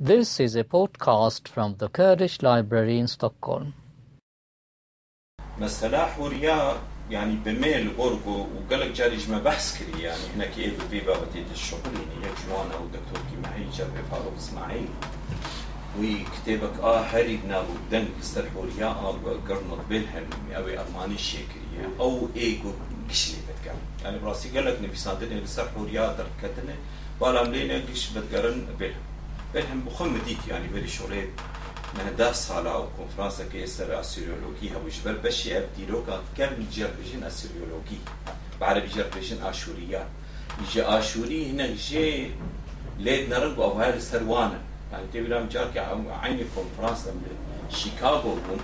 This 0.00 0.40
is 0.40 0.56
a 0.56 0.64
podcast 0.64 1.48
from 1.48 1.76
the 1.78 1.88
Kurdish 1.88 2.42
Library 2.42 2.98
in 2.98 3.06
Stockholm. 3.08 3.72
مثلا 5.58 6.06
حوريا 6.06 6.76
يعني 7.10 7.34
بميل 7.44 7.90
أورجو 7.98 8.46
وقالك 8.56 8.90
جاري 8.92 9.16
جمع 9.16 9.38
بحث 9.38 9.78
كري 9.78 10.02
يعني 10.02 10.20
هناك 10.36 10.58
إيه 10.58 10.70
في 10.90 11.00
بابتي 11.00 11.44
الشغل 11.52 11.80
يعني 11.84 12.16
يجوان 12.16 12.70
أو 12.72 12.86
دكتور 12.86 13.22
كي 13.30 13.36
معي 13.48 13.64
جرب 13.76 14.04
فاروق 14.10 14.32
إسماعيل 14.38 14.88
وكتابك 16.00 16.80
آه 16.80 17.00
هري 17.00 17.36
نابو 17.48 17.72
دن 17.90 18.08
بستر 18.20 18.50
حوريا 18.50 18.86
آه 18.86 19.16
قرنط 19.48 19.78
بلهم 19.90 20.26
أو 20.52 20.64
أرماني 20.68 21.18
شكرية 21.18 21.88
أو 22.00 22.28
إيجو 22.36 22.72
قشلي 23.10 23.36
بتقال 23.48 23.76
يعني 24.04 24.18
براسي 24.18 24.48
قالك 24.58 24.78
نبي 24.82 24.96
صادني 24.96 25.40
بستر 25.40 25.68
حوريا 25.68 26.16
دركتني 26.16 26.74
بالا 27.20 27.42
ملينا 27.48 27.82
قش 27.90 28.10
بتقرن 28.10 28.66
بلهم 28.80 29.02
بلهم 29.53 29.81
بخم 29.85 30.17
ديك 30.25 30.47
يعني 30.47 30.67
بري 30.67 30.87
شغلات 30.87 31.27
نهدا 31.97 32.31
سالا 32.33 32.71
أو 32.71 32.87
کنفرانس 32.97 33.41
که 33.41 33.63
استر 33.63 33.91
اسیریولوژی 33.91 34.69
هوش 34.69 34.99
بر 34.99 35.13
بشی 35.13 35.57
ابدیلوگا 35.57 36.19
كم 36.37 36.49
جربجين 36.71 37.23
اسيريولوجي 37.23 37.99
بعربي 38.61 38.87
جربجين 38.87 39.43
اشوريات 39.43 40.07
يجي 40.61 40.83
آشوري 40.83 41.51
هنا 41.51 41.67
جي 41.67 42.31
ليد 42.99 43.29
نرنق 43.29 43.59
أو 43.59 43.71
هاي 43.71 43.93
السروانه 43.93 44.59
يعني 44.91 45.03
تبي 45.13 45.27
لهم 45.27 45.47
جارك 45.47 45.77
عيني 46.23 46.45
كونفرانس 46.55 47.07
شيكاغو 47.69 48.35
بون 48.35 48.59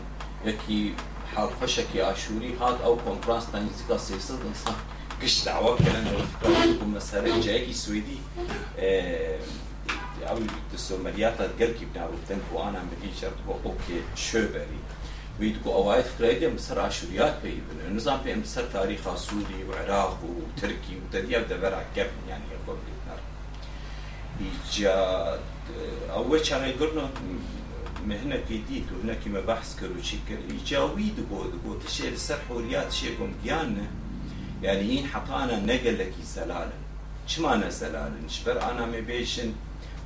يكي 0.45 0.93
حال 1.35 1.49
خشكي 1.61 2.03
آشوري 2.03 2.55
هاد 2.61 2.81
أو 2.81 2.97
كونفرانس 3.05 3.51
تاني 3.51 3.69
زيكا 3.77 3.97
سيسد 3.97 4.39
إنسان. 4.47 4.75
قش 5.21 5.45
دعوة 5.45 5.77
كلام 5.77 6.07
الفكرة 6.07 6.85
مثلا 6.95 7.41
جايكي 7.41 7.73
سويدي 7.73 8.17
alltså 10.27 10.97
mediatet 10.97 11.51
Gerkibna 11.57 12.05
och 12.05 12.19
den 12.27 12.39
på 12.51 12.61
annan 12.61 12.85
mediet 12.91 13.33
och 13.47 13.65
och 13.65 13.81
Sjöberg 14.15 14.67
ويدقو 15.39 15.73
أوايت 15.73 16.05
قريدة 16.19 16.49
مصر 16.49 16.79
عاشوريات 16.79 17.33
بيبن 17.43 17.79
النظام 17.87 18.19
في 18.23 18.35
مصر 18.35 18.63
تاريخ 18.73 19.15
سوري 19.15 19.63
وعراق 19.69 20.19
وتركي 20.23 20.97
وتديا 21.05 21.39
بدبر 21.39 21.73
عكبن 21.73 22.27
يعني 22.29 22.43
يقول 22.51 22.77
نار 23.07 23.19
إيجا 24.41 25.39
أول 26.11 26.45
شغل 26.45 26.71
قرنا 26.79 27.09
مهنا 28.07 28.37
جديد 28.49 28.85
وهناك 28.91 29.27
مباحث 29.27 29.79
كرو 29.79 30.01
شكر 30.01 30.37
إيجا 30.51 30.79
ويدقو 30.79 31.43
دقو 31.43 31.77
تشي 31.85 32.09
لسر 32.09 32.39
حوريات 32.49 32.91
شي 32.91 33.17
قوم 33.17 33.33
بيان 33.43 33.87
يعني 34.63 34.81
هين 34.81 35.07
حطانا 35.07 35.59
نقل 35.59 35.99
لكي 35.99 36.23
زلالن 36.23 36.83
شمانا 37.27 37.69
زلالن 37.69 38.29
شبر 38.29 38.71
أنا 38.71 38.85
مبيشن 38.85 39.53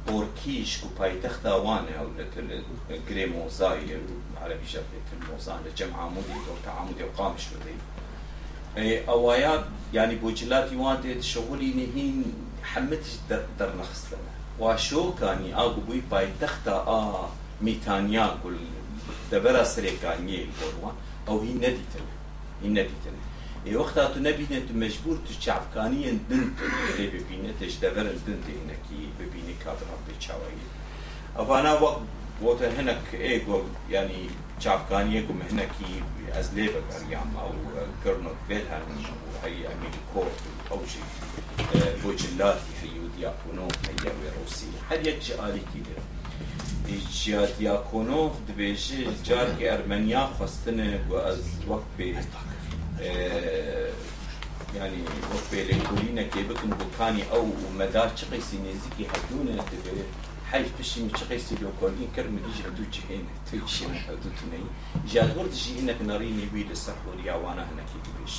اورکیش 0.10 0.78
کو 0.78 0.88
پایتخت 0.98 1.46
وانه 1.46 1.92
أو 2.00 2.08
گری 3.10 3.26
موزای 3.26 3.96
عربي 4.42 4.68
جبهة 4.74 5.10
الموزان 5.22 5.60
لجمع 5.66 5.98
عمودي 6.02 6.34
أو 6.34 6.56
تعامدي 6.66 7.04
أو 7.04 7.10
قامش 7.18 7.48
بدي 7.48 9.10
اوايا 9.10 9.66
يعني 9.94 10.16
بوجلاتي 10.16 10.76
وانت 10.76 11.22
شغلي 11.22 11.74
نهين 11.74 12.24
حمتش 12.64 13.12
در, 13.30 13.42
در 13.60 13.76
نخستنا 13.76 14.32
وشو 14.60 15.14
كاني 15.14 15.56
اغو 15.56 15.82
بوي 15.82 16.02
پایتخت 16.12 16.68
آ 16.68 17.30
ميتانيا 17.62 18.38
كل 18.44 18.58
دبرا 19.32 19.64
سريكاني 19.64 20.44
البوروا 20.44 20.92
أو 21.28 21.40
هي 21.40 21.54
نديتنا 21.54 22.14
هي 22.64 22.70
نديتنا 22.70 23.22
ای 23.68 23.76
وقتا 23.76 24.08
تو 24.08 24.20
نبینه 24.20 24.60
تو 24.68 24.73
مجبور 24.73 25.18
تو 25.18 25.34
چعبکانی 25.40 26.04
دن 26.30 26.52
تی 26.98 27.08
ببینه 27.08 27.54
تش 27.60 27.73
دورن 27.82 28.04
دن 28.04 28.40
دینه 28.48 28.76
کی 28.88 29.00
ببینه 29.20 29.54
کابران 29.64 30.00
به 30.08 30.14
چاوایی. 30.20 30.66
افانا 31.40 31.84
وقت 31.84 32.02
بوتا 32.40 32.66
هنک 32.66 32.98
ایگو 33.14 33.62
یعنی 33.90 34.30
چعبکانی 34.60 35.18
ایگو 35.18 35.34
مهنکی 35.34 36.04
از 36.34 36.54
لیبه 36.54 36.82
گریام 36.92 37.36
او 37.38 37.56
کرنوت 38.04 38.39
بیل 38.48 38.61
هرنی 38.72 39.04
و 39.44 39.48
هی 39.48 39.66
امیل 39.66 39.98
کورت 40.14 40.38
او 40.70 40.86
شی 40.88 40.99
بوچلاتی 42.04 42.72
هیو 42.82 43.08
دیاکونو 43.17 43.61
هیو 43.61 44.42
روسی. 44.42 44.67
هر 44.89 45.08
یک 45.08 45.28
جعالی 45.28 45.60
کی 45.60 45.80
دیره 45.80 46.02
جیادیاکونوف 47.23 48.32
دبیجی 48.49 49.08
جار 49.23 49.55
که 49.60 49.73
ارمنیا 49.73 50.26
خواستنه 50.28 50.99
و 51.10 51.16
از 51.16 51.39
وقت 51.70 51.84
به 51.98 52.04
يعني 54.76 54.98
وقبل 55.34 55.82
كلنا 55.90 56.22
كيبكن 56.22 56.70
بوكاني 56.70 57.24
أو 57.32 57.48
مدار 57.80 58.12
شقي 58.16 58.42
سينيزيكي 58.42 59.08
حدونا 59.14 59.64
تبي 59.64 60.04
حي 60.52 60.66
فشي 60.80 61.02
من 61.02 61.12
شقي 61.16 61.40
سيلو 61.40 61.70
كولين 61.80 62.08
كرم 62.16 62.40
ديجي 62.46 62.64
حدو 62.64 62.84
جهين 62.94 63.26
تيجي 63.52 64.00
حدو 64.08 64.18
تني 64.18 64.64
جاد 65.08 65.38
ورد 65.38 65.52
جي 65.52 65.80
إنك 65.80 66.02
ناريني 66.02 66.46
بيد 66.54 66.72
السحوريا 66.72 67.34
وأنا 67.34 67.62
هنا 67.62 67.82
كي 67.82 68.00
بيش. 68.22 68.36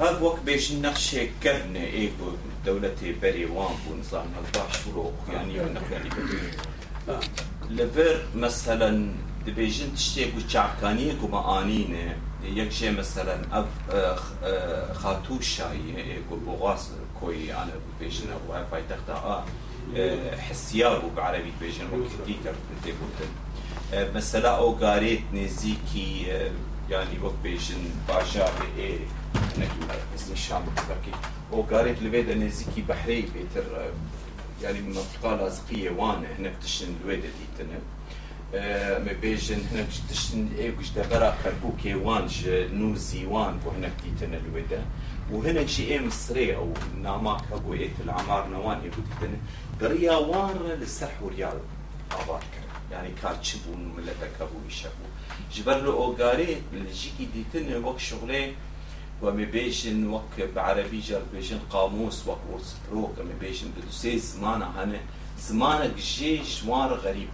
هذا 0.00 0.18
وقت 0.20 0.40
بيش 0.40 0.72
نقشة 0.72 1.28
كرنة 1.42 1.80
ايكو 1.80 2.32
دولة 2.66 3.14
بري 3.22 3.44
وان 3.44 3.74
بو 3.88 3.94
نظام 4.00 4.26
الباش 4.38 4.76
فروق 4.76 5.14
يعني 5.32 5.58
نقل 5.58 6.08
بدون. 6.08 7.20
لفر 7.70 8.26
مثلا 8.34 9.14
دبيجن 9.46 9.94
تشتي 9.94 10.30
بوچاكاني 10.30 11.12
كما 11.22 11.62
آنينه 11.62 12.16
یک 12.44 12.72
شيء 12.72 12.92
مثلا 12.98 13.36
اف 13.52 13.66
خاتو 14.94 15.40
شاي 15.40 15.78
بوغاس 16.30 16.90
كوي 17.20 17.54
أنا 17.54 17.72
بيجن 18.00 18.26
أو 18.32 18.64
باي 18.72 18.82
تختا 18.90 19.44
حسيابو 20.38 21.08
بعربي 21.16 21.52
بيجن 21.60 21.84
وكتي 21.84 22.36
كرتي 22.44 22.94
بوتن 22.98 23.30
مثلا 24.14 24.48
أو 24.48 24.72
قاريت 24.72 25.22
نزيكي 25.34 26.26
يعني 26.90 27.18
وقت 27.22 27.34
بيجن 27.42 27.76
باجار 28.08 28.52
إيه 28.78 28.98
هناك 29.56 29.70
اسم 30.16 30.32
الشام 30.32 30.62
بكي 30.64 31.16
أو 31.52 31.62
قاريت 31.62 32.02
لبيدا 32.02 32.34
نزيكي 32.34 32.82
بحري 32.88 33.20
بيتر 33.20 33.64
يعني 34.62 34.80
منطقه 34.80 35.36
لازقيه 35.36 35.90
وانا 35.90 36.28
هناك 36.38 36.52
تشن 36.62 36.94
ديتنا 38.52 38.98
مبيجن 38.98 39.60
هناك 39.72 39.86
تشتن 40.10 40.48
ايوش 40.58 40.90
دبرا 40.90 41.36
كربوكي 41.44 41.94
وان 41.94 42.28
نوزي 42.72 43.26
وان 43.26 43.58
بو 43.58 43.70
هناك 43.70 43.92
ديتنا 44.04 44.36
الودا 44.36 44.84
وهنا 45.30 45.66
شي 45.66 45.82
إيه 45.82 46.00
مصري 46.00 46.56
أو 46.56 46.72
ناماك 47.02 47.42
أبو 47.52 47.72
إيت 47.72 47.90
العمار 48.04 48.48
نوان 48.48 48.80
ايبو 48.80 48.96
ديتنا. 48.96 49.36
قريا 49.80 50.12
وان 50.12 50.56
للسح 50.80 51.22
وريال 51.22 51.58
ابار 52.10 52.42
يعني 52.92 53.08
كاتشبون 53.22 53.94
ملتك 53.96 54.32
ابو 54.40 54.58
يشبو 54.68 55.06
جبر 55.54 55.76
له 55.76 55.92
أوغاري 55.92 56.62
اللي 56.72 56.92
جيكي 56.92 57.28
ديتنا 57.34 57.76
وك 57.76 57.98
شغلي 57.98 58.54
ومبيجن 59.22 60.06
وك 60.06 60.40
بعربي 60.56 61.00
جر 61.00 61.22
بيجن 61.32 61.58
قاموس 61.70 62.28
وك 62.28 62.38
ورس 62.52 62.76
بروك 62.90 63.14
مبيجن 63.18 63.66
بدو 63.76 63.90
سي 63.90 64.18
زمانه 64.18 64.66
هنا 64.66 65.00
زمانك 65.40 65.96
جي 65.96 66.44
شوار 66.44 66.94
غريب. 66.94 67.28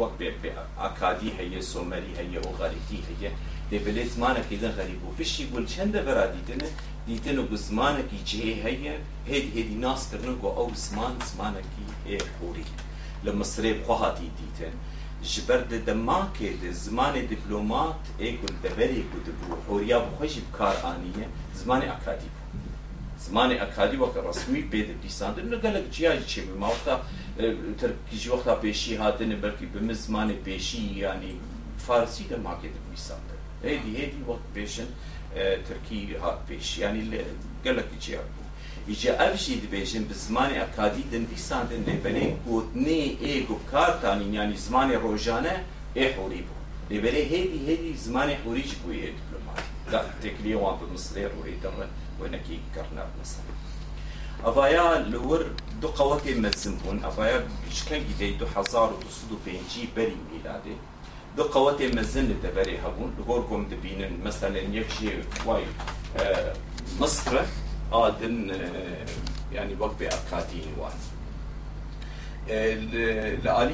وەک 0.00 0.12
ئاکادی 0.82 1.30
هەیە 1.38 1.60
سۆمەری 1.72 2.12
هەیە 2.20 2.40
و 2.46 2.50
غەریتی 2.60 3.00
هەیە 3.08 3.30
دەبێت 3.70 4.08
زمانەکی 4.14 4.58
دە 4.62 4.70
غەریب 4.76 5.02
و 5.04 5.14
پشتی 5.18 5.44
گول 5.50 5.64
چەندە 5.74 6.00
بەرا 6.06 6.26
دیتنە 6.34 6.68
دیتن 7.08 7.38
و 7.38 7.56
زمانەکی 7.68 8.20
جێ 8.28 8.50
هەیە 8.64 8.94
هێد 9.28 9.46
هێدی 9.54 9.76
ناسکردن 9.84 10.34
و 10.42 10.46
ئەو 10.56 10.70
زمان 10.84 11.14
زمانەکی 11.30 11.86
ئێخوری 12.08 12.66
لە 13.24 13.32
مسرێ 13.38 13.70
بخواهاتی 13.78 14.28
دیتن. 14.38 14.74
ji 15.22 15.48
ber 15.48 15.70
di 15.70 15.86
demakê 15.86 16.60
de 16.62 16.70
zimanê 16.72 17.28
diplomat 17.28 18.02
ê 18.20 18.28
ku 18.40 18.46
deverê 18.62 19.02
ku 19.10 19.18
dibû 19.26 19.46
horiya 19.68 19.98
bi 20.04 20.10
xweşî 20.18 20.40
bikar 20.46 20.76
aniye 20.90 21.26
zimanê 21.60 21.90
akadî 21.96 22.28
bû 22.34 22.40
zimanê 23.24 23.60
akadî 23.60 23.96
wek 24.02 24.14
resmî 24.28 24.60
pê 24.72 24.80
diblîsandin 24.88 25.52
li 25.52 25.60
gelek 25.62 25.92
ciya 25.92 26.16
ji 26.16 26.26
çêmî 26.32 26.54
mawta 26.58 27.00
وقتها 28.29 28.55
بيشي 28.55 28.97
هاتن 28.97 29.41
بركي 29.41 29.65
بمزمان 29.65 30.35
بيشي 30.45 30.99
يعني 30.99 31.35
فارسي 31.87 32.23
ده 32.31 32.37
ما 32.37 32.59
كده 32.63 32.71
بيساند 32.91 33.19
هيدي 33.63 33.97
هيدي 33.97 34.17
وقت 34.27 34.39
بيشن 34.55 34.85
تركي 35.35 36.17
هات 36.17 36.39
بيش 36.49 36.77
يعني 36.77 37.17
قال 37.65 37.77
لك 37.77 37.85
جياج 38.01 38.19
يجي 38.87 39.11
افشي 39.11 39.55
دبيشن 39.55 40.03
بزمان 40.03 40.51
اكادي 40.51 41.01
دن 41.11 41.25
بيساند 41.25 41.71
اللي 41.71 41.93
بني 42.03 42.35
قوتني 42.47 43.17
ايجو 43.21 43.57
كارتاني 43.71 44.35
يعني 44.35 44.57
زمان 44.57 44.91
روجانه 44.91 45.63
ايه 45.97 46.13
حوريبو 46.13 46.53
لبري 46.91 47.23
هيدي 47.23 47.67
هيدي 47.67 47.97
زمان 47.97 48.35
حوريج 48.35 48.73
بوي 48.85 48.95
دبلوماتي 48.97 49.63
لا 49.91 50.03
تكلي 50.23 50.55
وان 50.55 50.77
بمصرير 50.81 51.31
وهي 51.41 51.51
ترى 51.63 51.87
ونكي 52.21 52.59
كرنا 52.75 53.07
مثلا 53.21 53.43
افايا 54.43 54.99
لور 55.09 55.45
دو 55.80 55.88
قوتي 55.88 56.34
مزمون 56.34 57.04
افايا 57.04 57.48
شكان 57.72 58.04
جدي 58.08 58.30
دو 58.32 58.46
حزار 58.46 58.92
ودو 58.92 59.36
بينجي 59.44 59.88
بري 59.96 60.16
ميلادي 60.32 60.76
دو 61.36 61.42
قوتي 61.42 61.88
مزن 61.88 62.24
لدبري 62.24 62.78
هبون. 62.78 63.14
لغوركم 63.18 63.68
دبين 63.68 64.20
مثلا 64.24 64.58
يكشي 64.58 65.10
واي 65.46 65.64
آه 66.16 66.54
مصر 67.00 67.40
آدن 67.92 68.50
آه 68.50 69.06
يعني 69.52 69.76
وقت 69.80 69.94
بأكادين 70.00 70.74
وان 70.78 70.92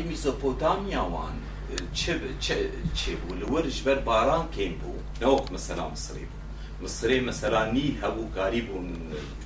ميزوبوتاميا 0.08 1.00
وان. 1.00 1.40
چه 1.94 2.12
چه 2.40 2.54
چه 2.94 3.10
بو 3.28 3.34
لور 3.34 3.68
جبر 3.68 3.98
باران 3.98 4.46
كيم 4.56 4.78
بو 4.78 4.92
نوك 5.22 5.52
مثلا 5.52 5.88
مصري 5.88 6.20
بو 6.20 6.84
مصري 6.84 7.20
مثلا 7.20 7.72
نيل 7.72 7.98
هبو 8.02 8.28
كاري 8.34 8.60
بو 8.60 8.82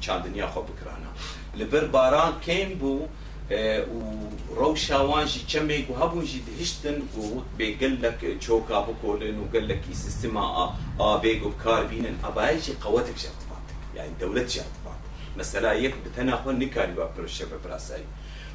چاندنيا 0.00 0.46
خو 0.46 0.62
بكرانا 0.62 1.10
لەبەر 1.58 1.84
باران 1.94 2.32
کەم 2.46 2.70
بوو 2.80 3.08
و 3.50 4.02
ڕەو 4.58 4.74
شاوانژی 4.86 5.42
چەمێک 5.50 5.86
و 5.90 5.94
هەبوو 6.00 6.26
ژی 6.30 6.40
هشتن 6.60 6.98
و 7.16 7.20
وت 7.34 7.48
بێ 7.58 7.68
گەلک 7.80 8.20
چۆکا 8.44 8.78
بکۆلن 8.86 9.36
و 9.42 9.44
گەلکی 9.54 9.94
سیستما 10.04 10.44
ئابێگ 11.00 11.42
و 11.46 11.50
کاربینن 11.64 12.16
ئەبایشی 12.24 12.74
قەوەتێک 12.82 13.18
شەبات 13.24 13.66
یعنی 13.96 14.12
دەولەت 14.20 14.48
شەبات 14.54 15.00
مەسەلا 15.38 15.72
یەک 15.84 15.94
بتەناخۆ 16.04 16.50
نکاری 16.62 16.94
با 16.98 17.06
پرۆشە 17.14 17.44
بە 17.50 17.58
پراسایی 17.64 18.08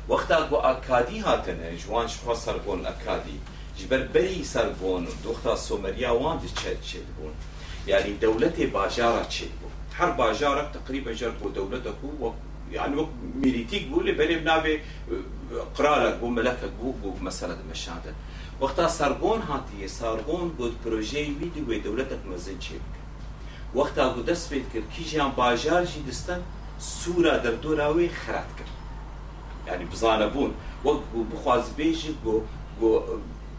وەختا 0.09 0.39
گو 0.49 0.57
ئاکادی 0.65 1.19
هاتنە 1.27 1.67
جوان 1.81 2.07
شخوا 2.13 2.35
سەربۆن 2.45 2.79
ئەکادی 2.89 3.37
جبەر 3.77 4.01
بەری 4.13 4.41
سەربۆن 4.53 5.03
و 5.09 5.13
دختە 5.25 5.53
سۆمەریا 5.67 6.11
وان 6.21 6.37
چێت 6.59 6.79
چێت 6.89 7.07
بوون 7.15 7.35
یعنی 7.91 8.11
دەولەتێ 8.23 8.65
باژارە 8.75 9.23
چێت 9.33 9.53
بوو 9.59 9.71
هەر 9.97 10.11
باژارە 10.19 10.63
تقریبە 10.75 11.11
ژەر 11.19 11.33
بۆ 11.39 11.47
دەولەتە 11.57 11.91
و 12.03 12.09
وەکو 12.23 12.52
يعني 12.71 12.95
وقت 12.95 13.09
ميريتيك 13.35 13.87
بو 13.87 14.01
لبري 14.01 14.39
بنابي 14.39 14.81
قرالك 15.75 16.19
بو 16.19 16.27
ملكك 16.27 16.71
بو 16.81 16.91
بو 16.91 17.13
مسألة 17.21 17.57
مشاهدة. 17.71 18.13
وقتا 18.61 18.87
سرگون 18.87 19.41
هاتي 19.41 19.87
سرگون 19.87 20.49
بود 20.49 20.75
پروژه 20.85 21.19
ویدی 21.19 21.61
و 21.61 21.79
دولتك 21.79 22.25
مزن 22.25 22.59
چه 22.59 22.75
وقتا 23.75 24.13
گو 24.13 24.21
دست 24.21 24.53
بید 24.53 24.65
کرد 24.73 24.89
کی 24.89 25.03
جان 25.03 25.31
باجار 25.31 25.85
جی 25.85 26.03
دستن 26.09 26.41
سورا 26.79 27.37
در 27.37 27.51
دوراوی 27.51 28.09
خرات 28.09 28.49
کرد. 28.57 28.69
يعني 29.67 29.85
بون. 30.33 30.53
وقت 30.85 31.01
بخواز 31.33 31.69
بيجي 31.77 32.15
جو 32.25 32.41
جو 32.81 33.01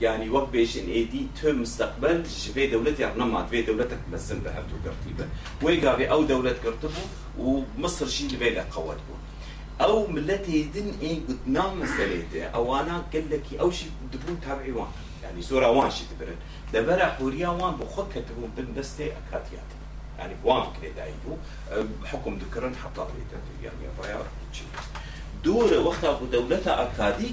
يعني 0.00 0.30
وقت 0.30 0.48
بيجي 0.48 0.80
إن 0.80 0.88
ايدي 0.88 1.26
تو 1.42 1.52
مستقبل 1.52 2.24
في 2.24 2.66
دولتي 2.66 3.04
رنمات 3.04 3.48
في 3.48 3.62
دولتك 3.62 3.98
مزن 4.12 4.38
بهرتو 4.38 4.76
قرتيبة 4.84 5.26
ويقابي 5.62 6.10
أو 6.10 6.22
دولة 6.22 6.56
قرتبو 6.64 7.00
ومصر 7.38 8.06
شي 8.06 8.50
قوات 8.60 8.96
بون 8.96 9.18
أو 9.80 10.06
ملتي 10.06 10.62
دن 10.62 10.92
إي 11.02 11.22
قد 11.28 11.38
نام 11.46 11.80
مسألته 11.80 12.44
أو 12.44 12.76
أنا 12.80 13.04
قال 13.12 13.30
لك 13.30 13.60
أو 13.60 13.70
شي 13.70 13.86
دبون 14.12 14.40
تابعي 14.40 14.72
وان. 14.72 14.86
يعني 15.22 15.42
زورا 15.42 15.66
وان 15.66 15.90
شي 15.90 16.04
تبرن. 16.10 16.36
دبرا 16.74 17.06
حوريا 17.06 17.48
وان 17.48 17.76
بخد 17.76 18.08
كتبون 18.08 18.50
بن 18.56 18.74
دستي 18.76 19.12
اكاتيات 19.12 19.70
يعني 20.18 20.34
بوان 20.44 20.62
كده 20.82 20.92
دايبو 20.92 21.36
حكم 22.04 22.38
ذكرن 22.38 22.76
حطا 22.76 23.08
يعني 23.62 23.76
بايا 24.02 24.22
دور 25.44 25.78
وقتا 25.78 26.20
دولتا 26.32 26.82
اكادي 26.82 27.28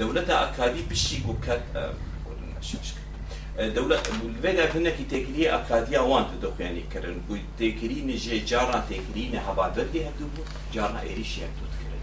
دولتا 0.00 0.50
اكادي 0.50 0.82
بشي 0.90 1.20
جو 1.26 1.34
كات 1.46 1.62
دولة 3.58 4.00
الفيدا 4.24 4.66
فينا 4.66 4.90
كي 4.90 5.04
تكري 5.04 5.50
اكاديا 5.50 6.00
وان 6.00 6.24
تدوخ 6.38 6.60
يعني 6.60 6.82
كرن 6.92 7.20
قول 7.28 7.40
تكري 7.58 8.02
نجي 8.06 8.38
جارنا 8.38 8.84
تكري 8.90 9.30
نحبا 9.34 9.68
بدي 9.68 10.02
هدو 10.08 10.26
جارنا 10.74 11.00
ايريشي 11.02 11.40
هدو 11.44 11.64
تكرن 11.74 11.98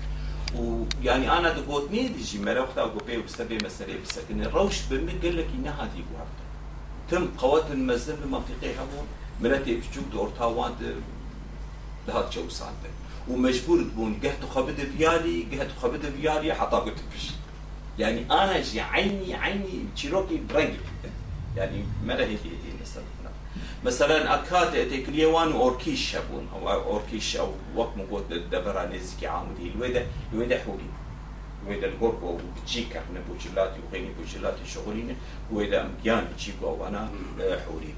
ويعني 0.62 1.32
أنا 1.32 1.54
دقوتني 1.54 2.08
دي 2.08 2.24
جي 2.24 2.40
مرا 2.40 2.60
وقتا 2.62 2.82
اقو 2.82 3.00
بي 3.08 3.18
وستبي 3.18 3.58
مسألة 3.66 4.00
بسكن 4.04 4.42
الروش 4.44 4.82
بمي 4.92 5.12
قال 5.24 5.38
لك 5.38 5.48
انها 5.58 5.90
دي 5.96 6.04
قوة 6.12 6.26
تم 7.12 7.28
قوات 7.38 7.72
المزن 7.72 8.16
بمنطقة 8.16 8.72
هبون 8.82 9.08
مراتي 9.42 9.76
بشوك 9.76 10.04
دور 10.12 10.30
تاوان 10.40 10.74
لهات 12.08 12.34
جو 12.34 12.50
سانتك 12.50 12.92
ومجبور 13.30 13.84
تكون 13.84 14.20
قهت 14.24 14.46
خبد 14.56 14.88
فيالي 14.98 15.46
قهت 15.52 15.72
خبد 15.82 16.14
فيالي 16.22 16.54
حتى 16.54 16.76
قلت 16.76 17.00
بش 17.16 17.32
يعني 18.00 18.26
أنا 18.32 18.62
جي 18.62 18.82
عيني 18.82 19.36
عيني 19.36 19.86
تشيروكي 19.96 20.42
برنجي 20.50 20.78
يعني 21.58 21.84
ما 22.06 22.20
هيك 22.20 22.40
مثلا 22.82 23.04
مثلا 23.86 24.34
أكاد 24.36 24.90
تكليوان 24.90 25.52
اوركيش 25.52 26.12
شابون 26.12 26.48
أو 26.54 26.70
اوركيش 26.70 27.38
أو 27.38 27.52
وقت 27.76 27.98
موجود 27.98 28.50
دبر 28.52 28.90
نزكي 28.94 29.28
عامدي 29.28 29.72
الويدا 29.76 30.06
الويدا 30.34 30.60
حوري 30.64 30.90
ويدا 31.68 31.88
الغوركو 31.88 32.38
بتجيك 32.38 32.96
إحنا 32.98 33.20
بوجلاتي 33.30 33.80
وغيني 33.90 34.10
بوجلاتي 34.20 34.66
شغلين 34.74 35.16
ويدا 35.52 35.86
امكيان 35.86 36.28
بتجيكو 36.34 36.68
أو 36.68 36.88
أنا 36.88 37.10
حوري 37.66 37.94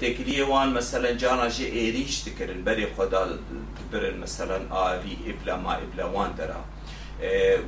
تكليه 0.00 0.42
وان 0.42 0.74
مثلا 0.74 1.10
جانا 1.12 1.48
جي 1.48 1.72
إيريش 1.72 2.22
تكرن. 2.22 2.64
بري 2.64 2.88
خدا 2.98 3.38
برن 3.92 4.20
مثلا 4.20 4.58
آري 4.72 5.16
إبلا 5.26 5.56
ما 5.56 5.78
إبلا 5.82 6.04
وان 6.04 6.34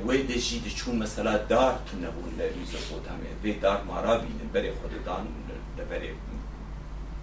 وی 0.05 0.23
دژی 0.31 0.57
دچوو 0.65 0.99
مەسەلا 1.01 1.35
دارتون 1.51 1.99
نەبوون 2.05 2.31
لە 2.39 2.45
ریزە 2.55 2.79
خۆتامێ 2.87 3.31
بێ 3.43 3.53
دار 3.63 3.79
مارابینن 3.89 4.49
بەرێ 4.53 4.71
خۆدەدان 4.79 5.25
لەبەرێ 5.77 6.11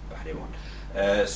بەحرێوان. 0.09 0.51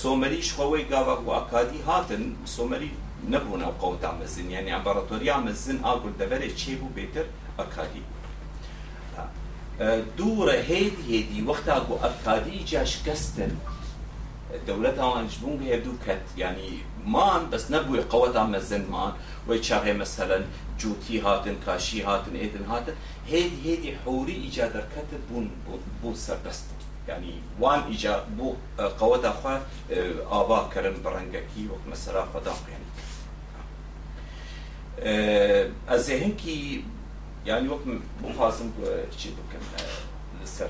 سۆمەریش 0.02 0.50
خەوەی 0.58 0.86
گاوە 0.92 1.16
و 1.26 1.30
ئاکادی 1.38 1.82
هاتن. 1.88 2.24
سۆمەری 2.56 2.92
نەبوونە 3.32 3.68
و 3.70 3.78
قەوتا 3.82 4.12
مەزن 4.20 4.48
یعنی 4.56 4.70
ئەمباراتۆریا 4.76 5.38
مەزن 5.48 5.78
ئاگول 5.86 6.14
دەبەرێ 6.22 6.50
چێ 6.60 6.74
بوو 6.80 6.96
بێتر 6.98 7.28
ئەکادی 7.60 8.04
دوورە 10.18 10.58
هێد 10.70 10.96
هێدی 11.10 11.40
وەختا 11.50 11.78
بۆ 11.88 11.96
ئەکادی 12.04 12.60
جاش 12.72 12.94
کەستن 13.06 13.54
دەولەت 14.68 14.98
ئەوانش 15.02 15.36
بوون 15.42 15.60
هێ 15.68 15.78
دوو 15.86 15.96
کەت 16.06 16.26
ینی 16.42 16.74
مان 17.06 17.50
بس 17.50 17.72
نبوي 17.72 18.02
قوتها 18.02 18.44
مزن 18.44 18.86
مان. 18.92 19.14
ويتشاغي 19.48 19.94
مثلا 19.94 20.46
جوتي 20.80 21.22
هاتن 21.22 21.56
كاشي 21.66 22.04
هاتن 22.04 22.36
ايدن 22.36 22.66
هاتن. 22.66 22.94
هيدي 23.28 23.66
هيدي 23.66 23.98
حوري 24.06 24.34
ايجا 24.34 24.68
در 24.68 24.82
كتب 24.82 25.20
بون 25.32 25.52
بون 26.04 26.16
سربست 26.16 26.66
يعني 27.08 27.34
وان 27.60 27.80
ايجا 27.80 28.26
بو 28.38 28.56
قوتها 29.00 29.32
خوا 29.32 29.60
آبا 30.42 30.70
كرن 30.74 30.96
برنگكي 31.04 31.68
وقت 31.72 31.88
مثلا 31.92 32.26
خدا 32.34 32.54
يعني 32.70 32.84
از 35.90 36.10
هنكي 36.10 36.84
يعني 37.46 37.70
وقت 37.70 37.82
بخازم 38.24 38.72
شي 39.18 39.30
بكم 39.30 39.60
السر 40.44 40.70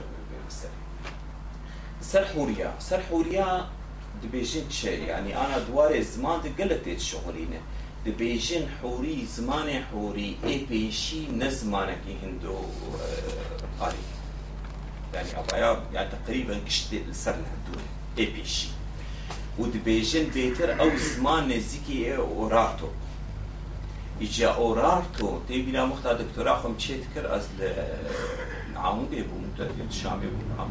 سر 2.02 2.26
حوريا 2.26 2.74
سر 2.80 3.02
حوريا 3.02 3.68
دبيجين 4.24 4.70
شيء. 4.70 5.04
يعني 5.04 5.38
أنا 5.38 5.60
دواري 5.60 6.04
زمان 6.04 6.40
قلت 6.60 7.00
شغلينة. 7.00 7.62
دبيجين 8.06 8.68
حوري 8.82 9.26
زمان 9.26 9.84
حوري. 9.84 10.38
اي 10.44 10.66
بيشي 10.70 11.28
نزمانك 11.32 12.02
هندو 12.24 12.58
قاري. 13.80 13.98
يعني 15.14 15.40
أبايا 15.40 15.84
يعني 15.94 16.10
تقريبا 16.26 16.60
كشت 16.66 16.94
السر 16.94 17.32
لهدول 17.32 17.84
اي 18.20 18.26
بيشي 18.26 18.68
ودبيجين 19.60 20.30
بيتر 20.30 20.82
أو 20.82 20.98
زمان 20.98 21.50
نزيكي 21.50 22.18
اوراتو 22.18 22.88
إجا 24.22 24.50
أورارتو 24.50 25.40
تيبينا 25.48 25.86
مختا 25.86 26.14
دكتورا 26.14 26.56
خم 26.56 26.74
تشيت 26.74 27.04
كر 27.16 27.36
أز 27.36 27.48
عمودي 28.76 29.22
بو 29.22 29.38
متدين 29.38 29.92
شامي 29.92 30.26
بو. 30.26 30.66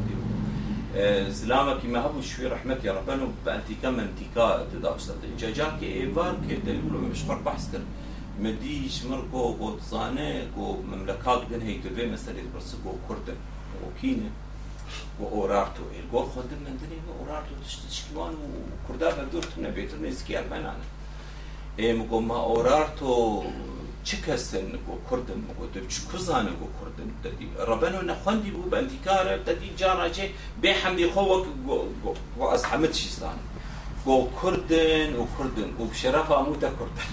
زلامه 1.29 1.81
کی 1.81 1.89
مهبو 1.89 2.23
شو 2.23 2.49
رحمت 2.49 2.85
یا 2.85 2.93
رب 2.93 3.11
انه 3.11 3.27
با 3.45 3.53
انتیکا 3.53 3.91
من 3.91 4.01
انتیکا 4.01 4.59
تدا 4.73 4.95
استاد 4.95 5.25
اینجا 5.25 5.51
جان 5.51 5.79
کی 5.81 5.87
ایوار 5.87 6.37
کی 6.49 6.57
دلیل 6.57 6.91
رو 6.93 7.01
مشخر 7.01 7.35
بحث 7.35 7.73
کرد 7.73 7.87
مدیش 8.41 9.05
مرکو 9.05 9.53
کو 9.59 9.77
تصانه 9.77 10.47
کو 10.55 10.83
مملکات 10.93 11.49
دن 11.49 11.61
هیت 11.61 11.83
به 11.83 12.07
مثلا 12.07 12.35
برس 12.55 12.75
کو 12.85 12.93
کرد 13.09 13.29
و 13.83 14.01
کینه 14.01 14.31
و 15.21 15.25
اورارتو 15.25 15.83
ال 15.83 16.07
گور 16.11 16.25
خود 16.25 16.53
من 16.53 16.77
دنی 16.77 16.99
و 17.09 17.11
اورارتو 17.21 17.55
تشت 17.65 17.81
شکوان 17.91 18.33
و 18.33 18.89
کردا 18.89 19.11
به 19.11 19.25
دورت 19.33 19.59
نه 19.59 19.71
بهتر 19.71 19.97
نیست 19.97 20.27
کی 20.27 20.37
ارمنان 20.37 20.77
ام 21.79 22.07
کو 22.09 22.21
ما 22.21 22.37
اورارتو 22.37 23.45
چ 24.07 24.11
کەسن 24.25 24.67
بۆ 24.85 24.95
کوردن 25.09 25.41
بۆ 25.57 25.65
دەچ 25.75 25.93
کوزانە 26.09 26.53
بۆ 26.61 26.67
کوردن 26.79 27.09
دەدی 27.25 27.47
ڕبەن 27.69 27.95
و 27.99 28.03
نەخوندی 28.11 28.51
بوو 28.55 28.71
بەندیکارە 28.73 29.35
دەدی 29.47 29.71
جاڕاجێ 29.81 30.27
بێ 30.63 30.73
حەمدی 30.81 31.07
خۆوەک 31.13 31.45
ئەس 32.53 32.63
حەمد 32.71 32.93
شیستان 33.01 33.39
بۆ 34.05 34.15
کوردن 34.39 35.11
و 35.21 35.25
کوردن 35.35 35.71
و 35.81 35.83
شەرەف 36.01 36.29
هەمووتە 36.39 36.71
کوردن 36.79 37.11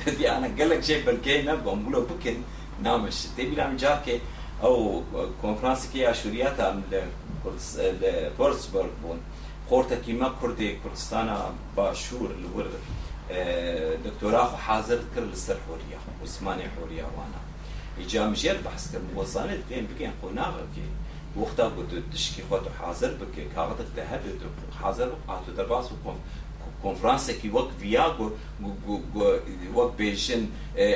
دەدیانە 0.00 0.48
گەلک 0.58 0.80
جێ 0.86 0.96
بەرگەی 1.06 1.40
نەبم 1.48 1.78
بڵە 1.84 2.00
بکەن 2.10 2.38
نامش. 2.86 3.18
تێبیرام 3.36 3.72
جاکێ 3.82 4.16
ئەو 4.62 4.76
کۆنفرانسیکی 5.42 5.98
یاشوریاتان 6.06 6.76
لە 6.90 7.00
پۆرسبرگ 8.38 8.94
بوون 9.00 9.18
خۆرتەکیمە 9.68 10.28
کوردی 10.40 10.70
کوردستانە 10.82 11.36
باشوور 11.76 12.30
لەوەرە 12.42 12.78
دکتۆراخ 14.06 14.50
حاضر 14.66 15.00
کرد 15.14 15.28
لەسەر 15.32 15.58
حۆریە 15.66 15.98
عوسمانی 16.22 16.68
حۆریاوانە 16.74 17.40
ئیجامژێر 18.00 18.58
بەحسکرد 18.64 19.08
وەزانێت 19.18 19.62
پێم 19.68 19.84
بگەن 19.90 20.14
خۆ 20.20 20.28
ناغەکەی 20.38 20.90
وەختا 21.40 21.66
گوت 21.76 21.90
تشکی 22.12 22.42
خۆت 22.48 22.64
حاضر 22.78 23.12
بکە 23.20 23.42
کاغەتت 23.54 23.90
لە 23.96 24.04
هەر 24.10 24.22
حاضر 24.80 25.08
ئاتو 25.28 25.50
دەرباس 25.58 25.86
و 25.92 25.96
کۆم 26.04 26.18
کنفرانسێکی 26.84 27.48
وەک 27.56 27.68
ڤیاگو 27.80 28.28
وەک 29.76 29.90
بێژن 29.98 30.42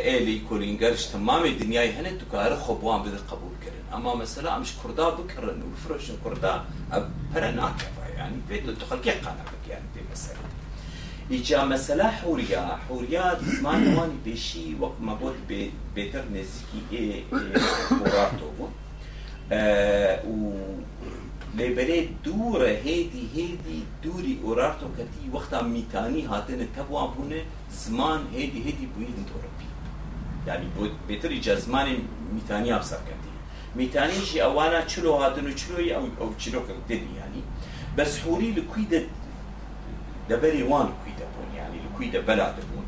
ئێلی 0.07 0.37
کۆلینگەرش 0.49 1.03
تەمامی 1.13 1.53
دنیای 1.61 1.91
هەنێت 1.97 2.17
دوکارە 2.23 2.57
خۆبوان 2.65 3.01
بدە 3.07 3.21
قبولکردن 3.31 3.85
ئەما 3.93 4.13
مەسەلا 4.23 4.51
ئەمش 4.55 4.71
کووردا 4.81 5.09
بکڕن 5.19 5.59
و 5.67 5.71
فرۆشن 5.83 6.17
کووردا 6.23 6.55
پەرە 7.33 7.51
ناکەوە 7.61 8.05
ینی 8.19 8.43
پێ 8.49 8.57
دو 8.67 8.73
تخەلکی 8.81 9.15
قانە 9.25 9.45
بکەیان 9.53 9.85
پێ 9.93 10.01
مەسەرەوە 10.11 10.62
اینجا 11.29 11.65
مثلا 11.65 12.09
حوریا 12.09 12.67
حوریا 12.89 13.39
زمان 13.41 13.95
وان 13.95 14.11
بشی 14.27 14.75
وقت 14.81 15.01
ما 15.01 15.15
بود 15.15 15.35
بهتر 15.95 16.23
نزدیکی 16.25 17.25
مراتو 17.91 18.51
بود 18.59 18.73
و 20.25 20.53
لبری 21.59 22.17
دور 22.25 22.67
هیدی 22.69 23.31
هیدی 23.35 23.83
دوری 24.03 24.41
اورارتو 24.43 24.87
کتی 24.89 25.31
وقتا 25.35 25.63
میتانی 25.63 26.23
هاتن 26.23 26.67
تبوان 26.77 27.11
بونه 27.15 27.43
زمان 27.71 28.21
هیدی 28.33 28.63
هیدی 28.63 28.87
بویدن 28.87 29.13
تورپی 29.13 29.67
یعنی 30.47 30.67
بود 30.77 30.91
بهتر 31.09 31.29
ایجا 31.29 31.57
زمان 31.57 31.87
میتانی 32.35 32.73
افسر 32.73 32.97
کتی 32.97 33.33
میتانی 33.75 34.21
جی 34.21 34.41
اوانا 34.41 34.83
چلو 34.83 35.13
هاتن 35.13 35.47
و 35.47 35.53
چلو 35.53 35.77
او 36.19 36.35
چلو 36.39 36.61
کردن 36.61 36.91
یعنی 36.91 37.43
بس 37.97 38.19
حوری 38.19 38.51
لکوی 38.51 38.87
دەبەری 40.31 40.63
وان 40.71 40.89
کوی 41.01 41.15
دەبوون 41.21 41.49
ینی 41.59 41.81
لە 41.85 41.89
کوی 41.97 42.09
دەبەلا 42.17 42.49
دەبوون 42.59 42.87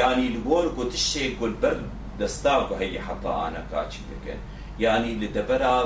ینی 0.00 0.28
لەگۆر 0.36 0.66
گوتشێ 0.76 1.24
گولبەر 1.40 1.76
دەستا 2.20 2.54
بە 2.68 2.74
هەیە 2.82 3.00
حەتاانە 3.08 3.62
کاچی 3.70 4.02
دەکەن 4.12 4.40
ینی 4.84 5.14
لە 5.22 5.28
دەبەرا 5.36 5.76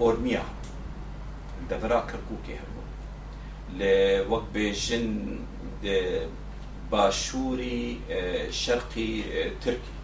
ئۆرمیا 0.00 0.44
دەبرا 1.70 2.00
کەرکووکێ 2.10 2.54
هەبوو 2.62 2.84
لە 3.78 3.94
وەک 4.30 4.44
بێژن 4.54 5.06
باشووری 6.90 7.82
شەرقی 8.62 9.14
ترکی 9.62 9.96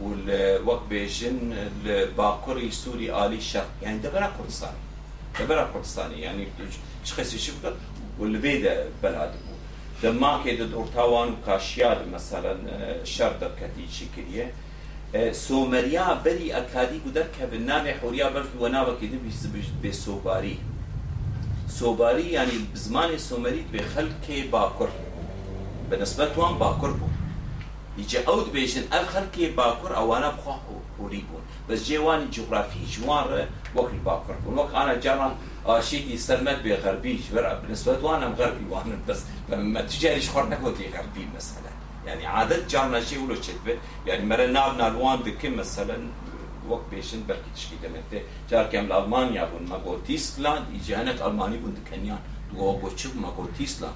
و 0.00 0.06
وەک 0.68 0.82
بێژن 0.90 1.38
لە 1.84 1.96
باکوڕی 2.18 2.70
سووری 2.82 3.08
عالی 3.18 3.40
شەرق 3.50 3.70
یعنی 3.82 3.98
دەبرا 4.04 4.28
کوردستانی 4.36 4.82
دەبرا 5.38 5.64
کوردستانی 5.72 6.18
ینی 6.26 6.46
خەسیشی 7.16 7.52
بکە 7.56 7.70
و 8.18 8.22
لەبێ 8.32 8.54
بەلاد 9.02 9.32
بوو 9.42 9.56
دەماکێ 10.02 10.52
دەدۆرتاوان 10.60 11.28
و 11.32 11.36
کاشیار 11.46 11.98
مەسەلەن 12.12 12.60
شەر 13.14 13.32
دەکەتی 13.42 13.86
چی 13.94 14.06
کردیە 14.14 14.46
سۆمەریا 15.46 16.08
بەری 16.24 16.48
ئەکادی 16.56 16.98
و 17.06 17.08
دەرکەبن 17.16 17.62
نامێ 17.70 17.92
حوریا 18.00 18.28
بەرکی 18.34 18.56
وەناوەکی 18.62 19.08
دبی 19.12 19.32
بێ 19.82 19.92
سۆباری 20.04 20.56
سۆباری 21.78 22.26
ینی 22.36 22.58
زمانی 22.74 23.18
سۆمەری 23.28 23.62
بێ 23.72 23.82
خەلکێ 23.92 24.38
باکوڕ. 24.52 24.90
بەنسبەت 25.90 26.32
وان 26.38 26.54
باکوڕ 26.62 26.92
بوو. 27.00 27.16
هیچە 27.98 28.18
ئەو 28.26 28.38
دبێژن 28.46 28.84
ئەر 28.92 29.04
خەلکێ 29.12 29.46
باکوڕ 29.58 29.92
ئەوانە 29.98 30.30
بخوا 30.36 30.54
حوری 30.96 31.22
بوون. 31.28 31.42
بەس 31.68 31.80
جێوانی 31.88 32.28
جوغرافی 32.34 32.82
جوانڕە 32.94 33.42
وەکی 33.76 34.00
باکوڕ 34.06 34.36
بوون. 34.42 34.54
وەک 34.58 34.70
ئاە 34.76 34.94
جاران 35.04 35.32
ئاشیتی 35.67 36.17
سەرمەت 36.27 36.59
بێ 36.65 36.73
غەربیش 36.83 37.23
بەر 37.33 37.45
بنسبەت 37.63 37.99
وانم 38.05 38.33
غەربی 38.39 38.65
وانن 38.73 39.01
بەس 39.07 39.19
تجاریش 39.91 40.27
خۆر 40.33 40.45
نەکۆتی 40.53 40.87
غەربی 40.95 41.25
مەسەلە 41.35 41.71
يعني 42.07 42.25
عادت 42.25 42.67
جارنا 42.71 43.01
شيء 43.01 43.19
ولا 43.23 43.41
شيء 43.41 43.55
يعني 44.07 44.25
مرة 44.25 44.45
ناب 44.45 44.77
نالوان 44.77 45.23
دكين 45.23 45.55
مثلا 45.55 45.97
وقت 46.69 46.81
بيشن 46.91 47.23
بركي 47.27 47.51
تشكي 47.55 47.75
دمته 47.83 48.21
جار 48.49 48.65
كم 48.65 48.91
ألمانيا 48.91 49.45
بون 49.45 49.69
ما 49.69 49.75
قول 49.75 50.03
تيسلاند 50.07 50.65
يجانك 50.73 51.21
ألماني 51.21 51.57
بون 51.57 51.73
دكنيان 51.73 52.19
دو 52.53 52.71
أبو 52.71 52.89
تشوف 52.89 53.15
ما 53.15 53.29
قول 53.29 53.47
تيسلاند 53.57 53.93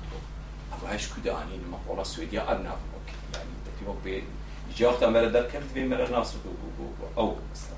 أبو 0.73 0.85
هاش 0.85 1.09
كده 1.13 1.31
أني 1.41 1.57
ما 1.71 1.77
قول 1.87 2.05
سويديا 2.05 2.51
أرنا 2.51 2.77
يعني 3.33 3.49
تي 3.79 3.85
وقت 3.87 3.97
بي 4.03 4.23
يجي 4.71 4.85
وقت 4.85 5.03
مرة 5.03 5.25
در 5.25 5.43
كم 5.43 5.61
في 5.73 5.87
مرة 5.87 6.09
ناس 6.09 6.33
أو 7.17 7.35
مثلا 7.51 7.75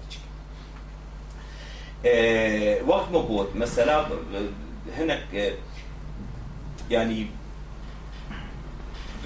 وقت 2.86 3.08
مبوت 3.08 3.56
مثلا 3.56 4.06
هناك 4.96 5.56
يعني 6.90 7.26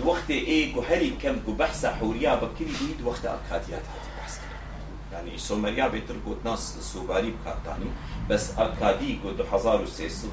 وقت 0.05 0.31
إيه 0.31 0.75
هري 0.91 1.11
كم 1.23 1.37
جو 1.47 1.53
بحث 1.53 1.87
حوريا 1.87 2.35
بكري 2.35 2.67
بيد 2.81 3.03
وقت 3.05 3.25
اكاديات 3.27 3.83
هاتي 3.83 4.11
بحث. 4.19 4.41
يعني 5.13 5.39
سومريا 5.39 5.89
بيتر 5.89 6.15
قوت 6.27 6.37
ناس 6.45 6.79
سوباري 6.93 7.31
بكارتاني 7.41 7.91
بس 8.31 8.59
أكادي 8.59 9.19
حزار 9.53 9.83
وسيسد 9.83 10.29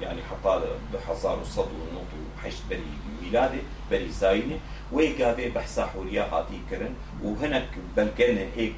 يعني 0.00 0.20
حتى 0.22 0.60
بحزار 0.94 1.38
وصد 1.40 1.58
ونوط 1.58 2.06
وحيش 2.38 2.54
بري 2.70 2.82
ميلادي 3.22 3.58
بري 3.90 4.08
زاينه. 4.08 4.58
ويقابي 4.92 5.48
بحث 5.48 5.80
حوريا 5.80 6.22
هاتي 6.22 6.60
كرن. 6.70 6.94
وهناك 7.22 7.68
بلقنا 7.96 8.46
هيك 8.56 8.74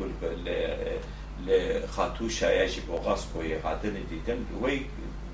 لخاتوشا 1.47 2.63
يجب 2.63 2.89
وغاسكو 2.89 3.41
هاتن 3.65 3.95
ديتن 4.11 4.45
وي 4.63 4.83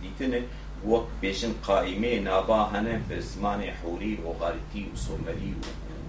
ديتن 0.03 0.43
وەک 0.85 1.07
بێژن 1.23 1.53
قائمێ 1.67 2.15
نابا 2.29 2.61
هەنە 2.73 2.95
بە 3.09 3.19
زمانی 3.31 3.71
حوری 3.79 4.19
ڕۆغارەتی 4.25 4.83
و 4.93 4.97
سۆمەری 5.05 5.53
و 5.59 5.63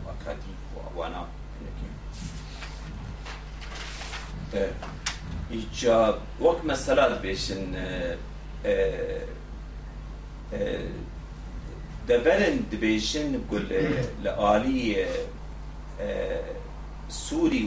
ئەکاتی 0.07 0.53
ئەوانە 0.85 1.23
اینجا 5.49 5.97
وەک 6.45 6.59
مەسەلات 6.69 7.13
بێژن 7.23 7.63
دەبەرن 12.09 12.55
دبێژن 12.71 13.29
گل 13.51 13.65
لە 14.23 14.31
عالی 14.43 14.83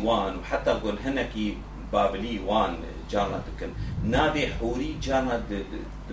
وان 0.04 0.32
و 0.36 0.42
حتا 0.50 0.74
گل 0.84 0.96
هەنێکی 1.06 1.48
بابلی 1.92 2.38
وان 2.48 2.72
جانا 3.12 3.38
دکن. 3.46 3.70
نابێ 4.14 4.44
حوری 4.56 4.92
جانا 5.06 5.36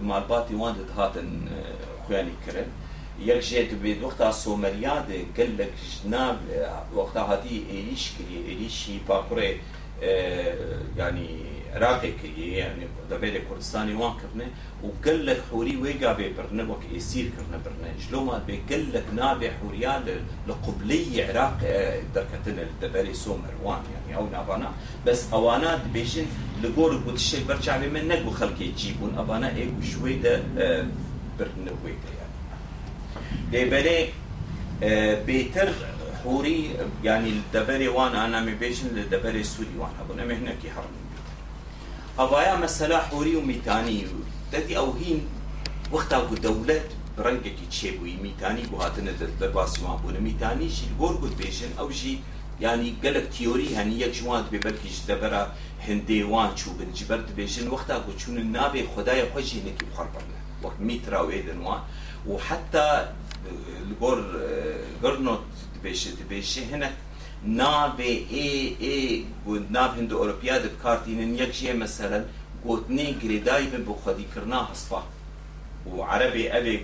مالباتی 0.09 0.55
وان 0.61 0.75
هاتن 0.97 1.29
خوێنی 2.03 2.37
کرد 2.45 2.69
یەک 3.29 3.41
ژێت 3.49 3.71
بێت 3.81 3.99
وەختا 4.05 4.29
سۆمەریادێ 4.43 5.19
گەلێک 5.37 5.73
ناب 6.13 6.37
وەختا 6.97 7.21
هاتی 7.29 7.57
ئێریش 7.71 8.03
کردی 8.15 8.39
ئێریشی 8.47 8.95
پاکوڕێ 9.07 9.51
ینی 10.01 11.29
عراقی 11.75 12.11
کردی 12.21 12.47
ینی 12.61 12.85
دەبێت 13.11 13.35
کوردستانی 13.47 13.93
وان 14.01 14.13
کردنێ 14.21 14.47
و 14.85 14.87
گەلێک 15.05 15.41
حوری 15.49 15.75
وێگا 15.83 16.11
بێ 16.17 16.27
برنە 16.37 16.63
وەک 16.71 16.83
ئێسیر 16.93 17.27
کردنە 17.35 17.59
برنە 17.65 17.89
ژلۆمات 18.03 18.43
بێ 18.47 18.55
گەلێک 18.69 19.07
نابێ 19.19 19.49
حوریا 19.59 19.95
لە 20.47 20.53
قوبلەی 20.63 21.21
عراق 21.29 21.57
دەرکەتنە 22.15 22.63
دەبەری 22.81 23.15
سۆمەروان 23.23 23.81
ینی 23.93 24.13
ئەو 24.17 24.25
ناوانە 24.35 24.69
بەس 25.05 25.21
ئەوانە 25.33 25.71
دبێژن 25.85 26.27
لە 26.61 26.69
گۆر 26.77 26.91
گوتشێک 27.05 27.43
بەرچاوێ 27.49 27.87
من 27.95 28.05
نەگو 28.11 28.31
خەڵکی 28.39 28.67
جیبوون 28.79 29.13
ئەوانە 29.19 29.49
ئێ 29.57 29.63
شوێ 29.91 30.13
دە 30.23 30.33
برنەوەی 31.37 31.97
دەیان 32.03 32.31
لێبەرێ 33.51 33.99
بێتر 35.27 35.69
حوری 36.21 36.59
ینی 37.07 37.33
دەبەرێ 37.53 37.89
وان 37.95 38.13
ئانامی 38.19 38.55
بێژن 38.61 38.89
لە 38.97 39.03
دەبەرێ 39.13 39.43
سوودی 39.51 39.77
وان 39.81 39.93
هەبوو 39.99 40.17
نەمێهنەکی 40.19 40.69
هەڕن 40.75 40.95
ئەوایە 42.19 42.55
مەسەلا 42.63 42.99
حوری 43.09 43.35
و 43.35 43.41
میتانی 43.51 43.99
دەدی 44.53 44.73
ئەو 44.79 44.89
هین 45.01 45.19
وەختا 45.93 46.17
بوو 46.27 46.41
دەولەت 46.45 46.87
ڕەنگێکی 47.23 47.67
چێبووی 47.75 48.15
میتانی 48.25 48.65
بۆ 48.71 48.77
هاتنە 48.83 49.13
دەرباسیوان 49.41 49.97
بوون 50.01 50.17
میتانیشی 50.27 50.87
گۆر 51.01 51.13
گوت 51.21 51.33
بێژن 51.41 51.71
ئەوژی 51.79 52.15
ینی 52.65 52.91
گەلک 53.03 53.25
تیۆری 53.35 53.69
هەنی 53.77 53.97
یەک 54.03 54.13
جوان 54.17 54.43
بێ 54.51 54.59
بەرکیش 54.65 54.97
دەبەرە 55.09 55.43
هەندێوان 55.87 56.49
چوو 56.59 56.77
بنجبەر 56.79 57.19
دبێژن 57.29 57.67
وەختا 57.73 57.97
گوچون 58.07 58.37
نابێ 58.55 58.81
خدایە 58.93 59.25
خۆشی 59.31 59.59
نەکی 59.67 59.85
بخڕ 59.89 60.07
بڕنە 60.13 60.39
وەک 60.63 60.75
میتراوێ 60.87 61.39
دنوان 61.47 61.81
و 62.29 62.33
حتا 62.47 62.87
گۆر 64.01 64.19
گەرنۆت 65.03 65.43
دبێشێ 65.56 65.56
دبێشێ 65.56 65.56
هەنە 65.56 65.56
نابێ 65.56 65.56
ئێ 68.33 68.57
ئێ 68.83 68.97
ناو 69.75 69.89
هند 69.97 70.11
ئۆروپیا 70.19 70.55
دبکارتینن 70.65 71.31
یەک 71.41 71.51
ژێ 71.59 71.73
مەسەرەن 71.81 72.23
گوتنی 72.65 73.09
گرێدای 73.21 73.65
بن 73.71 73.83
بۆ 73.87 73.93
خەدیکردنا 74.03 74.61
هەسپا 74.69 75.01
و 75.95 75.97
عربی 76.11 76.45
ئەوێ 76.53 76.75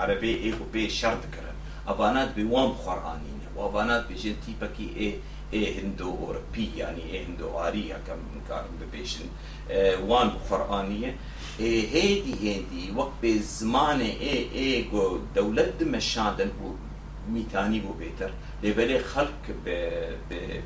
عربێ 0.00 0.32
ئێ 0.42 0.50
و 0.60 0.64
بێ 0.72 0.84
شەر 0.98 1.14
دکردن 1.24 1.56
ئەوانات 1.88 2.30
بێ 2.36 2.44
وام 2.52 2.72
خۆڕانینە 2.82 3.48
و 3.54 3.58
ئەوانات 3.64 4.02
بێژێن 4.08 4.36
تیپەکی 4.44 4.88
ئێ 4.98 5.10
ئێ 5.54 5.62
هندو 5.76 6.10
ئۆرپی 6.22 6.66
ینی 6.80 7.06
ئێ 7.12 7.18
هندو 7.26 7.46
ئاری 7.58 7.84
یەکەم 7.94 8.20
کارم 8.48 8.74
ببێژن 8.80 9.28
وان 10.08 10.28
بخۆڕانیە 10.34 11.12
هێدی 11.94 12.34
هێدی 12.44 12.84
وەک 12.98 13.12
بێ 13.20 13.32
زمانێ 13.58 14.12
ئێ 14.24 14.36
ئێ 14.56 14.70
گۆ 14.92 15.04
دەولەت 15.36 15.70
دمەشاندن 15.80 16.50
بوو 16.58 16.78
میتانی 17.34 17.80
بوو 17.84 17.98
بێتر 18.00 18.30
لێبەرێ 18.62 18.98
خەڵک 19.10 19.44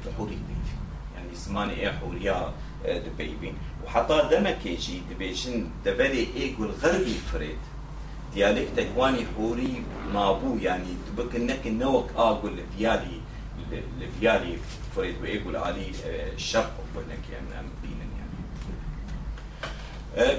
بحوری 0.03 0.41
بێت 0.47 0.69
ینی 1.17 1.37
زمانی 1.45 1.77
ئێ 1.83 1.91
حوریا 1.99 2.41
دبیبین 3.05 3.57
و 3.83 3.85
حتا 3.93 4.19
دەمەکێکی 4.33 4.97
ئێ 6.37 6.47
گول 6.57 6.73
غەربی 6.83 7.19
فرێت 7.29 7.65
دیالکتێک 8.35 8.91
وانی 8.99 9.25
حوری 9.33 9.75
مابوو 10.15 10.61
ینی 10.67 10.97
بکە 11.17 11.39
نەکە 11.49 11.71
نەوەک 11.81 12.09
ئاگو 12.19 12.49
لە 12.57 12.65
ڤیالی 12.73 13.19
لە 14.01 14.07
ڤیالی 14.15 14.55
فرێد 14.95 15.17
وێگو 15.23 15.51
لە 15.55 15.61
عالی 15.67 15.89
شەق 16.49 16.71
بۆنەکیان 16.93 17.47
ئەم 17.55 17.69
بینن 17.80 17.80
یان 17.80 17.80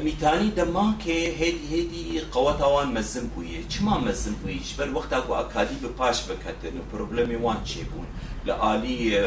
میتانی 0.04 0.52
دما 0.52 0.96
که 1.00 1.12
هدی 1.12 1.80
هدی 1.80 2.20
قوت 2.20 2.62
آوان 2.62 2.98
مزم 2.98 3.28
بویه 3.28 3.64
چما 3.68 3.98
مزم 4.00 4.34
بویش 4.34 4.74
بر 4.74 4.94
وقت 4.94 5.14
اگو 5.14 5.34
اکادی 5.34 5.76
به 5.76 5.88
پاش 5.88 6.24
بکتن 6.24 6.78
و 6.78 6.82
پروبلمی 6.92 7.36
وان 7.36 7.64
چه 7.64 7.84
بون 7.84 8.06
لعالی 8.46 9.18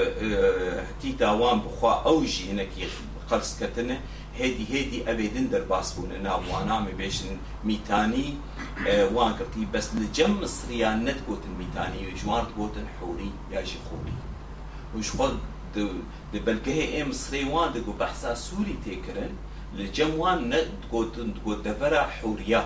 تیت 1.03 1.23
آوان 1.23 1.61
بخوا 1.61 2.03
اوجی 2.03 2.51
هنکی 2.51 2.87
قرص 3.31 3.63
کتنه 3.63 3.99
هدی 4.39 4.65
هدی 4.65 5.03
ابدن 5.07 5.45
در 5.45 5.61
باس 5.61 5.93
بون 5.93 6.13
ناوانا 6.23 6.81
می 6.81 6.93
بیشن 6.93 7.25
میتانی 7.63 8.39
وان 9.15 9.39
کرتی 9.39 9.65
بس 9.73 9.91
لجم 9.95 10.31
مصریان 10.31 11.09
نت 11.09 11.27
گوتن 11.27 11.51
میتانی 11.59 12.07
و 12.07 12.11
جوان 12.11 12.47
گوتن 12.57 12.87
حوری 13.01 13.33
یا 13.53 13.63
جی 13.63 13.79
خوری. 13.89 14.13
وش 14.99 15.11
خود 15.11 15.41
دبلگه 16.33 16.91
ام 16.95 17.09
مصری 17.09 17.45
وان 17.45 17.73
دگو 17.73 17.93
بحثا 17.93 18.35
سوری 18.35 18.79
تکرن 18.87 19.31
وان 20.19 20.39
نەتگوتن 20.53 21.31
گوت 21.45 21.61
دەبەرە 21.67 22.03
حوریا 22.17 22.65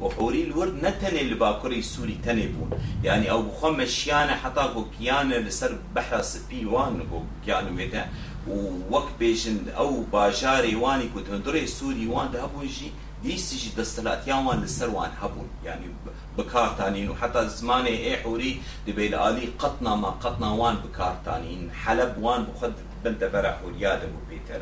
وحوري 0.00 0.42
الورد 0.44 0.84
نتني 0.84 1.20
اللي 1.20 1.34
باكوري 1.34 1.82
سوري 1.82 2.18
تني 2.24 2.46
بون. 2.46 2.70
يعني 3.04 3.30
أو 3.30 3.42
بخم 3.42 3.76
مشيانة 3.76 4.34
حتى 4.34 4.68
بو 4.74 4.84
كيانة 4.98 5.36
لسر 5.36 5.78
بحر 5.94 6.22
سبي 6.22 6.66
وان 6.66 7.02
بو 7.10 7.22
كيانه 7.44 7.70
ويدا 7.76 8.04
ووەک 8.48 9.08
بێژن 9.20 9.58
ئەو 9.78 9.90
باژارێ 10.12 10.74
وانی 10.82 11.08
کو 11.12 11.18
هەندڕێ 11.32 11.64
سووری 11.76 12.06
وان 12.12 12.28
هەبوویژی 12.44 12.90
دیسیژی 13.24 13.70
دەستەلاتیانوان 13.78 14.58
لەسەروان 14.64 15.12
هەبوون 15.20 15.48
ینی 15.66 15.90
بکارتانین 16.36 17.08
و 17.08 17.14
حتا 17.20 17.42
زمانێ 17.58 17.94
ئێحوری 18.06 18.52
دەبێت 18.86 19.12
عالی 19.22 19.46
قەتناما 19.60 20.10
قەتناوان 20.22 20.76
بکارتانین 20.84 21.62
حەلب 21.82 22.12
وان 22.24 22.42
بخد 22.48 22.72
بن 23.04 23.14
دەبەرە 23.22 23.50
حوریا 23.60 23.92
دەبوو 24.02 24.26
پێتر 24.30 24.60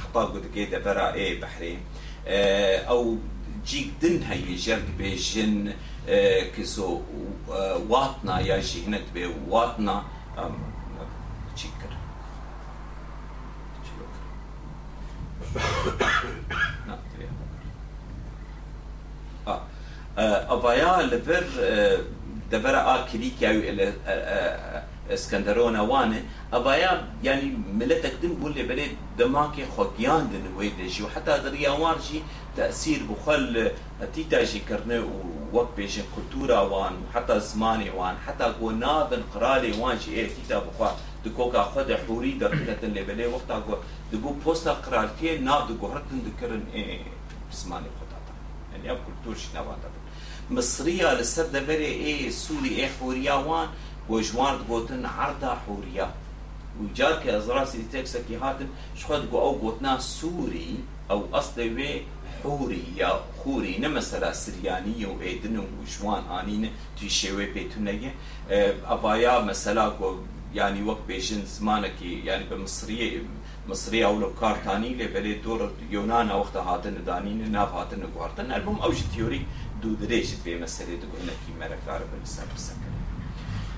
حتا 0.00 0.22
گوتگێ 0.32 0.64
دەبەرە 0.74 1.06
ئێ 1.18 1.26
بەحرێ 1.40 1.72
ئەو 2.88 3.02
جیک 3.68 3.88
دن 4.00 4.16
هەیە 4.30 4.54
ژەرگ 4.64 4.88
بێژن 4.98 5.54
کزۆ 6.54 6.90
واتنا 7.90 8.36
یا 8.50 8.58
ژینەت 8.68 9.06
بێ 9.14 9.24
واتنا 9.50 9.98
چی 11.58 11.68
کرد 11.80 12.00
ئەڤیا 20.50 20.94
لەبەر 21.12 21.46
دەبەرە 22.52 22.80
ئا 22.88 22.96
کلیکیاوی 23.10 23.70
ئەسکەندەرۆنە 25.10 25.82
وانە 25.90 26.20
ئەڤیا 26.52 26.92
ینی 27.26 27.48
ملەتەکدن 27.78 28.32
بوو 28.38 28.54
لێ 28.56 28.64
بەرێ 28.68 28.86
دەماکێ 29.18 29.64
خۆگیاندن 29.74 30.44
وی 30.56 30.70
دەژی. 30.78 31.02
و 31.04 31.08
حتا 31.14 31.34
دەریاوانژی 31.44 32.20
تەسیر 32.56 33.00
بخەل 33.10 33.44
تیتاژیکردنە 34.14 34.98
و 35.10 35.14
وەک 35.54 35.68
بێژن 35.76 36.06
کولتوراوان 36.14 36.94
و 37.00 37.04
حتا 37.14 37.36
زمانی 37.50 37.90
وان 37.98 38.16
حتا 38.26 38.48
گۆ 38.60 38.70
نابن 38.84 39.22
قرالێ 39.32 39.70
وانجی 39.80 40.10
ئێ 40.16 40.24
تیتا 40.34 40.58
بخوا 40.66 40.90
دکۆکا 41.24 41.62
خۆ 41.70 41.82
دەحوری 41.90 42.38
دەکرێتن 42.42 42.90
لێ 42.96 43.02
بەلێ 43.08 43.26
وەختا 43.34 43.56
گۆ 43.66 43.74
دەبوو 44.10 44.40
پۆستا 44.44 44.72
قرالتێ 44.84 45.30
ناو 45.48 45.60
دەگۆڕتن 45.68 46.18
دکردن 46.26 46.62
زمانی 47.60 47.90
خۆتاتا. 47.96 48.32
ئەنی 48.72 48.86
ئەم 48.90 48.98
کولتورشی 49.04 49.50
ناواندا 49.56 49.88
بن. 49.92 50.02
مصریە 50.56 51.10
لەسەر 51.18 51.46
دەبەرێ 51.56 51.90
ئێ 52.02 52.14
سووری 52.42 52.72
ئێ 52.78 52.86
حوریاوان 52.96 53.68
بۆ 54.08 54.16
ژوارد 54.28 54.60
گوتن 54.70 55.04
عردا 55.18 55.52
حوریا 55.64 56.08
وجار 56.80 57.14
کە 57.22 57.28
ئەزراسی 57.34 57.88
تێکسەکی 57.92 58.36
هاتن 58.42 58.68
شخۆت 59.00 59.22
بۆ 59.30 59.38
ئەو 59.44 59.54
گوتنا 59.62 59.92
سووری 60.16 60.70
ئەو 61.10 61.20
ئەسڵێ 61.34 61.66
وێ 61.76 61.92
حوری 62.40 62.84
یا 63.00 63.10
خوری 63.38 63.74
نەمەسەلا 63.84 64.30
سریانی 64.42 65.04
و 65.10 65.14
ئێدن 65.24 65.56
و 65.62 65.66
ژوان 65.92 66.22
ئانینە 66.32 66.70
توی 66.96 67.10
شێوێ 67.20 67.46
پێتونەگە 67.54 68.10
ئەڤایا 68.90 69.34
مەسەلا 69.48 69.86
ینی 70.58 70.82
وەک 70.88 71.00
بێژن 71.08 71.42
زمانێکی 71.54 72.10
ینی 72.28 72.46
بە 72.50 72.56
مصریە 72.64 73.08
مصری 73.68 74.00
ئەو 74.06 74.16
لە 74.22 74.28
کارتانی 74.40 74.96
لێ 74.98 75.06
بەلێ 75.14 75.34
دۆڕ 75.44 75.60
یۆناان 75.94 76.28
ئەوختە 76.34 76.60
هاتن 76.68 76.96
دانینە 77.08 77.48
ناهاتن 77.56 78.02
گواردن 78.14 78.48
ئەلبوم 78.54 78.78
ئەو 78.82 78.92
تیۆری 79.12 79.42
دوو 79.80 79.98
درێژت 80.02 80.40
بێ 80.44 80.54
مەسەرێ 80.62 80.96
دگونەکی 81.02 81.52
مەرەکارە 81.60 82.06
بەسەر 82.10 82.48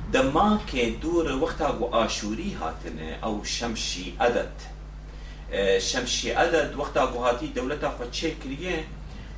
بسەکە 0.07 0.13
دەماکێ 0.15 0.85
دوورە 1.03 1.35
وەختا 1.43 1.71
بۆ 1.79 1.87
ئاشووری 1.95 2.51
هاتنێ 2.61 3.11
ئەو 3.23 3.37
شەمشی 3.45 4.09
ئەدەت 4.21 4.59
شەمشی 5.89 6.31
ئەدەت 6.39 6.71
وەختا 6.81 7.05
بۆ 7.13 7.19
هاتی 7.27 7.49
دەولەتا 7.57 7.91
خۆ 7.97 8.07
چێ 8.17 8.31
کریە 8.43 8.77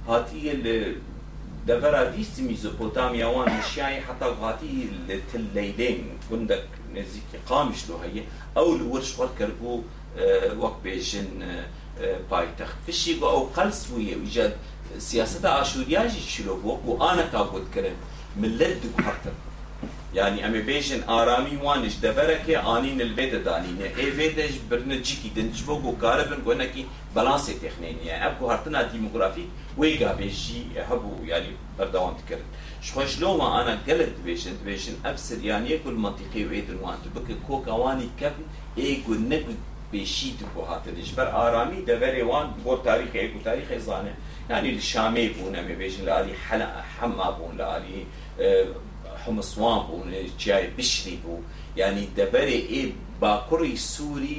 هاتیە 0.08 0.54
لە 0.64 0.76
دەڤرا 1.68 2.02
دیستی 2.14 2.42
میزۆپۆتامیاوان 2.48 3.48
نشیایی 3.58 4.00
حتا 4.06 4.28
هاتی 4.42 4.74
لە 5.08 5.16
تل 5.28 5.44
لەیلێن 5.56 6.00
گوندەك 6.28 6.66
نزیکی 6.96 7.38
قامش 7.48 7.80
لۆ 7.88 7.96
هەیە 8.04 8.22
ئەو 8.56 8.68
لە 8.78 8.84
ورش 8.92 9.10
وەر 9.18 9.30
کردبوو 9.38 9.84
وەک 10.62 10.76
بێژن 10.84 11.30
پایتەخت 12.30 12.78
فشی 12.86 13.14
بۆ 13.20 13.26
ئەو 13.34 13.44
قەلس 13.56 13.80
بوویە 19.82 20.20
ویجاد 20.20 20.34
سیاسەتە 20.34 20.38
ئاشوریاژی 20.38 20.38
چلۆ 20.38 20.38
بۆ 20.38 20.38
و 20.38 20.38
ئانەکا 20.38 20.38
بۆتکردن 20.38 20.38
ملت 20.38 20.38
دگوهرتن 20.38 20.38
يعني 20.38 20.42
ئەمێ 20.42 20.62
بێژن 20.68 21.02
ئارامی 21.08 21.56
وانش 21.56 21.94
دەبەرەکێ 22.04 22.56
ئانین 22.66 23.00
البێدە 23.06 23.40
دانینە 23.48 23.88
ئێێدەش 23.98 24.54
برنە 24.70 24.96
جیکی 25.06 25.30
دنج 25.36 25.56
بۆ 25.66 25.74
گۆکارە 25.84 26.24
بن 26.30 26.40
گۆنەکی 26.46 26.84
بەلانسی 27.14 27.54
تێخنێنیە 27.62 28.14
ئەب 28.22 28.36
هاتنا 28.50 28.82
دیموگرافی 28.82 29.46
وێگا 29.80 30.12
بێژی 30.18 30.62
هەبوو 30.88 31.26
ینی 31.30 31.54
بەردەوام 31.78 32.16
کرد 32.28 32.46
شخۆش 32.86 33.12
لۆمە 33.22 33.46
ئانا 33.54 33.74
گەلت 33.86 34.12
دبێژن 34.18 34.54
دبێژن 34.60 34.96
ئەف 35.04 35.16
سریانیە 35.26 35.76
کول 35.82 35.96
منتیقی 36.04 36.44
وێدن 36.50 36.78
وان 36.84 36.98
بکە 37.16 37.34
کۆکەوانی 37.46 38.08
کەفن 38.20 38.46
ئێگو 38.80 39.14
نەگوت 39.30 39.60
بێشی 39.92 40.30
بۆ 40.54 40.62
هاتنش 40.70 41.10
بەر 41.16 41.28
ئارامی 41.36 41.80
دەبەرێ 41.88 42.22
وان 42.30 42.46
بۆ 42.64 42.72
تاریخی 42.86 43.26
و 43.36 43.42
تاریخی 43.48 43.78
زانێ 43.88 44.12
ینی 44.50 44.72
لە 44.78 44.82
شامێ 44.92 45.24
بوون 45.34 45.54
ئەمێ 45.58 45.74
بێژن 45.80 46.02
لە 46.08 46.12
علی 46.18 46.34
حەلا 46.44 46.68
حەما 46.94 47.28
بوون 47.36 47.54
لە 47.60 47.66
علی 47.74 47.98
حمسوان 47.98 48.72
بوون 48.74 48.87
جای 50.38 50.66
بشری 50.66 51.16
بوو 51.16 51.42
ینی 51.76 52.08
دەبەرێ 52.18 52.58
ئێ 52.72 52.82
باکوڕی 53.22 53.76
سووری 53.92 54.38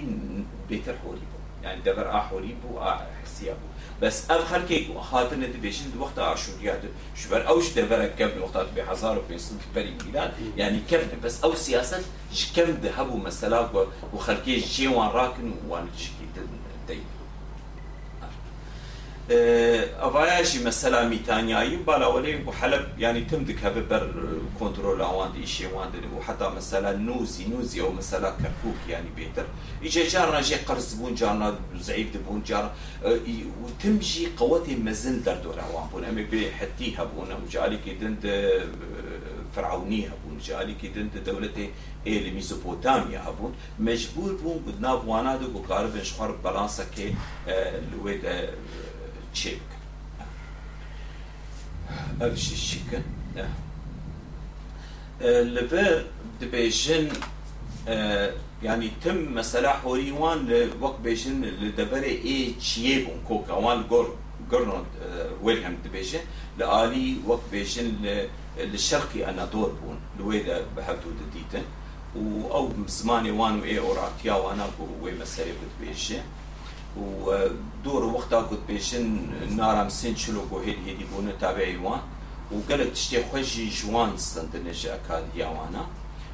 بێتر 0.70 0.96
حۆری 1.04 1.26
بوو 1.30 1.42
ینی 1.66 1.82
دەبەر 1.88 2.08
ئاحۆری 2.14 2.54
بوو 2.62 2.80
حسیە 3.24 3.54
بوو 3.60 3.70
بس 4.02 4.32
اف 4.32 4.52
خلكي 4.52 4.88
خاطر 5.12 5.36
بيشن 5.62 5.86
وقت 6.00 6.20
عاشوريات 6.20 6.82
شبر 7.16 7.48
اوش 7.48 7.74
دبر 7.74 8.06
كم 8.06 8.42
وقت 8.42 8.58
ب 8.76 8.80
1500 8.80 9.60
بري 9.76 9.98
ميلاد 10.06 10.32
يعني 10.58 10.80
كم 10.92 10.98
بس 11.24 11.44
أو 11.44 11.56
سياسه 11.56 12.02
كم 12.56 12.72
ذهبوا 12.84 13.20
مثلا 13.20 13.70
وخلكي 14.14 14.60
جي 14.60 14.88
وان 14.88 15.08
راكن 15.08 15.54
وان 15.68 15.88
شكي 15.98 16.26
دي 16.88 17.00
ئەڤایژی 19.30 20.60
مەسەلا 20.68 21.02
میتانیایی 21.14 21.78
بالاوەلێ 21.88 22.32
بۆ 22.46 22.52
حەلب 22.60 22.84
ینی 23.04 23.24
تم 23.30 23.42
دکەبە 23.50 23.82
بەر 23.90 24.04
کۆنتترۆل 24.58 25.00
ئەوان 25.08 25.32
شێوان 25.56 25.88
دن 25.94 26.06
و 26.14 26.18
حتا 26.28 26.48
مەسەلا 26.58 26.92
نووسی 27.08 27.46
نووزی 27.52 27.80
ئەو 27.84 27.92
مەسەلا 28.00 28.30
کەرکک 28.42 28.80
ینی 28.94 29.12
بێتر. 29.18 29.46
ئیجێ 29.86 30.04
جار 30.12 30.28
ڕژێ 30.36 30.58
قرس 30.68 30.90
بوون 30.98 31.14
جارنا 31.20 31.50
زعیف 31.88 32.10
دەبوون 32.16 32.42
جار 32.50 32.66
تمژی 33.82 34.26
قوەتی 34.40 34.76
مەزن 34.88 35.16
دەردۆراوان 35.26 35.86
بوون. 35.90 36.04
ئەمە 36.08 36.24
بێ 36.32 36.44
حتی 36.60 36.88
هەبوون 37.00 37.30
و 37.42 37.46
جارێکی 37.54 37.94
دند 38.02 38.24
فرعونی 39.56 40.02
هەبوون 40.12 40.38
جارێکی 40.48 40.90
دند 40.96 41.14
دەولەتی 41.28 41.68
ئێ 42.08 42.16
لە 42.26 42.32
میزۆپۆتامیا 42.38 43.22
هەبوون. 43.28 43.54
مەجبور 43.88 44.32
بوون 44.42 44.60
ناوانە 44.86 45.34
و 45.44 45.54
بۆکارە 45.56 45.90
بنشخوار 45.96 46.32
بەلانسەکێ 46.44 47.08
لێ 47.92 48.16
بکەن 49.60 49.84
ئەوشی 52.22 52.58
چیکن 52.68 53.06
لەبەر 55.56 55.94
دەبێژن 56.42 57.08
ینی 58.68 58.92
تم 59.02 59.20
لە 61.62 61.70
دەبەرێ 61.80 62.14
ئێ 62.26 62.38
چیە 62.66 62.96
بوون 63.04 63.20
کۆکەوان 63.30 63.80
گۆر 63.92 64.08
گڕۆ 64.52 64.78
وێ 65.44 65.54
هەم 65.64 65.76
دەبێژن 65.86 66.24
لە 66.60 66.66
عالی 66.74 67.08
وەک 67.30 67.44
بێژن 67.52 67.88
لە 68.72 68.80
شەرقی 68.88 69.22
ئەنادۆر 69.28 69.72
بوون 69.80 70.00
لێ 70.18 70.40
بە 70.76 70.82
هەردوو 70.88 71.18
دەدیتن 71.20 71.66
و 72.16 72.26
ئەو 72.54 72.66
زمانی 72.98 73.32
وان 73.40 73.56
و 73.60 73.64
ئێ 73.70 73.78
ئۆراتیاوانە 73.86 74.68
بوو 74.76 75.00
وێ 75.04 75.12
مەسەرێ 75.22 75.54
بتبێژێ 76.98 77.52
ودور 77.86 78.04
وقتا 78.04 78.40
قد 78.42 78.68
بيشن 78.68 79.30
نارم 79.56 79.90
سين 79.90 80.16
شلو 80.16 80.42
قو 80.42 80.60
هيد 80.60 80.78
هيدي 80.86 81.04
بونا 81.04 81.32
تابعي 81.32 81.78
وان 81.78 82.00
وقالك 82.52 82.92
تشتي 82.94 83.24
خوشي 83.24 83.70
جوان 83.70 84.18
ستندنش 84.18 84.86
أكاد 84.86 85.24
ياوانا 85.36 85.86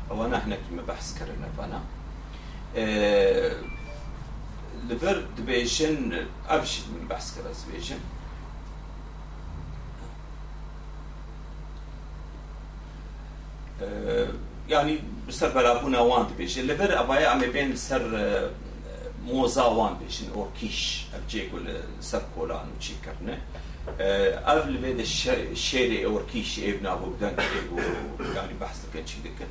وأنا. 0.10 0.38
إحنا 0.38 0.56
كما 0.56 0.82
بحث 0.82 1.20
كرنا 1.20 1.50
فانا. 1.58 1.82
أه 2.76 3.62
لبر 4.89 5.26
دبيشن 5.38 6.28
أبش 6.50 6.80
من 6.80 7.08
بحث 7.08 7.36
كرا 7.36 7.52
دبيشن 7.70 8.00
أه 13.82 14.28
يعني 14.70 15.00
بسر 15.28 15.50
بلابونا 15.50 16.00
وان 16.00 16.28
دبيشن 16.28 16.62
لبر 16.62 17.00
أبايا 17.00 17.28
عم 17.28 17.39
بين 17.39 17.76
سر 17.76 18.52
موزا 19.25 19.64
وان 19.64 19.94
بيشن 19.99 20.31
اوركيش 20.35 21.03
ابجي 21.14 21.49
كل 21.51 21.77
سر 22.01 22.23
كولان 22.35 22.66
وشي 22.79 22.92
كرنا 23.05 23.38
قبل 24.46 24.77
بيد 24.77 24.99
الشيري 25.29 26.05
اوركيش 26.05 26.59
ابن 26.59 26.87
ابو 26.87 27.11
بدان 27.11 27.37
يعني 28.37 28.53
بحث 28.61 28.85
لكن 28.94 29.07
شي 29.07 29.16
دكن 29.25 29.46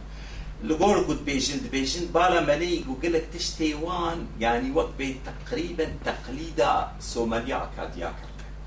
لغور 0.64 0.98
قد 0.98 1.26
بيجن 1.26 1.60
بيجن 1.72 2.06
بالا 2.06 2.42
ملي 2.42 2.84
وقال 2.90 3.14
لك 3.14 3.26
تشتيوان 3.34 4.28
يعني 4.40 4.72
وقت 4.72 4.90
بين 4.98 5.20
تقريبا 5.26 5.94
تقليدا 6.06 6.92
سوماليا 7.00 7.64
اكاديا 7.64 8.14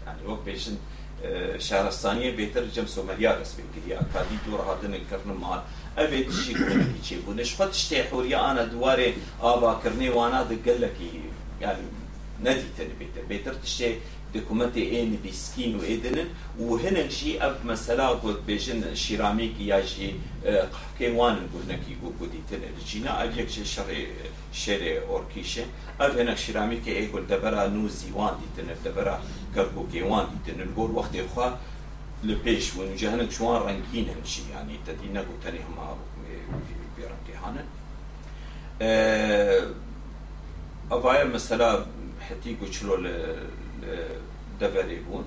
يعني 0.07 0.26
وقت 0.26 0.42
بيجن 0.44 0.76
شهرستانية 1.59 2.31
بيترجم 2.37 2.87
سوماليا 2.87 3.40
بس 3.40 3.52
بكريا 3.55 4.00
اكادي 4.00 4.37
دور 4.46 4.61
هذا 4.61 4.87
الكرن 4.96 5.31
مال 5.40 5.62
ئەبێ 5.99 6.19
دژی 6.27 6.53
کوردی 6.53 6.99
چی 7.05 7.15
بوو. 7.23 7.33
نشخت 7.41 7.71
شتێ 7.81 7.99
حوریانە 8.10 8.63
دوارێ 8.73 9.10
ئاباکردنی 9.43 10.10
وانا 10.17 10.41
دەگەلەکی 10.51 11.12
نەدیتن 12.45 12.89
بێتە. 12.99 13.21
بێتر 13.29 13.55
شتێ 13.73 13.89
دکومەتی 14.36 14.83
ئێ 14.91 15.01
نویسکین 15.13 15.71
و 15.75 15.81
ئێدنن 15.89 16.29
و 16.65 16.69
هەنێکشی 16.83 17.31
ئەب 17.41 17.55
مەسەلا 17.69 18.07
گوت 18.23 18.39
بێژن 18.47 18.79
شیرامێکی 19.03 19.65
یاژی 19.73 20.12
قەفکەی 20.73 21.12
وانن 21.19 21.45
گورنەکی 21.53 21.93
بوو 21.99 22.17
گوتیتنە 22.19 22.69
چینە 22.89 23.12
ئەب 23.19 23.31
یەکشێ 23.39 23.63
شەڕێ 23.73 24.01
شێرێ 24.62 24.93
ئۆرکیشە. 25.10 25.65
ئەب 25.99 26.13
هەنەک 26.19 26.38
شیرامێکی 26.43 26.91
ئێ 26.97 27.03
گل 27.13 27.23
دەبەرا 27.31 27.63
نوزی 27.75 28.12
وان 28.17 28.33
دیتنە 28.41 28.73
دەبەرا 28.86 29.15
کەرکوکێ 29.55 30.01
وان 30.10 30.25
دیتنن. 30.31 30.69
گۆر 30.77 30.89
وەختێ 30.97 31.21
خوا 31.31 31.47
لبيش 32.23 32.75
ونجهنك 32.75 33.32
شوان 33.32 33.62
رنكين 33.62 34.10
هنشي 34.10 34.41
يعني 34.51 34.80
تدينا 34.88 35.19
قلت 35.19 35.43
تاني 35.43 35.60
هم 35.60 35.97
بيرنكي 36.97 37.34
هانا 37.43 37.65
أبايا 40.91 41.23
مثلا 41.23 41.86
حتى 42.30 42.56
قلت 42.62 42.75
دەبەرێ 44.62 44.99
بوون 45.06 45.25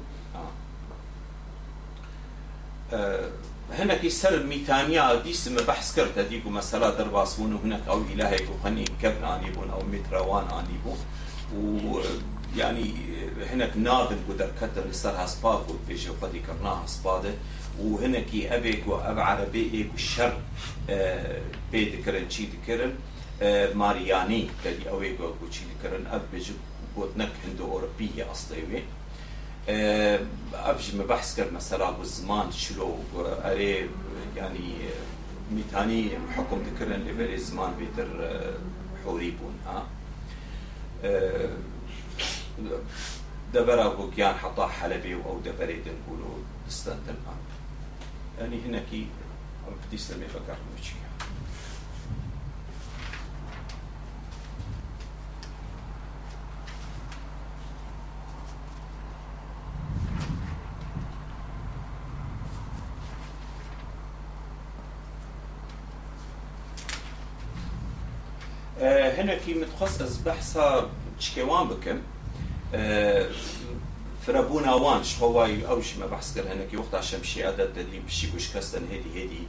هەنێکی 3.79 4.11
سەر 4.21 4.35
میتانیا 4.51 5.05
دیسمە 5.25 5.63
بەحس 5.69 5.89
کردە 5.97 6.23
دیگ 6.31 6.47
و 6.47 6.55
مەسەلا 6.59 6.91
دەرباس 6.99 7.31
بوون 7.37 7.53
و 7.53 7.63
هەنێک 7.65 7.85
ئەو 7.91 8.01
ئیلاهێک 8.11 8.47
و 8.51 8.61
خەنی 8.63 8.87
کەبن 9.03 9.25
ئانی 9.29 9.51
بوون 9.55 9.69
ئەو 9.75 9.83
میترەوان 9.93 10.47
ئانی 10.53 10.79
بوو 10.83 10.97
و 11.59 12.03
يعني 12.57 12.93
هناك 13.51 13.77
ناظم 13.77 14.17
قدر 14.29 14.51
كتر 14.61 14.89
لسر 14.91 15.25
هسباد 15.25 15.71
و 15.71 15.75
بيجي 15.89 16.11
وقدي 16.11 16.39
كرنا 16.39 16.85
هسبادة 16.85 17.35
وهناكي 17.81 18.57
أبيك 18.57 18.87
وأب 18.87 19.19
عربي 19.19 19.71
إيك 19.75 19.91
الشر 19.95 20.41
بي 21.73 21.97
ذكرن 21.97 22.31
شي 22.31 22.47
ذكرن 22.47 22.95
مارياني 23.77 24.49
كدي 24.65 24.91
أويك 24.91 25.21
وشي 25.21 25.61
ذكرن 25.79 26.07
أب 26.07 26.23
بيجي 26.33 26.53
بوتنك 26.97 27.33
هندو 27.47 27.65
أوروبية 27.65 28.31
أصلي 28.33 28.83
افش 30.55 30.91
بحث 30.91 31.37
کرد 31.37 31.53
مثلا 31.53 31.91
بالزمان 31.91 32.53
شلو 32.53 32.95
اري 33.45 33.89
يعني 34.37 34.75
ميتاني 35.53 36.11
حكم 36.37 36.63
ذكرن 36.63 37.01
لبري 37.09 37.39
زمان 37.39 37.71
بيتر 37.79 38.09
حوري 39.05 39.31
بون 39.31 39.55
ها 39.67 39.87
دبرا 43.55 44.11
كيان 44.17 44.35
حطا 44.35 44.67
حلبي 44.67 45.15
أو 45.15 45.41
دبري 45.45 45.83
دنقولوا 45.83 46.39
دستان 46.67 46.99
يعني 48.39 48.61
هناكي 48.67 49.07
بدي 49.87 49.99
سمي 49.99 50.27
فكر 50.27 50.57
مشي. 50.79 50.95
هنا 69.21 69.35
كي 69.35 69.55
متخصص 69.55 70.17
بحثا 70.17 70.91
تشكيوان 71.19 71.69
بكم. 71.69 72.01
فرابونا 74.27 74.75
وانش 74.75 75.19
هو 75.19 75.45
اوش 75.45 75.97
ما 75.97 76.07
بحث 76.07 76.35
كر 76.35 76.53
هنا 76.53 76.65
كي 76.71 76.77
وقت 76.77 76.95
عشان 76.95 77.23
شي 77.23 77.45
عدد 77.45 77.79
اللي 77.79 77.99
بشي 78.07 78.27
بوش 78.27 78.57
كستن 78.57 78.83
هدي 78.91 79.25
هدي 79.25 79.43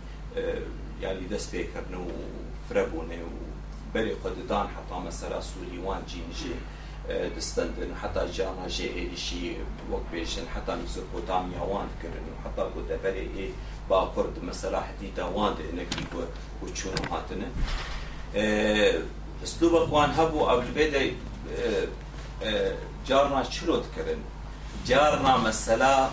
يعني 1.01 1.19
دس 1.31 1.49
بيكرنو 1.49 2.07
فرابونا 2.69 3.15
وبري 3.91 4.13
قددان 4.13 4.67
حتى 4.67 4.99
مثلا 5.05 5.41
سوري 5.41 5.79
وان 5.83 6.01
جين 6.09 6.23
جي 6.35 6.51
دستندن 7.37 7.95
حتى 7.95 8.25
جانا 8.33 8.67
جي 8.67 8.89
هدي 8.91 9.17
شي 9.17 9.51
وقت 9.91 10.01
بيشن 10.11 10.43
حتى 10.55 10.75
ميزوبوتاميا 10.75 11.61
وان 11.61 11.87
كرن 12.01 12.27
حتى 12.45 12.61
قد 12.61 12.99
بري 13.03 13.29
إيه 13.37 13.49
با 13.89 14.11
كرد 14.15 14.43
مثلا 14.43 14.81
حديدا 14.81 15.23
وان 15.23 15.53
هنا 15.73 15.83
كي 15.83 16.03
وچونو 16.63 17.13
هاتنه. 17.13 17.51
اسلوبك 19.43 19.93
وان 19.93 20.09
هبو 20.09 20.45
قبل 20.45 20.65
بدا 20.75 21.11
جارنا 23.07 23.43
شلو 23.43 23.77
تكرن 23.77 24.21
جارنا 24.85 25.37
مثلا 25.37 26.09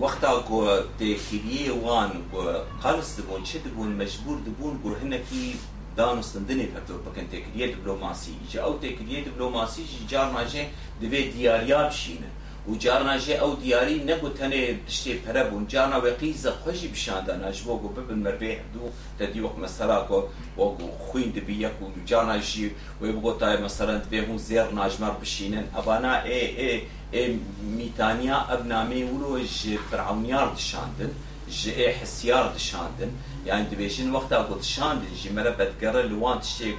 وقتا 0.00 0.32
کو 0.48 0.66
تکیریه 0.98 1.72
وان 1.72 2.10
کو 2.30 2.42
قلص 2.82 3.16
دبون 3.16 3.42
چه 3.42 3.58
دبون؟ 3.58 3.92
مجبور 3.92 4.38
دبون 4.46 4.78
کو 4.82 4.88
هنکی 5.02 5.56
دانستن 5.96 6.42
دنی 6.48 6.66
پرتو 6.66 6.98
بکن 6.98 7.26
تکیریه 7.26 7.66
دیپلوماسی. 7.66 8.34
جا 8.52 8.64
او 8.64 8.78
تکیریه 8.78 9.24
دیپلوماسی 9.24 9.82
جارنا 10.08 10.44
جه 10.44 10.68
دوی 11.00 11.30
دیاریاب 11.30 11.90
شینه 11.90 12.30
و 12.68 12.74
جارنا 12.74 13.18
جه 13.18 13.34
او 13.44 13.54
دیاری 13.54 14.04
نگو 14.04 14.28
تنه 14.28 14.78
تشتی 14.86 15.14
پره 15.14 15.44
بون 15.44 15.66
جارنا 15.66 15.98
و 16.00 16.04
قیزه 16.04 16.50
خوشی 16.50 16.88
بشانده 16.88 17.48
نجبو 17.48 17.78
گو 17.78 17.88
ببن 17.88 18.18
مربیح 18.18 18.58
دو 18.74 18.80
تدی 19.18 19.40
وقت 19.40 19.58
مثلا 19.58 20.04
کو 20.04 20.22
وگو 20.58 20.88
خوین 20.98 21.30
دبی 21.30 21.54
یک 21.54 21.82
و 21.82 21.84
جارنا 22.06 22.38
جی 22.38 22.70
و 23.00 23.06
بگو 23.06 23.32
تای 23.32 23.56
مثلا 23.56 23.98
دوی 23.98 24.18
هون 24.18 24.38
زیر 24.38 24.64
ناجمر 24.64 25.10
بشینن. 25.10 25.64
ابانا 25.76 26.14
ای 26.14 26.60
ای 26.60 26.80
ای 27.12 27.38
میتانیا 27.76 28.36
ابنامه 28.36 29.04
ولو 29.04 29.44
ج 29.44 29.76
فرعونیار 29.90 30.54
دشاندن. 30.54 31.10
ج 31.50 31.68
ای 31.68 31.92
حسیار 31.92 32.54
دشاندن. 32.54 33.10
يعني 33.46 33.64
دبيشن 33.64 34.10
وقتها 34.10 34.38
قلت 34.38 34.62
شاندن 34.62 35.06
جي 35.22 35.30
مرة 35.30 35.50
بتقرا 35.50 36.02
لوان 36.02 36.40
تشي 36.40 36.72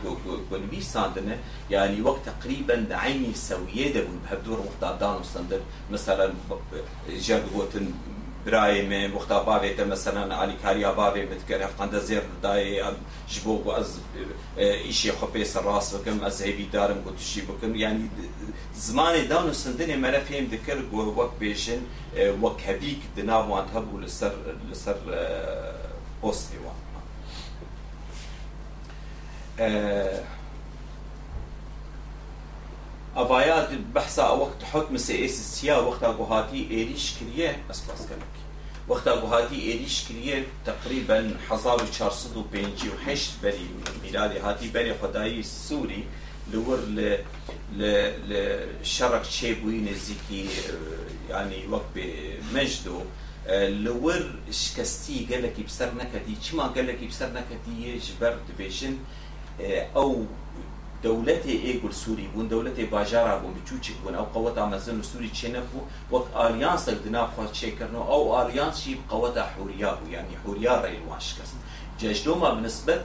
كو 0.49 0.57
نبي 0.57 0.81
ساندن 0.81 1.37
يعني 1.71 2.01
وقت 2.01 2.21
تقريبا 2.25 2.87
عيني 2.91 3.33
سوية 3.33 3.93
دبون 3.93 4.19
بهدور 4.23 4.59
وقتها 4.59 4.97
دانو 4.97 5.23
ساندن 5.23 5.59
مثلا 5.91 6.33
جاب 7.09 7.43
برایێ 8.45 8.81
مێ 8.89 9.01
بختا 9.15 9.37
باێتە 9.47 9.83
مەسەەن 9.91 10.31
علیکاریا 10.41 10.91
باێ 10.99 11.23
بتکە 11.31 11.55
هەفقندە 11.65 11.99
زێر 12.07 12.23
دایێ 12.43 12.75
ئەم 12.83 12.95
ji 13.31 13.39
bo 13.45 13.53
ku 13.63 13.69
ez 13.81 13.89
îşê 14.91 15.11
xwe 15.17 15.27
pê 15.33 15.41
serras 15.53 15.87
bikim 15.93 16.17
ez 16.29 16.37
hêvîdarim 16.47 16.99
ku 17.05 17.11
tişî 17.19 17.41
bikim 17.49 17.71
yani 17.83 18.03
zimanê 18.85 19.21
danûsindinê 19.31 19.97
mere 20.05 20.21
fêm 20.27 20.45
dikir 20.53 20.77
ku 20.89 20.97
wek 21.17 21.33
bêjin 21.41 21.81
wek 22.43 22.57
hebîk 22.67 23.01
di 23.15 23.23
nav 23.27 23.43
wan 23.49 23.65
hebû 23.73 23.95
li 24.03 24.09
ser 24.19 24.33
li 24.69 24.75
ser 24.83 24.97
postê 26.21 26.57
wan 26.65 26.77
أفايات 33.15 33.69
بحثا 33.95 34.29
وقت 34.29 34.63
حكم 34.63 34.97
سياسية 34.97 35.87
وقت 35.87 36.03
هاتي 36.03 36.67
إيريش 36.71 37.13
كريه 37.19 37.63
اسباس 37.71 37.99
كلك 38.07 38.35
وقت 38.87 39.07
هاتي 39.07 39.61
إيريش 39.61 40.03
كريه 40.07 40.47
تقريبا 40.65 41.37
حزار 41.49 41.83
وشارصد 41.83 42.37
وبينجي 42.37 42.89
وحشت 42.89 43.31
بري 43.43 43.69
ميلادي 44.03 44.39
هاتي 44.39 44.69
بري 44.69 44.93
خداي 45.01 45.39
السوري 45.39 46.03
لور 46.53 46.77
ل 46.79 47.17
ل 47.77 48.11
لشرق 48.81 49.23
شيبوي 49.23 49.77
نزيكي 49.77 50.49
يعني 51.29 51.67
وقت 51.67 51.81
بمجدو 51.95 53.01
لور 53.67 54.35
شكستي 54.51 55.27
قال 55.31 55.43
لك 55.43 55.65
بسر 55.65 55.91
نكدي 55.95 56.35
شما 56.41 56.63
قال 56.63 56.87
لك 56.87 57.03
بسر 57.03 57.29
نكدي 57.29 57.99
جبر 57.99 58.37
أو 59.95 60.25
دولتي 61.05 61.53
ايجول 61.65 61.93
سوري 61.93 62.27
بون 62.35 62.47
دولتي 62.47 62.85
باجارا 62.85 63.37
بون 63.37 63.53
بچوچك 63.53 63.95
بون. 64.03 64.15
أو 64.15 64.23
قوتا 64.23 64.65
مزن 64.65 65.01
سوري 65.01 65.29
تشنبو 65.29 65.79
وقت 66.11 66.27
اليانس 66.35 66.89
دنا 66.89 67.29
خو 67.37 67.45
تشيكرنو 67.45 68.01
أو 68.01 68.41
اليانس 68.41 68.81
شي 68.81 68.97
قوتا 69.09 69.43
حوريا 69.43 69.97
يعني 70.11 70.37
حوريا 70.43 70.81
ريل 70.81 71.01
واشكست 71.09 71.55
جاجدوما 71.99 72.49
بالنسبة 72.53 73.01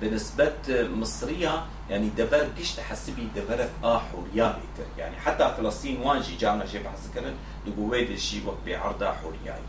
بنسبة 0.00 0.52
مصرية 0.68 1.64
يعني 1.90 2.08
دبر 2.08 2.46
قشت 2.58 2.80
حسبي 2.80 3.28
دبرت 3.36 3.70
آه 3.84 3.98
حوريا 3.98 4.46
بيتر 4.56 4.88
يعني 4.98 5.16
حتى 5.16 5.54
فلسطين 5.56 6.00
وانجي 6.00 6.36
جامنا 6.36 6.66
شي 6.66 6.78
بحث 6.78 7.08
كرن 7.14 7.34
لقويد 7.66 8.10
الشي 8.10 8.46
وقت 8.46 8.56
بعرضها 8.66 9.12
حورياي 9.12 9.62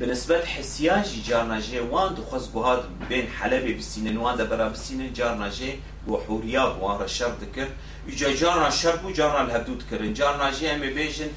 بنسبة 0.00 0.44
حسياجي 0.44 1.22
جارنا 1.22 1.60
جي 1.60 1.80
وان 1.80 2.14
دخوز 2.14 2.46
بهاد 2.46 2.84
بين 3.08 3.28
حلبي 3.28 3.74
بسينن 3.74 4.16
وان 4.16 4.36
دبرا 4.36 4.68
بسينن 4.68 5.12
جارنا 5.12 5.48
وحوريا 6.08 6.62
وان 6.62 7.00
رشار 7.00 7.32
ذكر 7.40 7.68
اجا 8.08 8.34
جارنا 8.34 8.70
شرب 8.70 9.04
وجارنا 9.04 9.40
الهدود 9.40 9.82
كرن 9.90 10.12
جارنا 10.12 10.50
جي 10.50 10.72
هم 10.76 10.80
بيجن 10.80 11.28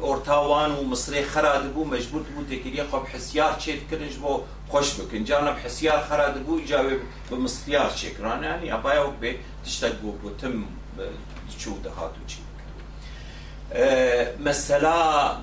اورتاوان 0.00 0.70
ومصري 0.70 1.24
خراد 1.24 1.74
بو 1.74 1.84
مجبور 1.84 2.22
بو 2.36 2.42
تكريا 2.42 2.86
خب 2.92 3.06
حسيار 3.06 3.52
تشيت 3.52 3.80
كرنج 3.90 4.16
بو 4.16 4.40
خوش 4.70 5.00
بكن 5.00 5.24
جانا 5.24 5.50
بحسيار 5.50 6.04
خراد 6.10 6.46
بو 6.46 6.58
اجا 6.58 6.98
بمصريار 7.30 7.90
شكران 7.90 8.42
يعني 8.42 8.74
ابايا 8.74 9.00
وبي 9.00 9.38
تشتاق 9.64 9.92
بو 10.02 10.30
تم 10.40 10.66
تشو 11.58 11.76
دهاتو 11.84 12.20
تشي 12.26 12.38
مثلا 14.40 15.36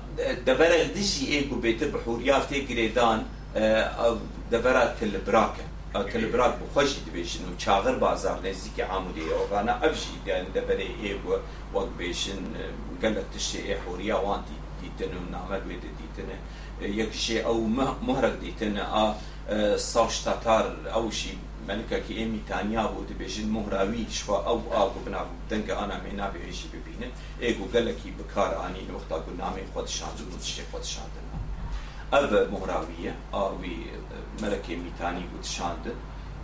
دبر 0.46 0.82
دجي 0.96 1.38
ايكو 1.38 1.54
بيت 1.54 1.84
بحوريا 1.84 2.38
في 2.38 2.60
جريدان 2.60 3.22
دبرات 4.52 4.94
کلبرات 6.02 6.54
بخۆشی 6.60 7.00
دەبێژن 7.06 7.44
و 7.48 7.56
چاغر 7.62 7.94
بازار 8.04 8.38
نێزیکی 8.46 8.84
عامودەیەوەغانە 8.92 9.74
ئەفژی 9.82 10.16
دیان 10.24 10.46
دەبەرێ 10.56 10.88
ئێوە 11.02 11.36
وەک 11.74 11.90
بێژن 11.98 12.42
گەلە 13.02 13.22
تشتێ 13.32 13.60
ئێحوریا 13.68 14.18
وانتی 14.26 14.56
دیتن 14.80 15.12
و 15.18 15.22
نامە 15.34 15.58
بێدە 15.66 15.90
دیتنە 15.98 16.36
یەکشێ 17.00 17.38
ئەو 17.46 17.58
مهرەك 18.08 18.36
دیتنە 18.44 18.84
ئا 18.94 19.06
ساشتاتار 19.92 20.66
ئەوشی 20.94 21.34
منکەکی 21.68 22.14
ئێمی 22.18 22.42
تانیا 22.50 22.84
بۆ 22.92 23.00
دەبێژن 23.10 23.48
مهراوی 23.56 24.06
شوە 24.18 24.36
ئەو 24.46 24.58
ئاگو 24.74 25.00
بناو 25.06 25.28
دەنگە 25.50 25.74
ئانامێ 25.80 26.12
نابێژی 26.20 26.68
ببینن 26.74 27.12
ئێگو 27.42 27.64
گەلێکی 27.74 28.10
بکارانی 28.18 28.84
وەختا 28.94 29.18
گونامی 29.26 29.64
خۆتشان 29.72 30.14
و 30.32 30.38
تشتێ 30.42 30.64
خۆتشاندن 30.70 31.23
مهراوية 32.22 33.16
اوي 33.34 33.76
ملكة 34.42 34.70
ايمي 34.70 34.90
تاني 34.98 35.20
قو 35.20 35.40
تشاندن 35.42 35.94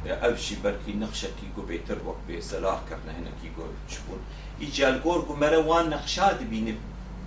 اف 0.06 0.40
شي 0.40 0.56
بركي 0.64 0.92
نقشة 0.92 1.26
كي 1.26 1.46
قو 1.56 1.62
بيتر 1.62 1.98
وقت 2.06 2.16
بيزلار 2.28 2.80
كرنا 2.88 3.18
هنا 3.18 3.30
كي 3.42 3.50
قو 3.56 3.62
شبون. 3.88 4.18
ايجال 4.60 5.02
قور 5.02 5.20
قو 5.20 5.34
مروان 5.34 5.90
نقشاد 5.90 6.50
بيني 6.50 6.74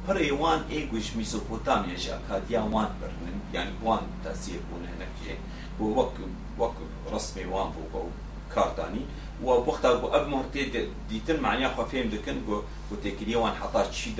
پرې 0.07 0.31
وان 0.31 0.61
ایګوش 0.69 1.15
میزوپوتامیا 1.15 1.95
جا 2.05 2.17
کادیا 2.27 2.61
وان 2.71 2.89
برنن 3.01 3.39
يعني 3.53 3.71
وان 3.83 3.99
تاثير 4.23 4.59
بون 4.71 4.87
هناك 4.87 5.37
بو 5.79 6.01
وك 6.01 6.13
وك 6.59 6.75
رسمي 7.11 7.45
وان 7.45 7.71
بو 7.71 7.81
بو 7.93 8.07
كارتاني 8.55 9.01
ووقتها 9.43 9.93
بو 9.93 10.07
أب 10.07 10.27
مرتي 10.27 10.89
ديتن 11.09 11.39
معناها 11.39 11.75
خو 11.75 11.85
فهم 11.85 12.09
دكن 12.09 12.41
بو 12.47 12.61
تكري 13.03 13.35
وان 13.35 13.53
حطا 13.53 13.91
شي 13.91 14.11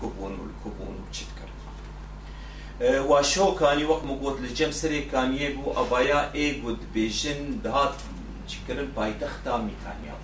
كوبون 0.00 0.32
والكوبون 0.32 1.04
وتشتكر 1.08 1.48
واشۆکانی 2.80 3.84
وەک 3.90 4.02
گوت 4.22 4.36
لە 4.44 4.50
جەم 4.58 4.72
سرێ 4.80 5.00
کامیە 5.12 5.48
بوو 5.56 5.76
ئەبایا 5.78 6.20
ئێگوت 6.36 6.80
بێژن 6.94 7.40
دهات 7.64 7.94
چکردن 8.50 8.88
پایتەختا 8.96 9.54
میتانیا. 9.66 10.16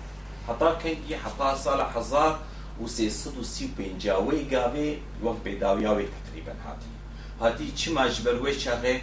حتا 0.47 0.69
کەنگی 0.81 1.15
حتا 1.23 1.49
ساە 1.63 1.85
هزار 1.95 2.33
و 2.81 2.87
سێسد 2.87 3.35
و 3.37 3.43
سی 3.43 3.65
پێنجاوەی 3.77 4.43
گاوێ 4.53 4.89
وەک 5.25 5.37
بێداویاوێ 5.45 6.05
تقریبەن 6.15 6.59
هاتی. 6.65 6.93
هاتی 7.41 7.67
چی 7.79 7.87
ماژبەروێ 7.97 8.53
چاغێ 8.63 8.95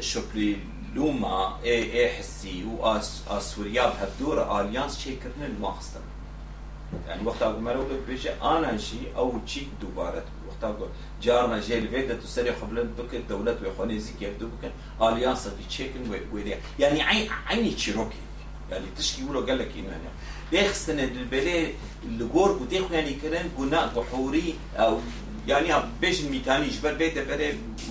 شکلی 0.00 0.52
لوما 0.94 1.58
اي 1.62 2.06
حسي 2.16 2.64
و 2.64 2.84
اسوريا 3.38 3.86
بهدور 3.86 4.36
اليانس 4.58 4.98
شيكرن 4.98 5.42
المخصم 5.50 6.04
يعني 7.08 7.26
وقت 7.26 7.42
اقول 7.42 7.62
مرة 7.62 7.86
بيجي 8.06 8.30
انا 8.30 8.76
شي 8.76 9.00
او 9.16 9.32
شي 9.46 9.66
دوباره 9.80 10.22
وقتا 10.62 10.88
جارنا 11.22 11.60
جيل 11.60 11.88
فيدا 11.88 12.14
تسري 12.14 12.50
قبل 12.50 12.84
بك 12.84 13.14
الدولة 13.14 13.56
ويخوني 13.62 13.98
زيك 13.98 14.22
يبدو 14.22 14.46
بك 14.46 14.72
أليانس 15.02 15.48
في 15.48 15.64
تشيكن 15.68 16.00
ويريا 16.32 16.58
يعني 16.78 17.02
عين 17.02 17.28
عيني 17.46 17.70
تشيروكي 17.70 18.16
يعني 18.70 18.84
تشكي 18.96 19.22
يقولوا 19.22 19.46
قال 19.46 19.58
لك 19.58 19.72
هنا 19.76 19.98
بيخسن 20.52 20.98
البلي 21.00 21.72
الجور 22.04 22.52
بديخ 22.52 22.92
يعني 22.92 23.14
كرن 23.14 23.50
قناء 23.58 23.92
بحوري 23.96 24.54
أو 24.76 24.98
يعني 25.48 25.84
بيش 26.00 26.20
الميتاني 26.20 26.68
جبر 26.68 26.94
بيت 26.94 27.18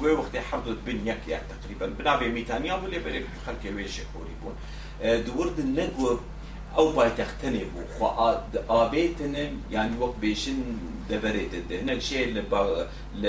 وي 0.02 0.12
وقت 0.12 0.38
حرض 0.38 0.78
بن 0.86 1.08
يك 1.08 1.28
يعني 1.28 1.44
تقريبا 1.64 1.86
بنابي 2.00 2.30
ميتانيا 2.30 2.74
ولا 2.74 2.98
بري 2.98 3.26
خلك 3.48 3.76
ويش 3.76 4.00
حوري 4.14 4.36
بون. 4.44 4.56
دورد 5.24 5.60
النجوب 5.60 6.20
او 6.78 6.92
پایتختنه 6.92 7.64
بو. 7.74 7.82
خو 7.98 8.06
د 8.54 8.58
آبیتنه 8.68 9.52
یعنی 9.72 9.98
وقت 9.98 10.18
بیشن 10.20 10.58
دبرت 11.10 11.54
ده 11.70 11.82
هناك 11.82 12.00
شيء 12.00 12.26
ل 13.22 13.26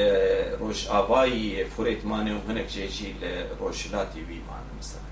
روش 0.61 0.87
آبای 0.87 1.65
فورت 1.65 2.05
مانه 2.05 2.35
و 2.37 2.41
هناك 2.49 2.69
شيء 2.69 2.91
شيء 2.91 3.15
ل 3.21 3.25
روشلاتی 3.61 4.21
وی 4.21 4.41
مانه 4.49 4.73
مثلا. 4.81 5.07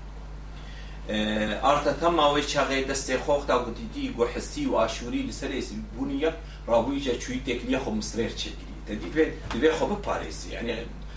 ارتا 1.09 1.93
تما 1.93 2.33
و 2.33 2.39
چغه 2.39 2.81
دست 2.81 3.17
خوخت 3.17 3.49
او 3.49 3.69
دیدی 3.71 4.09
گو 4.09 4.25
حسی 4.25 4.65
و 4.65 4.75
آشوری 4.75 5.21
لسریس 5.21 5.71
بونیک 5.97 6.33
رابویجا 6.67 7.13
چوی 7.13 7.39
تکلیه 7.39 7.79
خو 7.79 7.91
مصرر 7.91 8.29
چکلی 8.29 8.75
تدی 8.87 9.09
به 9.09 9.31
دبی 9.53 9.71
خو 9.71 9.85
به 9.85 9.95
پاریس 9.95 10.47
یعنی 10.51 10.73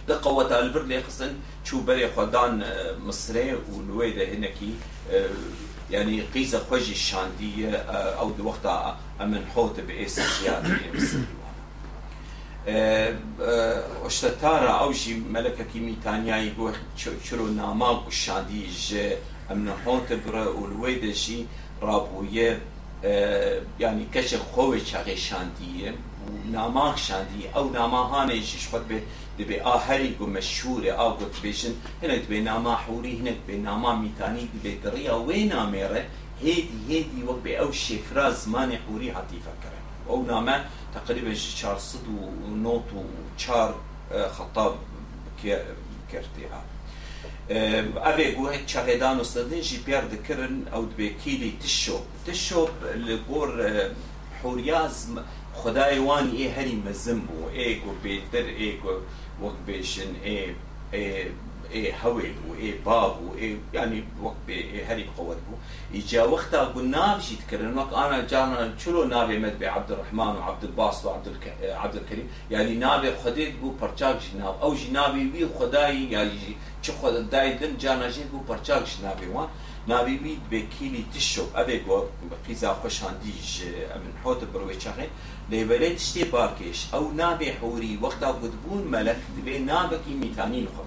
د 0.08 0.12
قوت 0.12 0.52
البر 0.52 0.82
لی 0.82 1.00
خصن 1.00 1.30
چوبری 1.64 2.06
خدان 2.06 2.64
مصری 3.06 3.52
و 3.52 3.82
لویده 3.88 4.26
هنکی 4.26 4.76
يعني 5.90 6.22
قيزة 6.34 6.64
خوجي 6.70 6.92
الشاندية 6.92 7.76
أو 8.20 8.30
دي 8.30 8.42
وقتا 8.42 8.96
أمن 9.20 9.44
حوت 9.54 9.80
بإيساسيات 9.80 10.62
اشتتارا 14.06 14.70
أو 14.70 14.92
شي 14.92 15.14
ملكة 15.14 15.64
كيميتانيا 15.72 16.36
يقول 16.36 16.72
شرو 17.24 17.46
ناماك 17.46 18.08
الشانديج 18.08 18.96
أمن 19.50 19.72
حوتبرا 19.84 20.48
والويدشي 20.48 21.44
رابوية 21.82 22.48
يعني 22.48 22.60
ینی 23.02 24.06
کەچە 24.14 24.38
خۆی 24.50 24.80
چاغی 24.90 25.16
شاندیە 25.26 25.92
ناماخ 26.56 26.96
شاندی 27.06 27.44
ئەو 27.54 27.66
ناماهانێکیش 27.78 28.64
خۆت 28.70 28.84
بێت 28.90 29.04
دەبێ 29.38 29.56
ئاهری 29.66 30.10
گو 30.18 30.26
مەشهورێ 30.36 30.92
ئا 30.98 31.08
گوت 31.18 31.34
بێژن 31.42 31.74
هەنێت 32.02 32.24
بێ 32.30 32.38
ناماحوری 32.50 33.12
هەنێت 33.18 33.40
بێ 33.46 33.56
ناما 33.68 33.92
میتانی 34.04 34.44
بێ 34.62 34.72
دڕیا 34.84 35.16
وێ 35.26 35.38
نامێرە 35.54 36.02
هێدی 36.44 36.78
هێدی 36.88 37.20
وەک 37.28 37.38
بێ 37.44 37.52
ئەو 37.60 37.70
شێفرا 37.84 38.26
زمانی 38.42 38.78
حوری 38.84 39.10
حتیفەکەرە 39.16 39.80
ئەو 40.08 40.20
نامە 40.30 40.56
تقریبا 40.96 41.34
400 41.34 42.06
و 42.14 42.18
نۆت 42.64 42.88
و 42.98 43.00
چار 43.42 43.70
خەتاب 44.36 44.74
کردیها 46.10 46.60
ئەێ 47.48 48.26
گوێ 48.36 48.54
چاقێدان 48.70 49.16
و 49.20 49.24
سەدەژی 49.34 49.78
پیار 49.86 50.04
دکردن 50.14 50.54
ئەو 50.72 50.82
دوێکیلی 50.92 51.52
تشۆ. 51.62 51.98
تشۆ 52.26 52.62
لە 53.06 53.16
گۆر 53.28 53.50
حوریاز 54.40 54.96
خدای 55.60 55.98
وان 56.06 56.26
ئێ 56.38 56.46
هەری 56.56 56.76
مەزم 56.86 57.20
بوو. 57.26 57.52
ئێ 57.56 57.68
و 57.86 57.90
بێتر 58.04 58.46
ئێ 58.60 58.70
وەک 59.42 59.56
بێشن 59.66 60.12
ئێ 60.24 60.38
هەوێ 62.02 62.26
بوو 62.38 62.54
ئێ 62.62 62.70
باب 62.86 63.14
و 63.24 63.28
ینی 63.76 64.00
وەک 64.24 64.36
هەری 64.88 65.04
بقەوەت 65.08 65.40
بوو 65.46 65.56
ئیجا 65.94 66.22
وەختا 66.32 66.60
بوو 66.72 66.88
ناژیت 66.96 67.42
کردن 67.50 67.72
وەک 67.78 67.90
ئانا 67.98 68.20
جاان 68.30 68.70
چلو 68.80 69.02
ناوێمەد 69.14 69.56
بێ 69.60 69.68
عبدڕحمان 69.76 70.34
و 70.36 70.44
عبدباس 70.48 70.96
و 71.04 71.08
عبدکەری 71.84 72.24
یعنی 72.54 72.74
ناوێ 72.84 73.10
خودێت 73.20 73.52
بوو 73.60 73.78
پەرچاکش 73.80 74.26
ناو. 74.40 74.54
ئەو 74.62 74.72
ژی 74.78 74.90
ناوی 74.98 75.24
وی 75.32 75.46
خدایی 75.56 76.04
یاژی 76.16 76.54
چ 76.84 76.86
خوددای 76.98 77.50
دن 77.60 77.72
جاناژێت 77.82 78.28
بوو 78.32 78.46
پەرچاکش 78.50 78.92
ناوێوان 79.04 79.48
ناویوی 79.92 80.34
بێکیلی 80.50 81.04
تشو. 81.12 81.44
ئەێ 81.56 81.76
گۆ 81.86 81.98
بەقیزا 82.30 82.70
خۆشاندیژ 82.80 83.50
من 84.02 84.14
حۆتە 84.22 84.46
بڕوێ 84.52 84.76
چاقێ 84.82 85.06
لێبەرێ 85.50 85.90
تشتێ 85.98 86.24
باکێش 86.34 86.80
ئەو 86.92 87.04
نابێ 87.20 87.50
حوری 87.58 87.98
وەختا 88.02 88.30
گوتبوون 88.40 88.84
مەلەک 88.94 89.20
دبێ 89.36 89.56
نابکی 89.70 90.14
میتانی 90.22 90.68
خۆ 90.74 90.82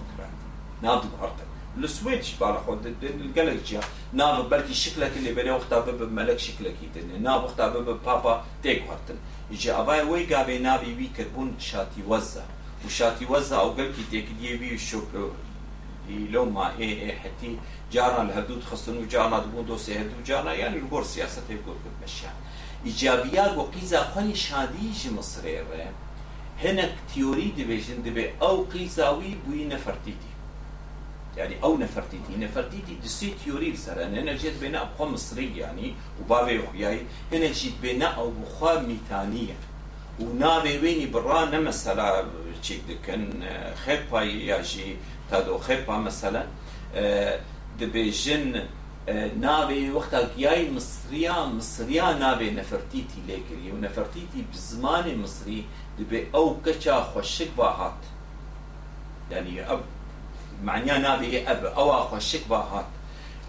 ناب 0.82 1.02
بهرتك 1.02 1.46
السويتش 1.78 2.34
بالا 2.36 2.60
خود 2.60 2.96
القلق 3.04 3.64
جيا 3.66 3.82
ناب 4.14 4.50
بلكي 4.50 4.74
شكلك 4.74 5.12
اللي 5.18 5.32
بني 5.32 5.52
وقتها 5.52 5.80
بب 5.80 6.12
ملك 6.12 6.40
شكلك 6.40 6.76
يدن 6.84 7.24
ناب 7.24 7.44
وقتها 7.44 7.68
بب 7.68 8.04
بابا 8.06 8.44
تيك 8.64 8.84
هرتن 8.84 9.16
يجي 9.52 9.72
أباي 9.72 10.02
وي 10.02 10.34
قابي 10.36 10.60
نابي 10.60 10.94
بي 10.94 11.08
كربون 11.18 11.56
شاتي 11.60 12.02
وزا. 12.08 12.46
وشاتي 12.86 13.26
وزا 13.26 13.56
أو 13.58 13.70
قلكي 13.70 14.04
تيك 14.12 14.26
دي 14.40 14.58
بي 14.58 14.78
شوك 14.78 15.08
لو 16.10 16.46
ما 16.46 16.78
إيه 16.80 17.02
إيه 17.02 17.20
حتي. 17.20 17.58
جارنا 17.92 18.22
الهدود 18.22 18.64
خصنو 18.64 19.06
جارنا 19.06 19.40
دبون 19.40 19.66
دوسي 19.66 20.02
هدو 20.02 20.24
جارنا 20.26 20.54
يعني 20.54 20.78
البور 20.78 21.04
سياسة 21.04 21.42
يقول 21.50 21.76
كل 21.84 22.04
مشيان 22.04 22.34
إيجابيات 22.86 23.58
وقيزة 23.58 24.12
خاني 24.14 24.36
شاديج 24.36 25.08
مصري 25.18 25.64
هناك 26.64 26.96
تيوري 27.14 27.54
دبيجن 27.58 28.04
دبي. 28.04 28.32
أو 28.42 28.64
قيزاوي 28.64 29.36
بوي 29.48 29.66
نفرتيتي 29.66 30.31
يعني 31.38 31.64
أو 31.64 31.78
نفرتيتي. 31.78 32.38
نفرتيتي 32.40 32.96
دسي 33.04 33.34
تيوري 33.44 33.76
سر 33.76 34.04
أنا 34.04 34.34
جيت 34.34 34.58
بين 34.62 34.76
أبخوا 34.76 35.06
مصري 35.06 35.58
يعني 35.58 35.94
وبابي 36.22 36.60
وخياي 36.60 37.02
هنا 37.32 37.52
جيت 37.52 37.74
بين 37.82 38.02
أو 38.04 38.32
بخوا 38.32 38.80
ميتانية. 38.80 39.54
ونابي 40.20 40.80
ويني 40.80 41.06
برا 41.06 41.46
نمسلا 41.46 42.26
تشيك 42.62 42.82
دكن 42.90 43.30
خيبا 43.86 44.22
ياجي 44.22 44.96
تادو 45.32 45.58
خيبا 45.58 45.98
مثلا 45.98 46.46
دبيجن 47.80 48.66
نابي 49.40 49.92
وقتا 49.92 50.30
جاي 50.38 50.72
مصريا 50.72 51.46
مصريا 51.46 52.14
نابي 52.14 52.52
نفرتيتي 52.52 53.22
ليكري. 53.28 53.72
ونفرتيتي 53.72 54.46
بزمان 54.54 55.22
مصري 55.22 55.66
دبي 56.00 56.28
أو 56.36 56.56
كچا 56.66 57.04
خوشك 57.04 57.48
باهات 57.58 58.00
يعني 59.32 59.72
اب 59.72 59.82
معناه 60.64 60.98
نابي 60.98 61.52
أب. 61.52 61.66
أو 61.66 62.04
خوشك 62.04 62.48
باهات. 62.50 62.86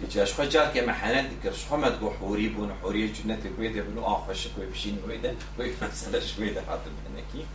يجاش 0.01 0.33
خو 0.33 0.43
جاك 0.43 0.77
ما 0.77 0.93
حنات 0.93 1.25
ذكر 1.25 1.53
شو 1.53 1.77
ما 1.77 1.89
تقول 1.89 2.13
حوري 2.19 2.47
بون 2.49 2.73
حوري 2.81 3.07
جنة 3.07 3.39
كويدة 3.57 3.81
بنو 3.81 4.05
آه 4.05 4.25
خوشك 4.27 4.51
ويبشين 4.59 4.97
ويدا 5.07 5.35
ويفسر 5.59 6.19
شويدا 6.19 6.61
حاطب 6.61 6.91
هناكي 7.09 7.45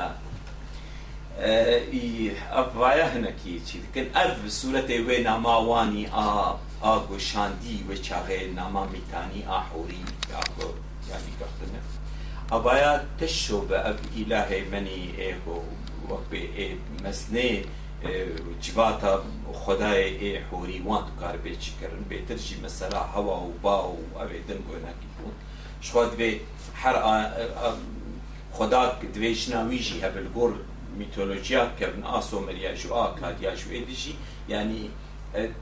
ها. 0.00 0.14
ای 1.92 2.30
افوایا 2.52 3.08
هنکی 3.08 3.60
چی 3.60 3.80
کن 3.94 4.06
اف 4.14 4.48
صورت 4.48 4.90
و 4.90 5.10
نما 5.24 5.64
وانی 5.64 6.06
آ 6.06 6.54
آگو 6.80 7.18
شاندی 7.18 7.84
و 7.88 7.94
چاغه 7.94 8.50
نما 8.56 8.86
میتانی 8.86 9.44
آحوری 9.48 10.04
آگو 10.34 10.68
یعنی 11.08 11.32
کفتنه 11.40 11.80
ابایا 12.52 13.00
تشو 13.20 13.60
به 13.60 13.88
اف 13.88 13.96
اله 14.16 14.64
منی 14.72 15.14
ایگو 15.18 15.62
وقت 16.10 16.28
به 16.30 16.40
مسنه 17.04 17.64
جواتا 18.60 19.22
خدای 19.52 20.04
ای 20.04 20.36
حوری 20.36 20.78
وان 20.78 21.04
تو 21.06 21.12
کار 21.20 21.36
بیچی 21.36 21.72
کرن 21.80 22.02
بیتر 22.08 22.34
جی 22.34 22.60
مثلا 22.60 23.00
هوا 23.00 23.40
و 23.40 23.52
با 23.62 23.88
و 23.88 24.18
اوی 24.18 24.40
دن 24.48 24.54
گوینا 24.54 24.88
کی 24.88 25.08
بون 25.18 25.32
شخواد 25.80 26.16
بی 26.16 26.40
هر 26.74 26.94
خدا 28.52 28.98
دویش 29.14 29.48
ناویجی 29.48 30.00
هبل 30.00 30.28
گور 30.34 30.54
میتولوژیا 30.98 31.66
کرن 31.80 32.02
آسو 32.02 32.40
مریا 32.40 32.74
جو 32.74 32.94
آکاد 32.94 33.42
یا 33.42 33.54
جو 33.54 33.70
ایدیجی 33.70 34.16
یعنی 34.48 34.90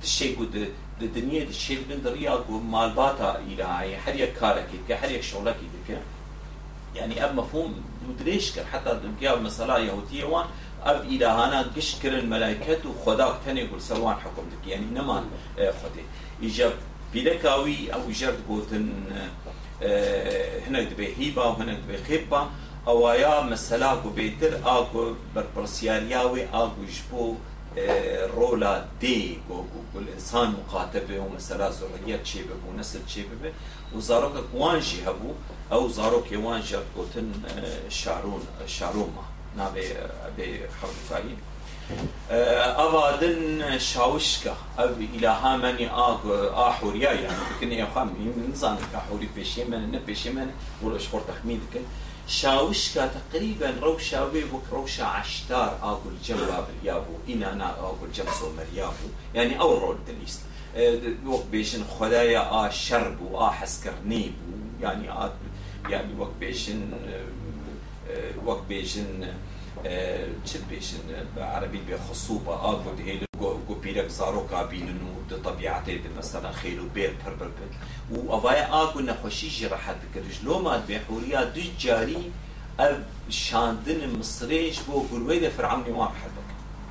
تشی 0.03 0.35
گود 0.35 0.57
د 1.01 1.03
دنیا 1.15 1.45
د 1.45 1.53
شی 1.53 1.77
بن 1.89 1.99
دریا 2.05 2.37
کو 2.47 2.59
مالباتا 2.75 3.31
الهی 3.33 3.95
هر 4.05 4.15
یک 4.17 4.33
کارکی 4.35 4.79
که 4.89 4.97
هر 4.97 5.11
یک 5.11 5.25
شغلکی 5.31 5.69
دکه 5.75 5.99
یعنی 6.95 7.21
اب 7.21 7.35
مفهوم 7.35 7.75
دریش 8.19 8.53
کر 8.53 8.63
حتی 8.63 8.91
دنیا 9.07 9.37
مثلا 9.37 9.81
یهودیه 9.81 10.27
وان 10.27 10.47
أب 10.87 11.05
إلهانا 11.05 11.61
قش 11.77 11.95
كر 12.03 12.15
الملائكة 12.19 12.83
وخداك 12.91 13.35
تاني 13.45 13.61
يقول 13.61 13.81
سوان 13.81 14.17
حكمتك. 14.17 14.67
يعني 14.67 14.87
نمان 14.95 15.25
خدي. 15.57 16.03
إجاب 16.43 16.73
بيلكاوي 17.13 17.95
أو 17.95 18.11
جرد 18.11 18.39
قوتن 18.49 18.89
هنا 20.67 20.83
دبي 20.83 21.15
هيبا 21.19 21.45
وهنا 21.45 21.75
دبي 21.75 21.97
خيبا. 22.09 22.51
اوایا 22.87 23.41
مثلا 23.41 23.95
کو 23.95 24.09
بهتر 24.11 24.53
آگو 24.65 25.15
بر 25.35 25.45
پرسیاریاوی 25.57 26.45
آگو 26.53 26.85
جبو 26.85 27.37
رولا 28.37 28.85
دی 29.01 29.39
گو 29.49 29.65
گو 29.93 29.99
الإنسان 29.99 30.49
مقاتبه 30.49 31.19
و 31.21 31.29
مثلا 31.37 31.71
ذریت 31.71 32.23
چه 32.23 32.43
ببو 32.43 32.79
نسل 32.79 32.99
چه 33.07 33.23
ببه 33.23 33.53
و 33.97 34.01
زاروک 34.01 34.35
وان 34.55 34.81
جی 34.81 35.01
هبو 35.01 35.35
أو 35.73 35.89
زاروک 39.57 39.75
وان 39.75 39.75
جر 39.75 40.07
گوتن 40.07 40.31
شارون 40.37 40.37
شاروما 40.37 40.37
نابه 40.37 40.37
به 40.37 40.61
حرفایی 40.83 41.37
اوادن 42.31 43.79
شاوشكا 43.79 44.57
أو 44.79 44.89
الها 45.15 45.57
مني 45.57 45.91
اغ 45.91 46.49
احوريا 46.69 47.13
يعني 47.13 47.37
بكن 47.57 47.73
يا 47.73 47.89
خامي 47.95 48.33
نظام 48.53 48.79
كحوري 48.93 49.29
بيشي 49.35 49.65
من 49.65 49.93
نبيشي 49.93 50.31
من 50.31 50.51
ولا 50.83 50.99
شخور 50.99 51.21
تخمين 51.21 51.61
كن 51.75 51.81
شاوشكا 52.29 53.11
تقريبا 53.33 53.75
روشا 53.83 54.23
ويبوك 54.23 54.63
روشا 54.73 55.05
عشتار 55.05 55.79
أقول 55.83 56.13
جم 56.25 56.39
يابو 56.85 57.13
إنا 57.29 57.53
أنا 57.53 57.71
أقول 57.71 58.13
جم 58.15 58.25
سومر 58.41 58.67
يابو 58.75 59.09
يعني 59.35 59.61
أو 59.61 59.79
رول 59.79 59.97
دليست 60.09 60.41
وقت 61.27 61.47
بيشن 61.53 61.85
خدايا 62.01 62.67
آ 62.67 62.71
شرب 62.71 63.23
و 63.23 63.39
آ 63.39 63.51
حسكر 63.51 63.93
نيب 64.07 64.35
يعني 64.81 65.11
آ 65.11 65.33
يعني 65.89 66.19
وقت 66.19 66.33
بيشن 66.41 66.91
وقت 68.47 68.63
بيشن 68.69 69.35
چه 70.45 70.59
بيشن 70.71 70.99
عربي 71.37 71.81
بخصوبة 71.89 72.53
آقود 72.53 73.01
هيلو 73.01 73.27
گو 73.69 73.75
پیرک 73.75 74.09
زاروکا 74.09 74.63
بینن 74.65 75.01
و 75.03 75.13
د 75.31 75.43
طبیعت 75.45 75.89
مثلا 76.19 76.53
خیل 76.53 76.79
و 76.81 76.89
بیر 76.95 77.11
پر 77.11 77.31
بر 77.31 77.47
بر 77.47 78.17
و 78.17 78.33
اوای 78.33 78.63
آگو 78.63 79.01
نخوشی 79.01 79.51
جی 79.51 79.69
راحت 79.69 80.01
کرش 80.15 80.45
لو 80.45 80.59
ما 80.59 80.79
به 80.79 81.01
حوریا 81.09 81.45
دو 81.45 81.61
جاری 81.79 82.33
اب 82.79 82.97
شاندن 83.31 84.11
مصریش 84.19 84.81
بو 84.81 85.07
گروه 85.09 85.39
ده 85.39 85.49
فرعونی 85.49 85.91
وان 85.91 86.13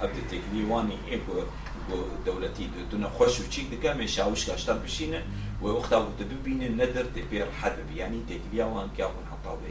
اب 0.02 0.14
ده 0.14 0.22
تکلیوانی 0.32 1.00
ایگو 1.08 1.34
دولتی 2.26 2.70
دو 2.92 2.98
نخوش 2.98 3.40
و 3.40 3.48
چیک 3.50 3.72
دکه 3.72 3.94
می 3.94 4.08
شاوش 4.08 4.46
کاشتر 4.46 4.74
بشینه 4.74 5.22
و 5.62 5.66
وقتا 5.66 6.02
و 6.02 6.06
ببینه 6.06 6.70
ندر 6.70 7.04
ده 7.04 7.22
بیر 7.22 7.46
حد 7.46 7.78
یعنی 7.96 8.24
تکلیوان 8.30 8.90
که 8.98 9.04
اون 9.04 9.26
حتا 9.32 9.56
به 9.56 9.68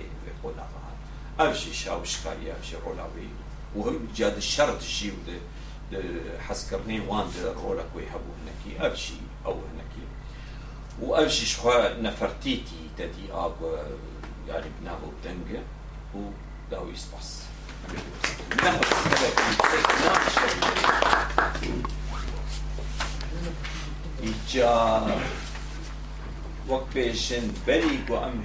خود 1.38 1.46
افشي 1.46 1.74
شاوش 1.74 2.16
كاري 2.24 2.52
افشي 2.52 2.76
رولاوي 2.86 3.28
وهم 3.76 4.08
جاد 4.16 4.36
الشرط 4.36 4.76
الشيء 4.82 5.12
وده 5.12 6.02
حسكرني 6.48 7.00
وان 7.00 7.30
رولك 7.56 7.86
ويحبوا 7.94 8.34
هناكي 8.42 8.86
أبشي 8.86 9.14
أو 9.46 9.52
هناكي 9.52 10.04
وأبشي 11.00 11.46
شخوا 11.46 12.00
نفرتيتي 12.00 12.88
تدي 12.98 13.32
آب 13.32 13.54
يعني 14.48 14.66
بنابو 14.80 15.06
بدنجة 15.22 15.62
وداو 16.14 16.88
يسبس 16.90 17.40
إيجا 24.22 25.06
وقت 26.68 26.86
بيشن 26.94 27.52
بريق 27.66 28.10
وأم 28.10 28.42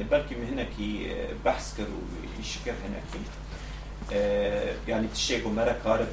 هناكي 0.00 0.34
شيبكن 0.34 0.36
بلكي 0.36 0.52
هناكي 0.52 1.16
بحث 1.44 1.76
كرو 1.76 1.86
يشكر 2.40 2.74
هناكي 2.84 3.24
يعني 4.88 5.08
تشيكو 5.14 5.48
مرا 5.50 5.72
كارب 5.84 6.08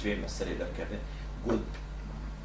جبي 0.00 0.16
مسألة 0.16 0.52
دركبه 0.52 0.98
قد 1.48 1.60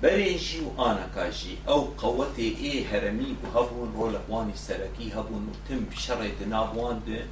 بريجي 0.03 0.61
وأنا 0.77 1.09
كاجي 1.15 1.57
أو 1.67 1.81
قوتي 1.81 2.57
إيه 2.57 2.85
هرمي 2.87 3.35
بهبون 3.43 3.93
رول 3.97 4.19
واني 4.29 4.55
سركي 4.55 5.11
هبون 5.13 5.49
وتم 5.49 5.85
شرط 5.97 6.41
نابوان 6.49 7.01
ده 7.07 7.25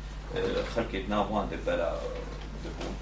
خلق 0.75 1.03
نابوان 1.09 1.49
ده 1.49 1.57
بلا 1.65 1.97
دبون. 2.65 2.93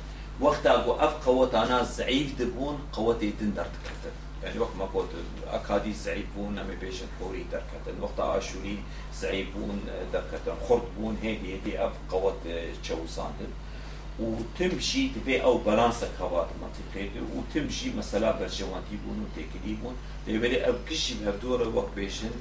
وقت 0.41 0.65
أقو 0.65 0.93
أف 0.93 1.27
قوت 1.27 1.56
أنا 1.56 1.82
ضعيف 1.97 2.39
دبون 2.39 2.79
قوتي 2.93 3.32
تندر 3.39 3.63
تكتب 3.65 4.12
يعني 4.43 4.60
وقت 4.60 4.75
ما 4.79 4.86
قلت 4.86 5.10
أكادي 5.47 5.93
زعيبون 5.93 6.58
أمي 6.58 6.75
بيشن 6.75 7.06
حوري 7.19 7.45
دركتن. 7.51 8.01
وقت 8.01 8.19
آشوري 8.19 8.77
زعيبون 9.21 9.82
دركتن. 10.13 10.56
خردبون 10.69 11.17
هيدي 11.21 11.53
هيدي 11.53 11.86
أف 11.86 11.93
قوت 12.12 12.38
تشوسان 12.84 13.32
وتمشي 14.19 15.10
تبي 15.10 15.43
أو 15.43 15.58
بالانس 15.58 16.06
كوات 16.19 16.47
منطقي 16.62 17.10
وتمشي 17.36 17.93
مثلا 17.97 18.32
برجوانتي 18.32 18.95
بون 19.06 19.25
وتكلي 19.25 19.73
بون. 19.84 19.95
لبري 20.27 20.65
اب 20.65 20.75
كشي 20.89 21.13
بهدور 21.25 21.67
وقت 21.67 21.89
بيشن 21.95 22.32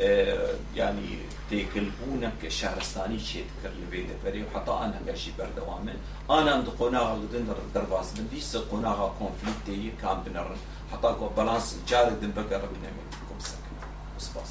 آه 0.00 0.54
يعني 0.76 1.18
تكلبونك 1.50 2.48
شهرستاني 2.48 3.18
شيء 3.18 3.44
تكر 3.62 3.72
لبيد 3.82 4.06
فري 4.24 4.44
وحتى 4.44 4.70
أنا 4.70 5.00
كشي 5.06 5.30
بردوامن 5.38 5.94
انا 6.30 6.56
اندقونا 6.56 7.00
غدن 7.00 7.54
درباس 7.74 8.18
من 8.18 8.28
دي 8.32 8.40
سقونا 8.40 9.12
كونفليكتي 9.18 9.92
كان 10.02 10.22
حتى 10.92 11.14
بالانس 11.36 11.76
جارد 11.88 12.34
بقر 12.34 12.62
من 12.72 12.82
منكم 12.82 13.38
سكن 13.38 13.74
بس 14.18 14.28
بس 14.28 14.50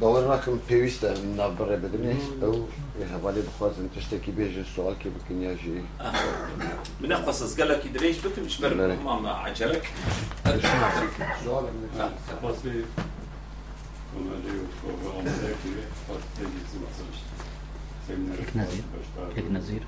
باور 0.00 0.24
ناکەم 0.32 0.56
پێویستە 0.68 1.08
نابڕێ 1.38 1.76
بدنێ 1.84 2.14
ئەو 2.42 2.54
هەوالی 3.12 3.42
بخوازن 3.48 3.86
تشتێکی 3.94 4.32
بێژە 4.38 4.64
سوالکی 4.74 5.08
بکنیاژی 5.16 5.80
بنقص 7.00 7.40
قالك 7.58 7.84
دريش 7.94 8.18
بكم 8.24 8.42
مش 8.42 8.56
بر 8.60 8.72
ما 9.04 9.32
یک 18.10 18.56
نظیر 18.56 18.84
یک 19.36 19.52
نظیر 19.52 19.82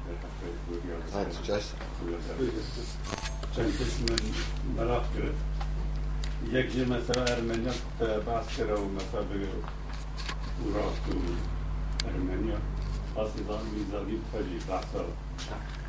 چند 3.57 3.67
قسم 3.67 4.05
ملاق 4.77 5.07
کرد 5.15 5.35
یکی 6.53 6.85
مثلا 6.85 7.25
ارمنیا 7.25 7.73
بحث 8.27 8.57
کرد 8.57 8.71
و 8.71 8.89
مثلا 8.89 9.23
به 9.23 9.49
اوراق 10.65 10.93
و 11.09 11.13
ارمنیا 12.09 12.57
پس 13.17 13.29
نظام 13.41 13.67
میزانی 13.67 14.21
فجی 14.33 14.59
بحثا 14.69 15.05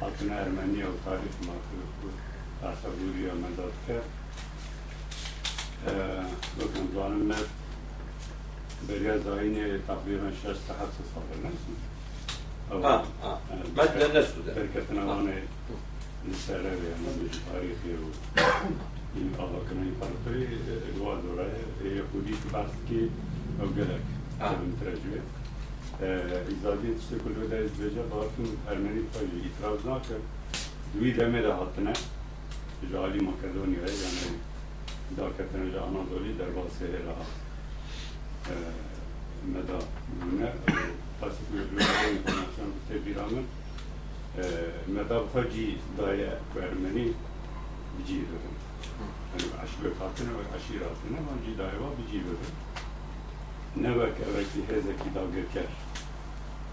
حتنا 0.02 0.36
ارمنیا 0.36 0.92
و 0.92 0.98
تاریخ 1.06 1.36
ما 1.48 1.54
بحثا 2.62 2.90
بوریا 2.90 3.34
مداد 3.36 3.74
کرد 3.88 4.04
بکنم 6.60 6.94
زانم 6.94 7.32
نه 7.32 7.38
بریا 8.88 9.20
زاین 9.20 9.82
تقریبا 9.88 10.32
6 10.32 10.44
تا 10.44 10.74
نسیم 12.72 12.84
آه 12.86 13.07
آه. 13.24 13.39
مد 13.78 14.18
نسوده 14.18 14.53
شركة 14.55 14.93
نواني 14.93 15.41
لسالة 16.30 16.70
يعني 16.70 17.30
تاريخي 17.51 17.93
و 17.93 18.07
این 19.16 19.36
آقا 19.39 19.59
کنه 19.70 19.91
پرتوی 20.01 20.47
گوادوره 20.99 21.51
یهودی 21.86 22.32
که 22.32 22.49
بحث 22.53 22.72
کی 22.88 23.09
أو 23.61 23.68
گلک 23.68 24.01
آه. 24.41 24.49
تبن 24.49 24.74
ترجمه 24.82 25.22
ایزادی 26.49 26.95
تشتی 26.95 27.16
کلو 27.24 27.47
ده 27.47 27.57
از 27.57 27.72
بجا 27.72 28.03
بارتون 28.03 28.57
ارمنی 28.70 29.01
پایی 29.13 29.41
اتراز 29.45 29.86
ناکر 29.86 30.22
دوی 30.93 31.13
دمه 31.13 31.41
ده 31.41 31.53
هاتنه 31.53 31.93
جالی 32.91 33.20
مکدونی 33.20 33.76
های 33.76 33.95
یعنی 34.03 34.39
دا 35.18 35.30
کتنه 35.30 35.72
جا 35.72 35.82
آنادولی 35.82 36.34
در 36.34 36.49
واسه 36.49 36.86
را 36.86 37.16
مدا 39.53 39.80
pasif 41.22 41.47
mevzularda 41.53 42.09
informasyon 42.09 42.72
tebiramın 42.88 43.45
e, 44.38 44.43
medabha 44.88 45.51
ci 45.51 45.78
daya 45.97 46.34
vermeni 46.55 47.11
bici 47.99 48.16
dedim. 48.16 48.55
Hani 49.32 49.45
aşırı 49.63 49.99
katına 49.99 50.32
ve 50.39 50.43
aşırı 50.55 50.86
altına 50.89 51.20
ben 51.28 51.57
daya 51.57 51.82
var 51.82 51.93
bici. 51.99 52.22
Ne 53.82 53.99
vek 53.99 54.13
eveki 54.28 54.59
hezeki 54.74 55.16
davgeker. 55.16 55.70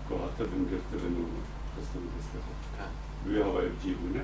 Kohatı 0.08 0.52
bin 0.52 0.64
gırtı 0.70 0.94
bin 1.02 1.14
onu. 1.22 1.40
Kıstı 1.74 1.98
bin 2.02 2.10
kıstı. 2.16 2.38
Bu 3.26 3.44
havaya 3.44 3.68
bici 3.68 3.88
ne? 3.90 4.22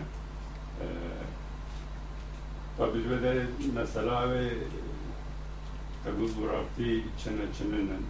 Tabi 2.79 3.11
böyle 3.11 3.47
mesela 3.75 4.31
ve 4.31 4.51
kabul 6.05 6.43
bıraktı 6.43 6.83
çene 7.25 7.45
çenenen 7.59 8.03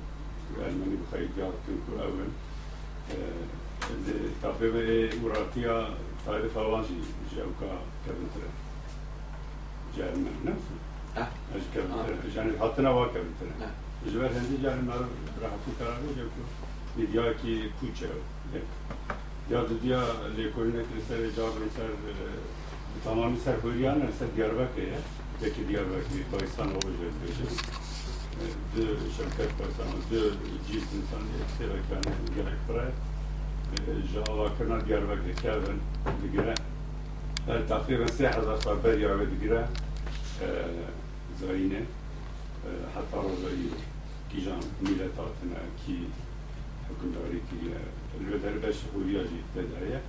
بخير 0.57 1.27
جاتكم 1.37 1.77
كل 1.87 2.01
أول 2.01 2.27
تقريبا 4.43 5.09
برابطيا 5.23 5.89
تعرف 6.25 6.57
أواجي 6.57 6.99
جاوكا 7.35 7.79
كبنتره 8.05 8.49
جارنا 9.97 10.29
نفسه 10.45 10.75
اه 11.17 11.27
ايش 11.55 11.63
كم 11.75 11.91
آه. 11.91 12.07
يعني 12.35 12.59
حطنا 12.59 12.89
واقع 12.89 13.09
مثلا 13.09 13.59
نعم. 13.59 13.71
جبر 14.07 14.27
هندي 14.27 14.63
جارنا 14.63 14.81
ما 14.81 15.07
راح 15.41 15.51
في 15.65 15.71
كلامه 15.79 16.07
جبر 16.17 17.11
ديا 17.11 17.33
كي 17.33 17.71
كوتشا 17.81 18.07
يا 19.51 19.67
ديا 19.83 20.25
اللي 20.25 20.51
كلنا 20.51 20.83
كريستال 20.93 21.35
جاب 21.37 21.49
مثلا 21.49 21.89
تمام 23.05 23.37
سر 23.45 23.57
هوريان 23.65 24.09
سر 24.19 24.27
دياربكر 24.35 24.81
يا 24.81 25.49
ديار 25.67 25.83
بكر 25.83 26.37
بايستان 26.37 26.69
هو 26.69 26.79
جز 26.79 27.13
بيجي 27.23 27.43
دو 27.43 27.55
شركات 27.55 27.86
due 28.74 28.96
ricerche 29.04 29.48
sono 29.76 29.98
due 30.08 30.30
giusti 30.66 30.96
insan 30.96 31.22
gerek 32.34 32.58
buraya. 32.68 32.92
Java 34.12 34.56
kırna 34.58 34.86
Diyarbakır 34.86 35.34
kevin 35.42 35.80
digire. 36.22 36.54
Her 37.46 37.68
takriben 37.68 38.04
3000 38.06 38.60
saber 38.64 38.98
ya 38.98 39.18
digire. 39.18 39.66
Zayine. 41.40 41.82
Hatta 42.94 43.16
rozayı 43.16 43.70
ki 44.30 44.44
can 44.44 44.62
millet 44.80 45.18
altına 45.18 45.60
ki 45.86 45.96
hükümdarı 46.88 47.38
ki 47.48 47.56
lüder 48.26 48.62
beş 48.62 48.76
huya 48.94 49.22
ciddi 49.22 49.66
deriye. 49.72 50.00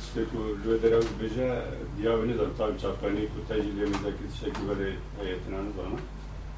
İşte 0.00 0.24
ku 0.24 0.58
lüder 0.64 0.92
av 0.92 1.02
beje 1.22 1.64
diyavini 1.98 2.38
da 2.38 2.54
tabi 2.58 2.78
çapkani 2.78 3.20
ku 3.20 3.48
tecrübemizdeki 3.48 4.24
şekilde 4.40 4.92
heyetine 5.22 5.56
zanı. 5.56 5.98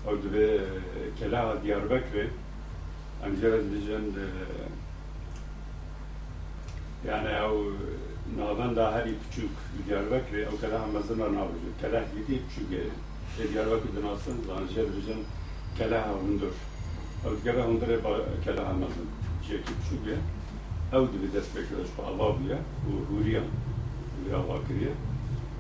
Ardabil, 0.09 0.61
Kelaha, 1.19 1.63
Diyarbakır, 1.63 2.27
amcaz 3.25 3.61
dijin 3.73 4.15
yani 7.09 7.29
o 7.43 7.73
navan 8.39 8.77
da 8.77 8.93
her 8.93 9.05
küçük 9.05 9.51
Diyarbakır, 9.89 10.47
o 10.55 10.61
Kelaha 10.61 10.87
mezunlar 10.87 11.29
nabıcı. 11.29 11.69
Kelaha 11.81 12.05
yedi 12.17 12.43
küçük 12.49 12.69
şey, 13.37 13.53
Diyarbakır'dan 13.53 14.09
alsın, 14.09 14.37
amcaz 14.59 14.87
dijin 14.97 15.25
Kelaha 15.79 16.13
hundur. 16.13 16.53
Avdgara 17.27 17.67
hundur 17.67 17.87
Kelaha 18.45 18.73
mezun. 18.73 19.09
Ceki 19.43 19.49
şey, 19.49 19.59
küçük 19.59 20.07
ya. 20.07 20.19
Ev 20.99 21.03
dibi 21.03 21.33
dest 21.33 21.57
bekliyoruz 21.57 21.91
bu 21.99 22.03
Alabuya, 22.03 22.59
bu 22.87 23.17
Huriyan, 23.17 23.45
bu 24.31 24.37
Alakırıya. 24.37 24.91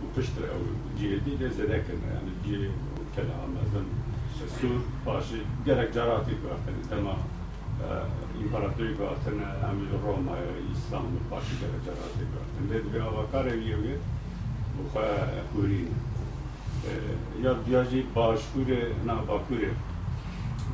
Bu 0.02 0.14
pıştır, 0.14 0.42
o 0.42 0.58
cihedi 0.98 1.40
de 1.40 1.50
zedekin, 1.50 2.00
yani 2.14 2.30
cihedi, 2.44 2.70
o 2.70 3.16
Kelaha 3.16 3.42
çu 4.62 4.68
başı 5.06 5.38
gerek 5.64 5.94
carati 5.94 6.30
kuafeni 6.42 6.82
tema 6.90 7.16
ee, 7.82 8.42
imparatorik 8.42 8.98
kuafeni 8.98 9.44
amir 9.70 9.90
Roma 10.06 10.36
İslam 10.72 11.02
başı 11.30 11.54
gerek 11.60 11.82
carati 11.86 12.22
kuafeni 12.30 12.70
dedi 12.70 12.94
bir 12.94 13.00
avakar 13.00 13.46
eviyoge 13.46 13.96
bu 14.76 14.94
kaya 14.94 15.26
kurin 15.52 15.90
ee, 16.86 16.92
ya 17.44 17.54
diyajı 17.66 18.04
başkure 18.16 18.88
na 19.06 19.28
bakure 19.28 19.70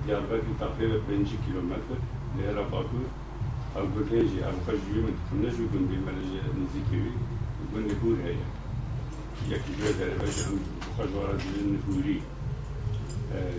Diğer 0.06 0.20
Diyarbakır 0.20 0.58
takribe 0.58 0.94
5 0.94 1.28
kilometre. 1.46 1.96
Lehra 2.38 2.72
Bakır 2.72 3.04
Avgurheji, 3.76 4.38
Avgurheji 4.48 4.90
yemin 4.96 5.16
tutunca 5.18 5.50
gündü 5.72 5.96
melece 6.06 6.40
nizikevi 6.58 7.12
gündü 7.74 7.94
hur 8.02 8.16
heye. 8.24 8.46
Yakıcı 9.50 9.84
ederek 9.84 10.36
hem 10.44 10.58
bu 10.84 10.90
kadar 10.96 11.40
dilin 11.40 11.80
huri. 11.86 12.20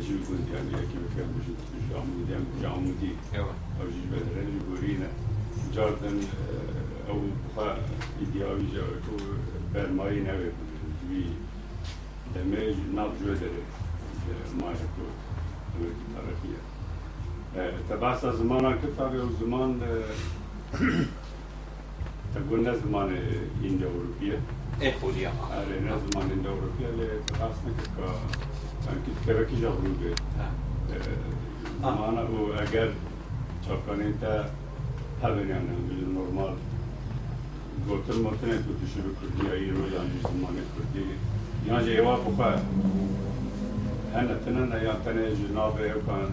جي 0.00 0.12
يقول 0.14 0.38
يعني 0.54 0.70
كيف 0.70 1.16
كان 1.16 1.28
بجد 1.36 1.56
جامودي 1.90 2.44
جامودي 2.62 3.12
ايوه 3.34 3.54
او 3.80 3.86
جي 3.86 4.02
بدرن 4.12 4.60
يقولينا 4.60 5.08
جاردن 5.74 6.20
او 7.08 7.20
بخا 7.56 7.78
ايدياوي 8.20 8.62
جاكو 8.74 9.16
برماي 9.74 10.20
نوي 10.20 10.50
جوي 11.10 11.24
دمج 12.34 12.74
ناب 12.94 13.10
جودر 13.24 13.50
ما 14.60 14.70
يكو 14.70 15.06
طرفية 16.14 16.60
تبعث 17.90 18.26
زمان 18.26 18.78
كتاب 18.78 19.14
او 19.16 19.28
زمان 19.40 19.80
تقولنا 22.34 22.76
زمان 22.76 23.08
إنديا 23.64 23.86
أوروبية 23.86 24.40
ايه 24.82 24.94
هوريا 25.04 25.32
علينا 25.50 25.98
زمان 25.98 26.30
إنديا 26.30 26.50
أوروبية 26.50 26.88
اللي 26.88 27.08
تبعثنا 27.28 27.72
که 29.05 29.33
تبکی 29.33 29.55
جغرو 29.55 29.93
به 29.99 30.13
مانا 31.81 32.21
او 32.21 32.53
اگر 32.61 32.87
چاپکانه 33.67 34.13
تا 34.21 34.45
هبنی 35.23 35.51
آنه 35.51 35.73
بلی 35.87 35.99
یعنی 35.99 36.13
نورمال 36.13 36.53
گوتر 37.87 38.13
مطنه 38.13 38.57
تو 38.57 38.71
تشو 38.79 39.01
کردی 39.19 39.55
ای 39.55 39.71
روی 39.71 39.97
آنجی 39.97 40.19
زمانه 40.23 40.61
کردی 40.75 41.05
یا 41.67 41.81
جا 41.81 41.91
ایوا 41.91 42.15
بخوا 42.15 42.51
هنه 44.15 44.35
تنه 44.45 44.83
یا 44.83 44.93
تنه 44.93 45.35
جناب 45.35 45.77
او 45.95 46.01
کان 46.01 46.31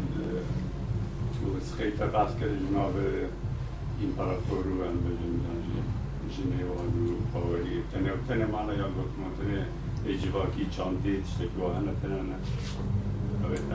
سخیطه 1.61 2.07
بحث 2.07 2.31
کرد 2.41 2.51
جناب 2.69 2.95
امپراتور 4.03 4.65
رو 4.65 4.85
هم 4.85 4.97
بجن 5.05 5.35
جنه 6.37 6.57
ایوا 6.59 6.75
رو 6.75 7.17
پاوری. 7.33 7.83
تنه 7.93 8.13
و 8.13 8.17
تنه 8.29 8.47
مانا 8.47 8.75
یا 8.75 8.89
گوتر 8.89 9.19
مطنه 9.25 9.67
ایجیوا 10.06 10.46
کی 10.56 10.66
چاندی 10.76 11.22
تشتکی 11.24 11.62
و 11.62 11.74
هنه 11.74 11.94
تنه 12.02 12.20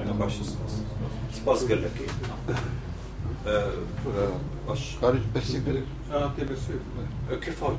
انا 0.03 0.13
باش 0.13 0.33
سباس 0.33 0.75
سباس 1.33 1.65
قال 1.69 1.83
لك 1.83 1.91
ايه 2.01 2.11
باش 4.69 4.97
Karıç 5.01 5.23
besikleri. 5.35 5.83
اه 6.13 6.33
تبى 6.37 6.57
سويف 6.65 6.83
كيف 7.45 7.63
هو 7.65 7.73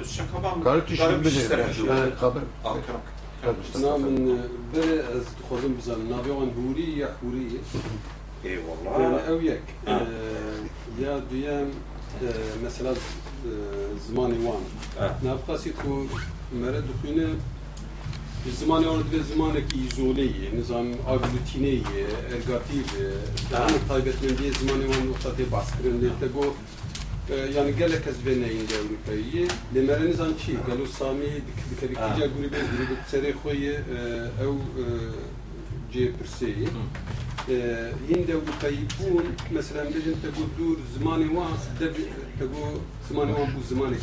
الشكا 0.00 0.38
بعمل 0.44 0.64
Karıç 0.64 0.90
işin 0.90 1.24
bilir. 1.24 1.50
Yani 1.88 2.14
kabir. 2.20 2.42
اه 2.64 2.76
كرمك 2.86 3.08
Kabir. 3.42 3.64
انا 3.76 3.96
من 4.04 4.16
بري 4.74 4.96
از 5.16 5.24
تخوزن 5.38 5.72
بزن 5.78 6.00
نابيوان 6.10 6.50
هوري 6.58 6.88
يا 7.02 7.08
هوري 7.22 7.46
اي 8.44 8.50
يعني 8.50 8.60
والله 8.68 9.20
او 9.28 9.40
يك 9.40 9.66
آه. 9.88 9.90
آه، 9.90 10.60
يا 11.02 11.12
ديام 11.30 11.68
آه، 12.24 12.66
مثلا 12.66 12.90
آه، 12.90 13.90
زماني 14.08 14.38
وان 14.46 14.64
اه 15.00 15.14
نابقاسي 15.22 15.70
تكون 15.70 16.08
مرد 16.60 16.84
دخونه 16.90 17.28
زمانی 18.60 18.86
آن 18.86 19.02
دوی 19.02 19.22
زمان 19.22 19.54
که 19.54 19.76
ایزولیه 19.82 20.50
نظام 20.58 20.94
آگلوتینه 21.06 21.80
ارگاتیو 22.34 22.82
آه. 22.82 23.50
تمام 23.50 23.80
تایبت 23.88 24.22
من 24.22 24.34
دیه 24.34 24.52
زمانی 24.60 24.84
آن 24.84 25.08
وقتی 25.08 25.44
بحث 25.44 25.70
کرن 25.70 25.96
لیتا 26.00 26.26
گو 26.26 26.44
yani 27.56 27.76
gelek 27.78 28.06
ez 28.06 28.26
ve 28.26 28.30
neyin 28.30 28.68
de 28.68 28.74
Avrupa'yı. 28.82 29.48
Lemereniz 29.74 30.20
an 30.20 30.32
çi, 30.46 30.52
galo 30.66 30.86
Sami 30.86 31.26
dikeri 31.70 31.94
kija 31.94 32.26
grubu 32.26 32.48
grubu 32.48 32.94
seri 33.10 33.34
khoyi 33.42 33.70
ev 34.42 34.52
cê 35.92 36.12
pirseyi. 36.18 36.68
Hin 38.08 38.26
de 38.26 38.34
Avrupa'yı 38.34 38.78
bun, 38.98 39.24
mesela 39.50 39.84
bejin 39.84 40.12
te 40.22 40.28
bu 40.36 40.44
dur 40.58 40.78
zamanı 40.98 41.26
wan, 41.26 41.52
dev 41.80 41.94
te 42.38 42.44
bu 42.54 42.80
zamanı 43.08 43.30
wan 43.36 43.48
bu 43.56 43.74
zamanı 43.74 43.94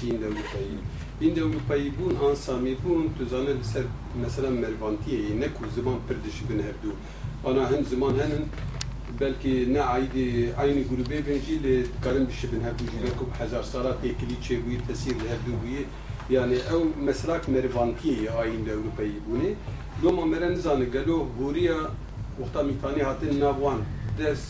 ki 1.19 1.25
hin 1.25 1.35
de 1.35 1.41
Avrupa'yı. 1.41 1.83
Hin 1.83 1.91
de 1.91 1.91
Avrupa'yı 1.91 1.91
bun, 1.99 2.29
an 2.29 2.35
Sami 2.35 2.75
bun, 2.85 3.09
tu 3.17 3.25
zanı 3.25 3.63
ser 3.63 3.83
mesela 4.21 4.49
mervantiye, 4.49 5.39
ne 5.39 5.47
ku 5.53 5.63
zaman 5.75 5.95
pirdiş 6.07 6.49
bin 6.49 6.59
herdu. 6.59 6.95
Ana 7.45 7.71
hem 7.71 7.85
zaman 7.85 8.13
henin 8.13 8.45
belki 9.19 9.73
ne 9.73 9.81
aydi 9.81 10.53
aynı 10.57 10.83
grubu 10.83 11.09
benci 11.09 11.63
le 11.63 11.83
karın 12.03 12.27
bir 12.27 12.33
şey 12.33 12.51
bin 12.51 12.61
herdu 12.61 12.83
jiberkum 12.91 13.29
hazar 13.37 13.63
sara 13.63 14.01
tekili 14.01 14.41
çebuyi 14.43 14.79
tesir 14.87 15.11
le 15.11 15.29
herdu 15.29 15.51
buyi. 15.63 15.85
Yani 16.29 16.53
ev 16.53 17.05
meslak 17.05 17.47
mervantiye 17.47 18.31
ayın 18.31 18.65
de 18.65 18.71
Avrupa'yı 18.71 19.13
buni. 19.29 19.55
Loma 20.03 20.25
meren 20.25 20.55
zanı 20.55 20.85
galo 20.85 21.27
huriya 21.39 21.75
وقتا 22.39 22.63
میتانی 22.63 23.01
هاتن 23.01 23.39
ناوان 23.39 23.79
دەست 24.20 24.46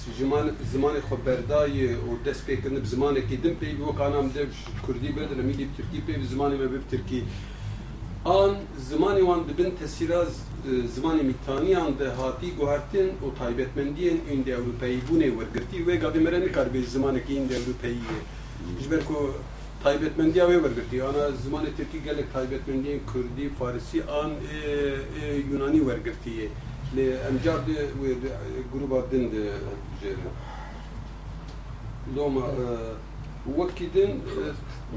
زمانێک 0.72 1.04
خۆ 1.08 1.16
بەردایە 1.26 1.90
و 2.08 2.12
دەست 2.26 2.42
پێکردن 2.48 2.84
زمانێکی 2.94 3.36
دم 3.42 3.54
پێی 3.60 3.74
وەکانام 3.88 4.26
دەب 4.36 4.50
کوردی 4.84 5.10
بێت 5.16 5.30
لە 5.38 5.44
میلی 5.48 5.66
ترکی 5.76 6.00
پێی 6.06 6.16
زمانی 6.32 6.56
بە 6.60 6.66
بێ 6.72 6.78
ترکی. 6.92 7.20
آن 8.24 8.56
زمانی 8.90 9.22
وان 9.28 9.40
دبن 9.48 9.70
تەسیرا 9.80 10.22
زمانی 10.96 11.22
میتانیان 11.30 11.90
دە 12.00 12.08
هاتی 12.18 12.50
گوهرتن 12.58 13.08
و 13.24 13.26
تایبەتمەندیên 13.40 14.18
ئیندی 14.28 14.52
ئەوروپەیی 14.56 15.00
بوونێ 15.06 15.28
وەرگرتی 15.38 15.78
وێ 15.86 15.96
گابێ 16.02 16.20
مەرە 16.26 16.38
نکار 16.44 16.68
بێ 16.74 16.80
زمانێکی 16.94 17.32
ئیندی 17.38 17.54
ئەوروپەییە 17.58 18.18
ژبەر 18.82 19.02
کو 19.08 19.18
تایبەتمەندیا 19.84 20.44
وێ 20.48 20.58
وەرگرتی 20.64 20.98
ئانا 21.04 21.24
زمانی 21.44 21.70
ترکی 21.78 21.98
گەلێک 22.06 22.28
تایبەتمەندیên 22.34 22.98
کوردی 23.10 23.46
فارسی 23.58 24.00
آن 24.22 24.30
یونانی 25.50 25.80
وەرگرتیە 25.88 26.48
li 26.96 27.10
em 27.28 27.38
cardi 27.44 27.72
wê 28.00 28.10
grupa 28.72 29.10
din 29.10 29.30
de 29.32 29.42
jêre. 30.02 30.28
Loma 32.16 32.46
wekî 33.56 33.88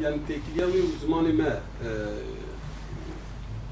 yani 0.02 0.18
tekliya 0.28 0.68
wê 0.68 0.82
zimanê 1.02 1.34
me 1.34 1.60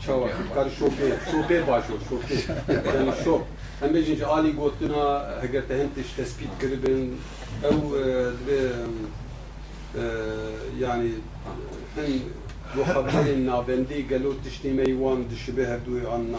çawa 0.06 0.28
kar 0.56 0.70
şope 0.70 1.08
şope 1.32 1.68
başo 1.68 1.94
şope 2.10 2.36
yani 2.98 3.12
şop 3.24 3.42
hem 3.80 3.94
bejince 3.94 4.26
ali 4.26 4.52
gotina 4.52 5.26
eğer 5.42 5.68
te 5.68 5.80
hem 5.80 5.90
tespit 6.16 6.50
kiribin 6.60 7.18
ev 7.64 7.80
dibe 8.40 8.60
yani 10.80 11.12
hem 11.96 12.06
bu 12.78 12.88
haberin 12.88 13.48
nabendi 13.48 14.08
gelo 14.08 14.34
tiştime 14.44 14.84
yuvan 14.84 15.30
dişibe 15.30 15.68
hevdu 15.68 16.10
anna 16.14 16.38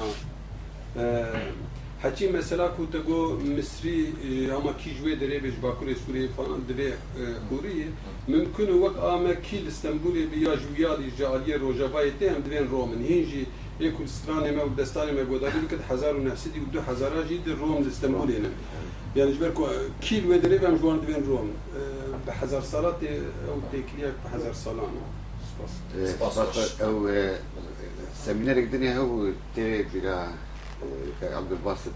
Haçi 2.02 2.28
mesela 2.28 2.76
ku 2.76 2.90
te 2.90 2.98
go 2.98 3.38
Misri 3.56 4.12
ama 4.56 4.76
ki 4.76 4.90
jwe 4.90 5.12
derê 5.20 5.38
bêj 5.44 5.54
Bakurê 5.62 6.28
falan 6.36 6.60
divê 6.68 6.92
Kuriyê 7.50 7.86
mümkün 8.28 8.66
wek 8.66 8.96
a 9.02 9.18
me 9.18 9.40
kî 9.42 9.66
li 9.66 9.70
Stenbolê 9.70 10.32
bi 10.32 10.44
ya 10.44 10.56
ji 10.56 10.66
wiyalî 10.76 11.10
ji 11.16 11.24
aliyê 11.24 11.60
Rojavayê 11.60 12.12
tê 12.20 12.26
em 12.26 12.44
divên 12.44 12.70
Romin 12.70 13.04
hîn 13.08 13.24
jî 13.30 13.46
ê 13.80 13.92
Kurdistanê 13.96 14.52
me 14.52 14.62
û 14.62 14.76
destanê 14.76 15.12
me 15.12 15.22
godarî 15.22 15.62
bikir 15.62 15.78
hezar 15.88 16.14
û 16.14 16.24
nefsîdî 16.24 16.58
û 16.58 16.72
du 16.72 16.80
hezara 16.88 17.22
Rom 17.60 17.84
li 17.84 17.90
Stenbolê. 17.90 18.38
Yani 19.16 19.32
ji 19.32 19.40
ber 19.40 19.54
ku 19.54 19.68
kî 20.00 20.22
li 20.22 20.26
wê 20.28 20.42
derê 20.42 20.64
em 20.66 20.76
ji 20.76 20.82
wan 20.82 20.98
divên 21.02 21.26
Rom 21.30 21.48
bi 22.26 22.30
hezar 22.40 22.62
salat 22.62 23.02
tê 23.02 23.06
ew 23.06 23.60
têkiliyek 23.72 24.14
bi 24.24 24.28
hezar 24.36 24.54
salan. 24.54 24.90
Spas. 25.48 25.72
Spas. 26.32 26.80
Ew 26.80 26.98
seminerek 28.24 28.72
dinê 28.72 28.94
hew 28.94 29.32
tê 29.56 29.84
bira 29.94 30.28
بلا 31.22 31.36
عبد 31.36 31.52
الباسط 31.52 31.92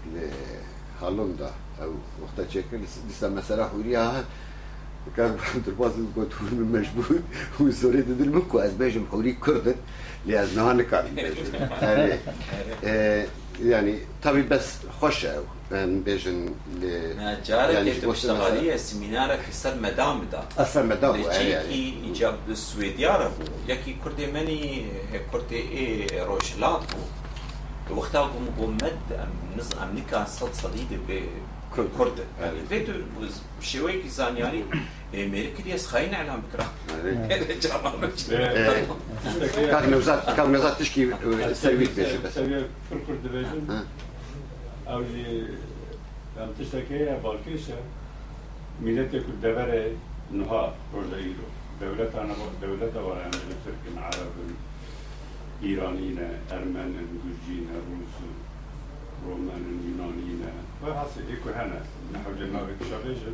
لهولندا 1.01 1.51
او 1.81 1.91
وقتها 2.21 2.45
تشكل 2.45 2.79
لسه 3.09 3.29
مسألة 3.29 3.67
حوريها 3.67 4.25
كان 5.17 5.37
عبد 5.55 5.67
الباسط 5.67 5.95
هو 6.17 6.25
من 6.51 6.71
مجبور 6.71 7.19
هو 7.61 7.71
سوري 7.71 8.01
دل 8.01 8.29
منكو 8.29 8.59
از 8.59 8.73
بيجم 8.73 9.05
حوري 9.11 9.33
كردت 9.33 9.75
لأز 10.25 10.57
نهان 10.57 10.81
كان 10.81 11.05
يعني 13.63 13.99
طبي 14.23 14.41
بس 14.41 14.73
خوش 15.01 15.25
او 15.25 15.43
بيجن 15.71 16.49
جارك 17.45 17.73
يعني 17.73 17.93
تشتغلية 17.93 18.75
سمينارك 18.75 19.39
سر 19.51 19.75
مدام 19.81 20.25
دا 20.31 20.43
اصلا 20.57 20.83
مدام 20.83 21.15
يعني 21.15 21.93
ايجاب 22.03 22.39
السويديا 22.49 23.17
رفو 23.17 23.43
يكي 23.67 23.95
كردي 24.03 24.27
مني 24.31 24.85
كردي 25.31 25.55
ايه 25.55 26.23
روشلات 26.23 26.83
وقتها 27.91 28.21
قوم 28.21 28.49
قوم 28.59 28.73
مد 28.73 29.13
أم 29.19 29.57
نز 29.57 29.69
أم 29.73 29.97
نكا 29.97 30.25
صد 30.25 30.53
صديد 30.53 30.99
ب 31.09 31.23
كرد. 31.97 32.25
يعني 32.41 32.57
فيتو 32.69 32.91
شوي 33.61 34.01
كيزان 34.01 34.37
يعني 34.37 34.63
ميرك 35.13 35.65
يس 35.65 35.87
خاين 35.87 36.13
على 36.15 36.37
بكرة. 36.37 36.71
كان 39.71 39.91
نوزات 39.91 40.35
كان 40.37 40.51
نوزات 40.51 40.79
تشكي 40.79 41.11
سرويت 41.53 41.99
بيش 41.99 42.13
بس. 42.13 42.31
في 42.33 42.65
الكرد 42.91 43.27
بيجن 43.31 43.83
أو 44.87 45.03
جي 45.03 45.47
ام 46.37 46.51
تشتكي 46.59 47.17
بالكيشة 47.23 47.75
ميلتك 48.81 49.15
الدبرة 49.15 49.91
نهار 50.31 50.73
روجا 50.93 51.17
إيرو. 51.17 51.45
دولتها 51.81 52.21
أنا 52.21 52.33
دولتها 52.61 53.01
ولا 53.01 53.31
İran'ine, 55.63 56.29
Ermen'in, 56.51 57.21
Gürcü'ne, 57.23 57.77
Rus'u, 57.89 58.27
Romen'in, 59.25 59.79
Yunan'ine 59.87 60.51
ve 60.85 60.93
hasili 60.93 61.41
kuhenes. 61.43 61.87
Nehevce 62.11 62.53
navik 62.53 62.89
şabeje. 62.89 63.29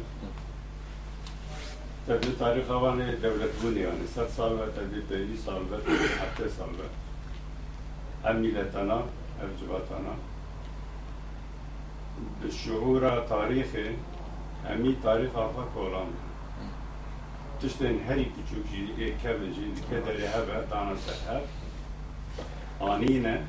Tabi 2.07 2.37
tarih 2.37 2.69
havanı 2.69 3.21
devlet 3.23 3.63
bunu 3.63 3.77
yani. 3.79 4.07
Sat 4.15 4.29
salve, 4.29 4.65
tabi 4.65 5.05
peyli 5.09 5.37
salve, 5.37 5.75
hatta 6.19 6.49
salve. 6.49 6.87
Hem 8.23 8.39
milletana, 8.39 9.01
hem 9.39 9.49
civatana. 9.59 10.13
Şuhura 12.51 13.27
tarihi, 13.27 13.95
hemi 14.67 15.01
tarih 15.01 15.29
hafa 15.35 15.73
kolan. 15.73 16.07
Tiştin 17.61 18.01
her 18.07 18.17
küçük 18.17 18.67
jili, 18.71 19.17
kevin 19.21 19.53
jili, 19.53 19.73
kederi 19.89 20.27
hebe, 20.27 20.71
dana 20.71 20.95
seher 20.95 21.41
anine 22.81 23.41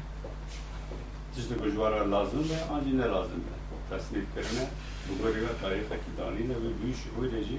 Dicle 1.36 1.56
Gojvara 1.56 2.10
lazımdı, 2.10 2.54
ancine 2.72 3.02
lazımdı. 3.02 3.52
Tasniflerine 3.90 4.68
Bulgarya 5.08 5.48
tarihi 5.62 5.82
kidaniyle 6.06 6.54
ve 6.54 6.82
büyük 6.82 6.96
öylece 7.22 7.54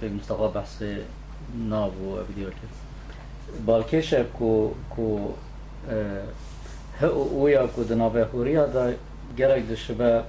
Ki 0.00 0.06
Mustafa 0.06 0.54
bahsi 0.54 1.00
nav 1.68 1.86
bu 1.86 2.16
video 2.16 2.50
ki. 2.50 2.56
Balkeşe 3.66 4.26
ku 4.38 4.74
ku 4.90 5.32
e, 7.02 7.06
o 7.42 7.48
ya 7.48 7.66
ku 7.74 7.88
de 7.88 7.98
nav 7.98 8.14
huriya 8.32 8.74
da 8.74 8.90
gerek 9.36 9.68
de 9.68 9.76
şebe 9.76 10.22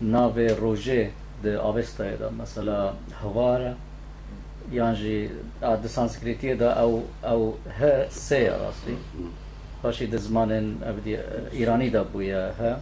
nav 0.00 0.36
roje 0.36 1.10
de 1.44 1.58
avestaya 1.58 2.20
da 2.20 2.30
mesela 2.38 2.94
havara. 3.22 3.74
يعني 4.72 5.28
عاد 5.62 5.86
سانسكريتية 5.86 6.54
دا 6.54 6.70
أو 6.70 7.02
أو 7.24 7.54
ها 7.78 8.08
سي 8.08 8.48
راسي 8.48 8.96
باشي 9.84 10.06
د 10.06 10.16
زمان 10.16 10.76
أبدي 10.82 11.18
إيراني 11.52 11.88
دا 11.88 12.02
بويا 12.02 12.54
ها 12.60 12.80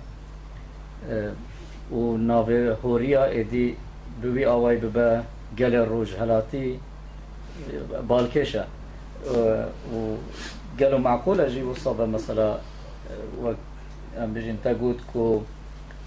و 1.93 2.17
ناوي 2.17 2.77
هوريا 2.85 3.41
إدي 3.41 3.75
بوي 4.23 4.47
آواي 4.47 4.77
ببا 4.77 5.25
گل 5.59 5.75
روج 5.75 6.15
هلاتی 6.15 6.79
بالکشه. 8.09 8.65
و 9.93 10.17
قالوا 10.81 10.99
معقول 10.99 11.41
أجي 11.41 11.63
وصل 11.63 12.11
مثلا 12.11 12.59
و 13.43 13.53
ام 14.19 14.33
بيجين 14.33 14.59
كو 15.13 15.43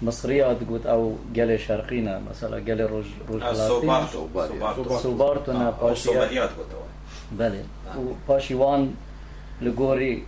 مصريات 0.02 0.56
قلت 0.70 0.86
او 0.86 1.16
قالي 1.36 1.58
شرقينا 1.58 2.20
مثلا 2.30 2.56
قالي 2.56 2.82
روج 2.82 3.04
روج 3.28 3.42
سوبارتو 3.54 4.98
سوبارتو. 4.98 5.52
نا 5.52 5.70
باشي 5.70 6.02
سوباريات 6.02 6.50
بله. 7.38 7.64
و 7.96 8.14
پاشی 8.26 8.54
وان 8.54 8.92
لگوری 9.62 10.22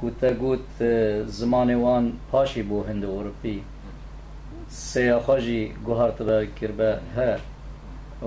کوتا 0.00 0.32
گوت 0.32 0.82
زمان 1.26 1.74
وان 1.74 2.12
پاشی 2.32 2.62
بو 2.62 2.82
هند 2.84 3.04
اروپی. 3.04 3.62
سیا 4.68 5.20
خاجی 5.20 5.72
گوهر 5.86 6.10
تبا 6.10 6.44
کربا 6.60 6.96
ها 7.16 7.36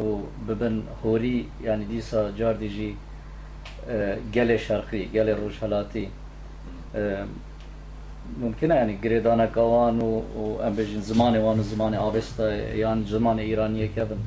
و 0.01 0.21
ببن 0.47 0.83
هوری 1.03 1.47
یعنی 1.63 1.85
دیسا 1.85 2.31
جار 2.31 2.53
دیجی 2.53 2.97
گل 4.33 4.57
شرقی 4.57 5.05
گل 5.05 5.29
روش 5.29 5.59
ممکنه 8.41 8.75
یعنی 8.75 8.97
گریدانه 8.97 9.47
کوان 9.47 9.99
و, 9.99 10.19
و 10.19 10.61
ام 10.61 10.75
بجین 10.75 11.01
زمان 11.01 11.37
وان 11.37 11.59
و 11.59 11.63
زمان 11.63 11.95
آبستا 11.95 12.55
یان 12.55 13.05
زمان 13.05 13.39
ایرانیه 13.39 13.87
که 13.87 14.05
بن 14.05 14.17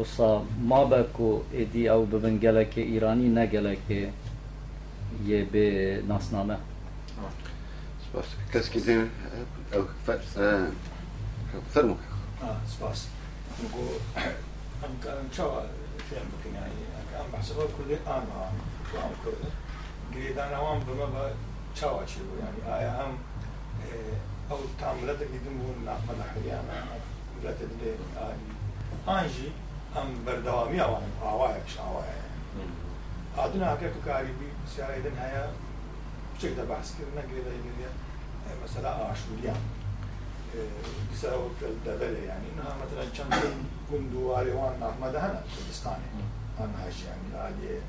وصا 0.00 0.42
ما 0.60 0.84
بکو 0.84 1.40
ایدی 1.52 1.88
او 1.88 2.06
ببن 2.06 2.36
گلک 2.36 2.72
ایرانی 2.76 3.28
نه 3.28 3.46
گلک 3.46 3.90
یه 5.26 5.44
به 5.44 6.02
ناسنامه 6.08 6.56
سپاس 8.08 8.24
کس 8.54 8.70
که 8.70 8.80
دیم 8.80 9.10
او 9.72 9.84
فرمو 11.70 11.96
سپاس 12.66 13.06
مگو 13.58 13.78
ام 14.84 15.00
کارم 15.04 15.30
چا 15.32 15.50
فهم 16.10 16.28
بکنی 16.28 16.56
ام 16.56 17.30
بحثه 17.32 17.54
با 17.54 17.62
کلی 17.62 17.94
آن 17.94 18.14
آن 18.14 18.24
و 18.94 18.96
آن 18.96 19.12
کلی 19.24 19.50
گریدان 20.22 20.48
بما 20.48 21.06
با 21.06 21.30
شو 21.80 22.06
شو 22.06 22.20
يعني 22.40 22.78
اي 22.78 22.86
ام 22.86 23.18
أو 24.50 24.58
تعاملات 24.80 25.22
اللي 25.22 25.38
دمون 25.38 25.84
نعمل 25.84 26.22
حيانا 26.34 26.84
ولا 27.40 27.52
تدري 27.52 27.94
اني 28.16 29.18
انجي 29.18 29.50
ام 29.96 30.24
بردوامي 30.26 30.82
أو 30.82 30.96
ام 30.96 31.10
اوايك 31.22 31.68
شاوايا 31.76 32.28
عادنا 33.38 33.74
هكاك 33.74 33.92
كاريبي 34.06 34.48
سيايدن 34.76 35.16
هيا 35.18 35.50
بشكل 36.36 36.66
بحث 36.66 36.94
كنا 36.98 37.22
قريد 37.22 37.46
هي 37.46 38.54
مثلا 38.64 38.90
عاشوريان 38.90 39.60
بسبب 41.12 41.50
الدبلة 41.62 42.18
يعني 42.18 42.44
انها 42.54 42.76
مثلا 42.84 43.04
كم 43.18 43.50
كندو 43.90 44.34
عليوان 44.34 44.82
احمد 44.82 45.16
هنا 45.16 45.42
كردستاني 45.56 45.96
أنا 46.60 46.86
هاش 46.86 46.94
يعني 47.02 47.44
عادي 47.44 47.80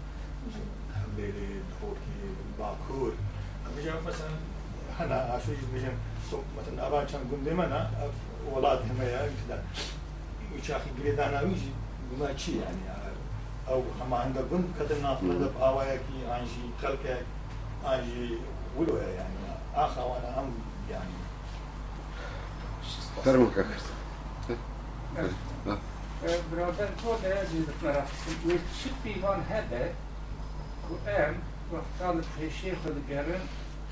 حبيري 0.95 1.61
دخوكي 1.71 2.35
باكور 2.59 3.13
بيجي 3.76 3.90
مثلا 4.06 4.30
هنا 5.00 5.14
عشان 5.14 5.56
بيجي 5.74 5.86
مثلا 6.32 6.86
ابا 6.86 7.04
كان 7.04 7.20
كندي 7.30 7.50
منا 7.50 7.90
ولاد 8.52 8.78
هميا 8.90 9.30
كذا 9.48 9.64
وشاخي 10.54 10.90
قريد 11.00 11.20
انا 11.20 11.42
ويجي 11.42 11.70
بما 12.10 12.36
شي 12.36 12.58
يعني 12.58 12.78
او 13.68 13.82
هم 14.00 14.14
عندك 14.14 14.44
كنت 14.50 14.66
كتر 14.80 14.98
ناس 14.98 15.22
مدب 15.22 15.56
اوايكي 15.60 16.18
انجي 16.36 16.64
خلقك 16.82 17.24
انجي 17.86 18.38
ولويا 18.76 19.08
يعني 19.08 19.34
اخا 19.74 20.02
وانا 20.02 20.40
هم 20.40 20.54
يعني 20.90 21.10
فرمك 23.24 23.66
برادر 26.52 26.88
تو 27.02 27.16
ده 27.22 27.44
زیاد 27.44 27.74
مرا 27.82 28.04
و 28.46 28.50
چی 28.82 28.90
پیوان 29.04 29.40
هده 29.50 29.92
و 31.72 31.76
ام 31.76 31.80
وقتان 31.80 32.24
پیشی 32.38 32.72
خود 32.74 33.08
گرن 33.08 33.40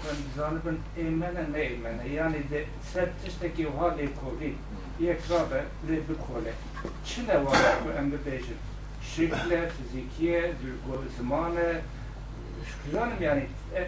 من 0.04 0.18
زانبن 0.36 0.78
ایمن 0.96 1.50
نه 1.52 1.58
ایمن 1.58 2.06
یعنی 2.06 2.42
ده 2.42 2.66
سر 2.94 3.08
تشتکی 3.24 3.64
و 3.64 3.70
حالی 3.70 4.06
کولی 4.06 4.58
یک 5.00 5.18
رابه 5.28 5.62
لی 5.88 6.00
بکوله 6.00 6.52
چی 7.04 7.22
نوانه 7.22 7.74
و 7.86 7.98
ام 7.98 8.10
ببیجن 8.10 8.58
شکل 9.02 9.68
فیزیکیه 9.68 10.54
زمان 11.18 11.56
شکلانم 12.70 13.22
یعنی 13.22 13.42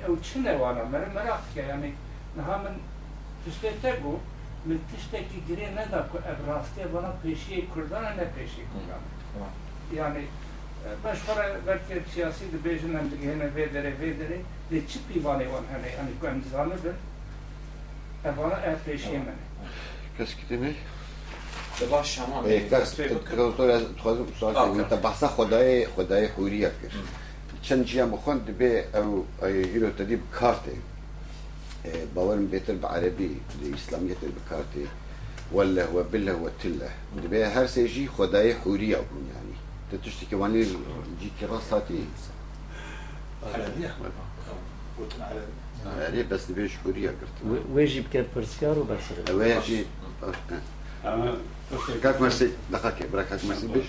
او 0.09 0.17
چی 0.21 0.39
نوانه 0.41 0.83
مرا 0.83 1.09
مراخ 1.15 1.41
که 1.55 1.63
یعنی 1.63 1.93
نها 2.37 2.59
من 2.59 2.75
تشتی 3.47 3.69
تگو 3.83 4.21
من 4.67 4.79
تشتكي 4.93 5.39
جري 5.49 5.67
ندا 5.67 6.09
كو 6.13 6.19
ابراستي 6.19 6.85
بنا 6.93 7.13
باش 11.04 11.18
فرا 11.18 11.44
بلکه 11.66 12.02
سیاسی 12.16 12.46
دی 12.46 12.58
بیجن 12.58 12.96
هم 12.96 13.08
دیگه 13.08 13.32
هنه 13.34 13.46
وی 13.46 13.66
داره 13.66 13.90
وی 13.90 14.14
داره 14.14 14.40
دی 14.70 14.86
چی 14.88 15.00
پیوانه 15.08 15.48
وان 15.48 15.64
هنه 15.66 15.92
یعنی 15.92 16.14
کو 16.22 16.28
امزانه 16.28 16.76
بر 16.76 16.94
اوانا 18.26 18.56
اه 18.56 18.76
پیشی 18.76 19.18
منه 19.18 19.34
کس 20.20 20.36
کی 20.36 20.46
دیمی؟ 20.50 20.76
باش 21.92 22.16
شما 22.16 22.42
دکتر 22.42 23.52
خواهد 23.98 24.28
سوال 24.40 24.56
کنم 24.56 24.84
تا 24.84 24.96
بحثا 24.96 25.28
خدای 25.28 25.86
خدای 25.86 26.26
حوریه 26.26 26.72
کرد 26.82 26.92
چند 27.62 27.86
جیا 27.86 28.06
مخوند 28.06 28.58
به 28.58 28.86
او 28.94 29.26
ایرو 29.44 29.90
تدیب 29.90 30.20
کارته 30.32 30.72
باورم 32.16 32.46
بيتر 32.46 32.76
بعربي 32.76 33.38
الإسلامية 33.62 34.16
بكارتي 34.24 34.88
ولا 35.52 35.86
هو 35.86 36.04
بالله 36.04 36.32
هو 36.32 36.50
تله 36.64 36.90
دبي 37.24 37.46
هر 37.46 37.66
سيجي 37.68 38.08
خداي 38.08 38.56
حورية 38.56 38.96
يعني 38.96 39.49
تتشتكي 39.92 40.36
واني 40.36 40.64
جي 41.22 41.32
كراساتي 41.40 42.06
عربية 43.44 43.96
بس 46.32 46.52
دبي 46.52 46.70
حورية 46.70 47.10
قلت 47.10 47.64
ويجي 47.74 48.02
بكير 48.02 48.26
برسيار 48.36 48.80
وبس 48.80 49.04
ويجي 49.32 49.86
كاك 52.04 52.22
مرسي. 52.22 52.52
دقاك 52.72 53.08
براك 53.14 53.28
كاك 53.28 53.46
مرسي 53.46 53.68
بيش 53.68 53.86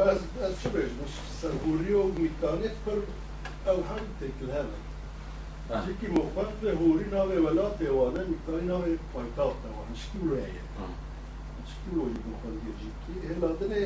از 0.00 0.18
چه 0.62 0.68
بیش 0.68 0.84
مش 0.84 1.12
سرهوری 1.42 1.92
و 1.94 2.04
میتانیت 2.04 2.76
پر 2.86 2.98
أو 3.66 3.76
هم 3.76 4.04
تکل 4.20 4.50
هلا 4.50 4.78
Čiki 5.84 6.08
mohvatve 6.08 6.70
huri 6.80 7.06
nave 7.10 7.36
valate 7.40 7.88
vane, 7.98 8.22
miktai 8.30 8.64
nave 8.66 8.98
pajtaata 9.12 9.68
vane, 9.76 9.94
skulu 10.02 10.34
ei. 10.36 10.63
Skulu 11.71 12.01
ei 12.09 12.21
mohvat 12.25 12.55
jirjiki. 12.65 13.13
Hela 13.27 13.49
dene 13.59 13.81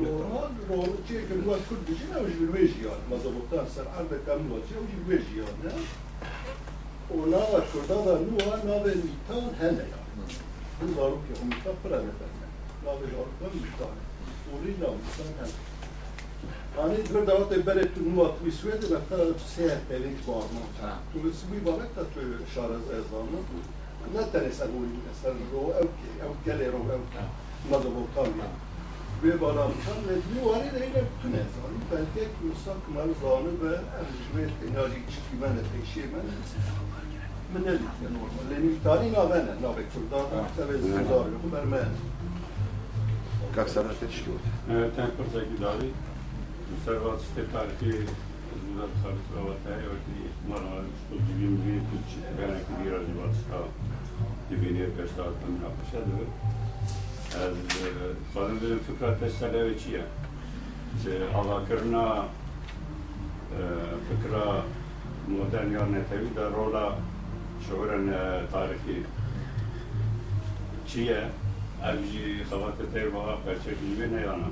rohan, 0.00 0.52
rohan, 0.68 0.96
čekam 1.08 1.40
nuat 1.46 1.62
kurdi, 1.68 1.94
žina 2.00 2.18
už 2.26 2.32
bilvežijan, 2.40 3.00
mazabotan 3.10 3.66
sar 3.74 3.86
arda 3.98 4.18
kam 4.26 4.48
nuat, 4.48 4.62
žina 4.68 4.80
už 4.80 4.92
bilvežijan, 4.96 5.54
ne? 5.64 5.72
O 7.14 7.26
nava 7.32 7.60
kurdada 7.72 8.14
nua 8.26 8.54
nave 8.64 8.92
mitan 9.04 9.48
hele 9.60 9.84
ya. 9.92 10.00
Bu 10.80 10.86
daru 10.96 11.16
ki 11.24 11.32
o 11.40 11.44
mitan 11.52 11.76
prane 11.82 12.12
benne. 12.18 12.46
Nave 12.84 13.06
jarkan 13.14 13.52
mitan. 13.64 13.96
Uri 14.54 14.72
nave 14.82 14.98
mitan 15.06 15.34
hele. 15.40 15.58
يعني 16.78 16.96
تقول 16.96 17.26
دوت 17.26 17.54
بلد 17.54 17.90
نوات 18.06 18.34
وسويد 18.46 18.84
بقى 18.90 19.34
سهل 19.56 19.80
بلد 19.90 20.16
بارنا 20.28 20.64
تو 21.14 21.18
سوي 21.18 21.58
بارك 21.66 21.90
تو 22.14 22.20
شارز 22.54 22.86
ازانا 22.90 22.98
لا 23.00 23.04
تنسى 23.04 23.08
أقول 23.08 23.14
مثلا 23.14 23.14
رو 23.14 23.14
أو 23.14 23.14
أو 23.14 23.14
كلي 23.14 23.14
رو 23.14 23.14
أو 23.14 23.14
ماذا 23.14 23.14
بقول 23.14 23.42
به 23.48 23.81
Nathan 24.15 24.45
är 24.45 25.35
rå 25.53 25.63
auki, 25.81 26.09
aukale 26.25 26.65
rå 26.71 26.77
auka, 26.95 27.23
Mezopotamia. 27.69 28.49
ببرامكان 29.23 29.99
لدي 30.09 30.39
وارد 30.45 30.75
إلى 30.75 30.87
بقنات 30.95 31.51
وارد 31.63 31.81
بلدك 31.91 32.31
مستقبل 32.43 33.13
ظالمة 33.21 33.79
الجوات 34.03 34.51
ناري 34.75 35.01
تشكيمان 35.07 35.63
تيشيمان 35.73 36.25
من 37.55 37.63
اللي 37.67 37.79
كانوا 38.01 38.27
لأن 38.49 38.77
تاني 38.83 39.09
نابنا 39.09 39.57
نابك 39.61 39.85
كردان 39.93 40.45
أكتب 40.45 40.69
الزردار 40.75 41.25
يقوم 41.33 41.55
أرمان 41.55 41.91
كيف 43.55 43.69
سنة 43.69 43.93
تشكوت؟ 44.01 44.43
تنكر 44.67 45.25
زي 45.33 45.45
كداري 45.57 45.91
مسرات 46.81 47.19
تتعرفي 47.37 48.05
usluga 48.73 48.87
servisovateri 49.03 49.87
och 49.87 50.49
man 50.49 50.85
vi 51.27 52.89
väldigt 52.89 53.15
vasta 53.15 53.59
divinirka 54.49 55.07
statmen 55.07 55.61
نقشه 55.63 55.99
بەڵم 58.33 58.57
بم 58.61 58.79
فکراتەش 58.87 59.31
سەلەوە 59.41 59.73
چییە 59.81 60.03
ئاڵاکردنا 61.33 62.05
فکرا 64.07 64.45
مۆدەنیان 65.29 65.89
نەتەویدا 65.95 66.45
ڕۆلا 66.55 66.87
شورن 67.65 68.05
تاریخی 68.53 68.99
چییە 70.89 71.21
ئەژی 71.83 72.45
خەواتە 72.49 72.85
تێ 72.93 73.03
بەها 73.13 73.35
پەرچێکی 73.43 73.95
وێنەیانە 73.97 74.49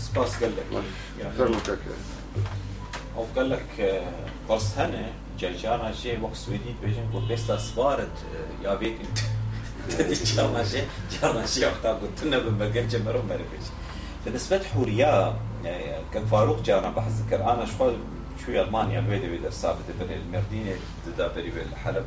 سباس 0.00 0.42
قال 0.42 0.52
لك. 0.56 0.82
يعني 1.20 1.34
أو 3.16 3.24
قال 3.36 3.50
لك 3.50 4.02
قرص 4.48 4.78
هنا 4.78 5.12
جاجانا 5.38 5.92
جي 5.92 6.18
وقت 6.22 6.34
سويدي 6.34 6.74
بيجن 6.82 7.10
قول 7.12 7.26
بيستا 7.26 7.56
سبارت 7.56 8.10
يا 8.64 8.74
بيت 8.74 8.98
جانا 10.36 10.62
جي 10.62 10.82
جانا 11.22 11.44
جي 11.46 11.66
وقتا 11.66 11.92
قلت 11.92 12.24
لنا 12.24 12.38
بمقر 12.38 12.80
جمرو 12.80 13.22
مربج 13.22 13.64
بالنسبة 14.24 14.62
حوريا 14.74 15.36
كان 16.14 16.26
فاروق 16.30 16.62
جانا 16.62 16.90
بحث 16.90 17.12
ذكر 17.12 17.52
أنا 17.52 17.66
شو 17.66 17.92
شوي 18.46 18.60
ألمانيا 18.60 18.98
الويدي 18.98 19.30
ويدا 19.30 19.50
ثابت 19.50 19.84
بين 20.00 20.18
المردينة 20.18 20.76
تدابري 21.06 21.50
بالحلب 21.50 22.06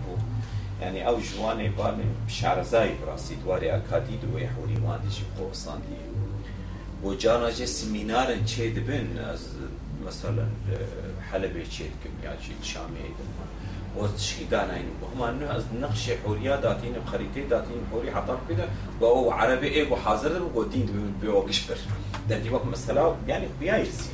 يعني 0.82 1.08
أو 1.08 1.20
جواني 1.20 1.70
باني 1.70 2.04
شعر 2.28 2.64
زاي 2.64 2.96
براسي 3.06 3.36
دواري 3.36 3.76
اكاديد 3.76 4.20
وي 4.34 4.48
حوري 4.48 4.78
واندي 4.84 5.12
شي 5.12 5.24
قوسان 5.40 5.82
دي 5.90 6.13
وجانا 7.04 7.50
جي 7.50 7.66
سيمينار 7.66 8.36
تشي 8.46 8.70
دبن؟ 8.70 9.08
مثلا 10.08 10.48
حلبي 11.32 11.64
تشي 11.64 11.84
كيمياجي 12.04 12.54
شامي 12.64 13.00
وتشهيدانا 13.98 14.74
يعني 14.74 14.88
هم 15.16 15.24
انه 15.24 15.56
از 15.58 15.64
نقش 15.82 16.12
حوريه 16.12 16.56
داتين 16.56 16.96
خريطه 17.12 17.50
داتين 17.50 17.82
حوري 17.92 18.12
حطر 18.12 18.38
كده 18.50 18.66
وهو 19.02 19.32
عربي 19.32 19.68
إيه 19.68 19.92
وحاضر 19.92 20.42
ودين 20.56 21.14
بيوقش 21.22 21.68
بر 21.68 21.78
وقت 22.52 22.66
مثلا 22.66 23.16
يعني 23.28 23.48
بيايز 23.60 24.10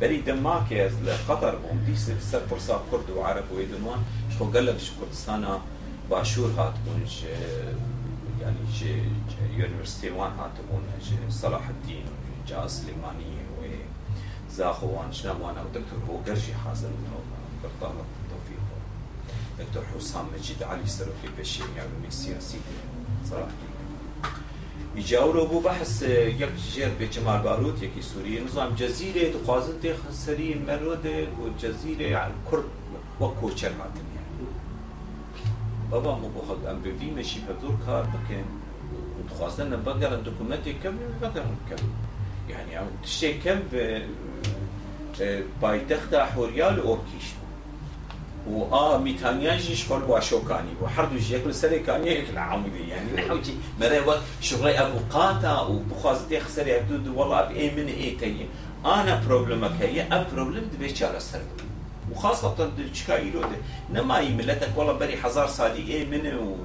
بري 0.00 0.16
دماك 0.16 0.72
از 0.72 0.92
قطر 1.28 1.58
دي 1.86 1.96
سر 1.96 2.40
فرصه 2.50 2.80
كرد 2.90 3.10
وعرب 3.10 3.44
ويدنوان 3.54 3.98
شو 4.38 4.44
قال 4.44 4.66
لك 4.66 4.78
شو 4.78 4.92
كردستان 5.00 5.58
باشور 6.10 6.50
هاتمون 6.50 7.02
يعني 8.42 8.56
يونيفرسيتي 9.56 10.10
وان 10.10 10.30
هاتمون 10.30 10.82
صلاح 11.30 11.68
الدين 11.68 12.04
جا 12.48 12.66
سليماني 12.66 13.32
وزاخوان 14.48 15.12
شنوان 15.12 15.54
ودكتور 15.58 15.98
هو 16.10 16.16
قرجي 16.16 16.54
حاصل 16.54 16.90
برطانة 17.62 18.04
التوفيق 18.22 18.62
دكتور 19.58 19.82
حسام 19.94 20.24
مجيد 20.34 20.62
علي 20.62 20.86
سروكي 20.86 21.28
بشي 21.38 21.62
علومي 21.62 22.10
سياسي 22.10 22.56
الدين 22.56 23.46
يجاورو 24.96 25.46
بو 25.46 25.60
بحث 25.60 26.02
يك 26.02 26.52
جير 26.72 26.90
بجمال 27.00 27.42
باروت 27.42 27.82
يكي 27.82 28.02
سوري 28.02 28.44
نظام 28.44 28.74
جزيرة 28.74 29.32
تقازن 29.32 29.80
تيخ 29.80 29.96
سري 30.10 30.54
مرود 30.68 31.28
وجزيرة 31.40 32.02
يعني 32.02 32.32
كرد 32.50 32.64
وكوچر 33.20 33.68
هاتن 33.68 34.06
بابا 35.90 36.14
مو 36.14 36.28
بو 36.28 36.40
حق 36.48 36.70
ام 36.70 36.80
بي 36.82 37.10
مشي 37.10 37.40
بدور 37.40 37.76
كار 37.86 38.02
بكن 38.02 38.44
وتخاصنا 39.18 39.76
بقرا 39.76 40.16
دوكيومنتي 40.16 40.72
كم 40.72 40.96
بقرا 41.22 41.54
كم 41.70 41.76
يعني 42.50 42.78
أو 42.78 42.84
تشتي 43.02 43.32
كم 43.32 43.60
بايتخت 45.62 46.14
حوريال 46.14 46.80
اوركيش 46.80 47.24
و 48.50 48.64
آه 48.64 48.98
ميتانياجي 48.98 49.76
شغل 49.76 50.02
واشوكاني 50.02 50.70
وحردو 50.82 51.16
جيك 51.16 51.46
لسري 51.46 51.78
كان 51.78 52.06
يك 52.06 52.30
العمودي 52.30 52.88
يعني 52.88 53.12
نحوجي 53.12 53.54
مرة 53.80 54.06
وقت 54.06 54.20
شغلي 54.40 54.80
ابو 54.80 54.98
قاتا 55.10 55.60
وبخازتي 55.60 56.40
خسري 56.40 56.76
ابدو 56.76 57.20
والله 57.20 57.42
باي 57.42 57.70
من 57.70 57.86
اي 57.86 58.10
تي 58.10 58.46
آنا 58.84 59.22
بروبلمك 59.28 59.72
هي 59.80 60.02
اب 60.02 60.26
بروبلم 60.34 60.70
دبي 60.74 61.04
على 61.04 61.20
سري 61.20 61.42
وخاصة 62.12 62.70
تشكا 62.92 63.16
إيروده 63.16 63.56
نما 63.92 64.20
ملتك 64.20 64.70
والله 64.76 64.92
بري 64.92 65.16
حزار 65.16 65.46
صالي 65.46 65.92
إيه 65.92 66.06
منه 66.06 66.40
و... 66.40 66.56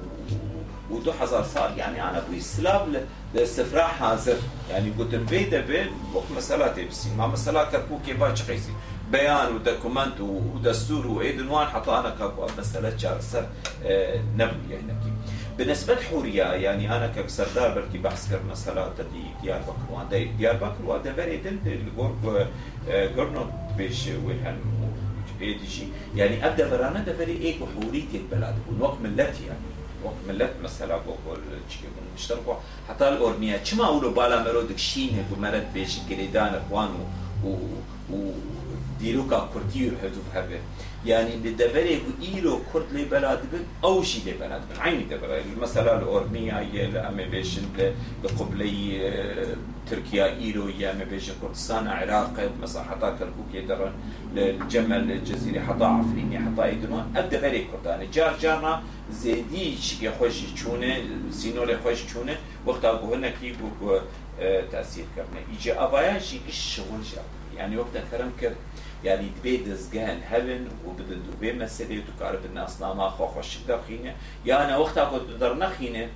ودو 0.92 1.12
حزار 1.12 1.44
صار 1.44 1.74
يعني 1.76 2.02
أنا 2.02 2.18
أبوي 2.18 2.40
سلاب 2.40 3.06
للسفراء 3.34 3.86
حاضر. 3.86 4.36
يعني 4.70 4.90
قلت 4.98 5.14
بيدا 5.14 5.60
بين 5.60 5.86
وقت 6.14 6.24
مسألة 6.36 6.66
تبسي. 6.68 7.08
ما 7.18 7.26
مسألة 7.26 7.64
كركو 7.64 7.98
كيفا 8.06 8.26
قيسي 8.28 8.72
بيان 9.12 9.54
ودوكومنت 9.54 10.20
ودستور 10.20 11.06
وإيدنوان 11.06 11.66
حتى 11.66 11.90
أنا 11.90 12.10
كاكو 12.18 12.46
مسألة 12.58 12.96
شار 12.96 13.20
سر 13.20 13.46
نبي 14.36 14.70
يعني 14.70 14.92
بالنسبة 15.58 15.94
لحورية 15.94 16.42
يعني 16.42 16.96
أنا 16.96 17.06
كسردار 17.06 17.74
بركي 17.74 17.98
بحث 17.98 18.30
كر 18.30 18.40
مسألة 18.50 18.92
تدي 18.98 19.24
ديار 19.42 19.60
بكر 19.60 19.92
وان 19.92 20.36
ديار 20.36 20.56
بكر 20.56 20.84
وان 20.86 21.14
بري 21.16 21.36
دل 21.36 21.58
الجور 21.66 22.46
جورنو 22.88 23.46
بيش 23.76 24.06
ويلهن 24.26 24.58
بيديجي 25.38 25.88
يعني 26.16 26.46
أبدا 26.46 26.70
برانا 26.70 27.00
ده 27.00 27.12
فري 27.12 27.32
إيه 27.32 27.54
وحوريتي 27.62 28.16
البلد 28.16 28.54
والوقت 28.68 29.00
ملتي 29.00 29.46
يعني. 29.46 29.58
وەک 30.04 30.18
ملت 30.28 30.54
مەسەلا 30.64 30.96
بۆ 31.04 31.12
کۆلچبوون 31.24 32.06
شتر 32.22 32.38
بۆ 32.46 32.52
حتا 32.88 33.06
ئۆرمیا 33.22 33.58
چما 33.66 33.86
ئەوە 33.90 34.10
بالا 34.18 34.38
مرۆ 34.44 34.62
دکشینێک 34.70 35.28
و 35.32 35.40
مەرد 35.42 35.66
بێژ 35.74 35.92
گرێدانە 36.08 36.60
بوان 36.68 36.90
و 38.14 38.20
دیرۆکە 39.00 39.38
کوردی 39.52 39.82
و 39.90 39.94
هەدوو 40.02 40.32
هەبێت. 40.36 40.64
يعني 41.06 41.36
بدبري 41.36 42.02
ايلو 42.22 42.58
كرد 42.72 42.92
لي 42.92 43.04
بلاد 43.04 43.40
بن 43.52 43.64
او 43.84 44.02
شي 44.02 44.20
لي 44.24 44.32
بلاد 44.32 44.60
بن. 44.70 44.80
عيني 44.80 45.04
دبر 45.04 45.42
مثلا 45.60 45.98
الاورميا 45.98 46.58
هي 46.58 46.86
لأمي 46.86 47.24
بيشن 47.24 47.62
لقبلي 48.24 49.12
تركيا 49.90 50.26
ايلو 50.26 50.68
يا 50.68 50.92
ما 50.92 51.04
بيجي 51.04 51.32
كردستان 51.42 51.88
عراق 51.88 52.50
مثلا 52.62 52.82
حتى 52.82 53.14
كركوك 53.18 53.54
يدرن 53.54 53.92
الجمل 54.36 55.10
الجزيرة 55.12 55.60
حتى 55.60 55.84
عفريني 55.84 56.38
حتى 56.38 56.64
ايدنو 56.64 57.00
ابدا 57.16 57.40
بري 57.40 57.66
كردان 57.72 58.10
جار 58.10 58.38
جارنا 58.42 58.82
زيدي 59.10 59.76
شي 59.76 60.10
خوش 60.10 60.36
چونه 60.58 60.92
سينول 61.30 61.78
خوش 61.84 62.00
چونه 62.14 62.36
وقت 62.66 62.84
ابو 62.84 63.14
هنا 63.14 63.30
كي 63.30 63.52
بو 63.52 63.98
تاثير 64.72 65.04
كرنا 65.16 65.40
يجي 65.54 65.72
ابايا 65.72 66.18
شي 66.18 66.38
الشغل 66.48 67.02
جاب 67.14 67.24
يعني 67.56 67.76
وقت 67.76 67.96
كرم 68.10 68.32
كر 68.40 68.52
يعني 69.04 69.28
دبي 69.38 69.56
دزگهن 69.56 70.18
هبن 70.30 70.66
و 70.86 70.90
بدن 70.90 71.20
دوبه 71.26 71.52
مسئله 71.52 72.02
تو 72.06 72.12
کار 72.18 72.36
بدن 72.36 72.58
اسلاما 72.58 73.10
خواخوشک 73.10 73.66
دخینه 73.66 74.14
یعنی 74.44 74.72
وقتا 74.72 75.10
که 75.10 75.18
تو 75.18 75.38
در 75.38 75.54
نخینه 75.54 76.08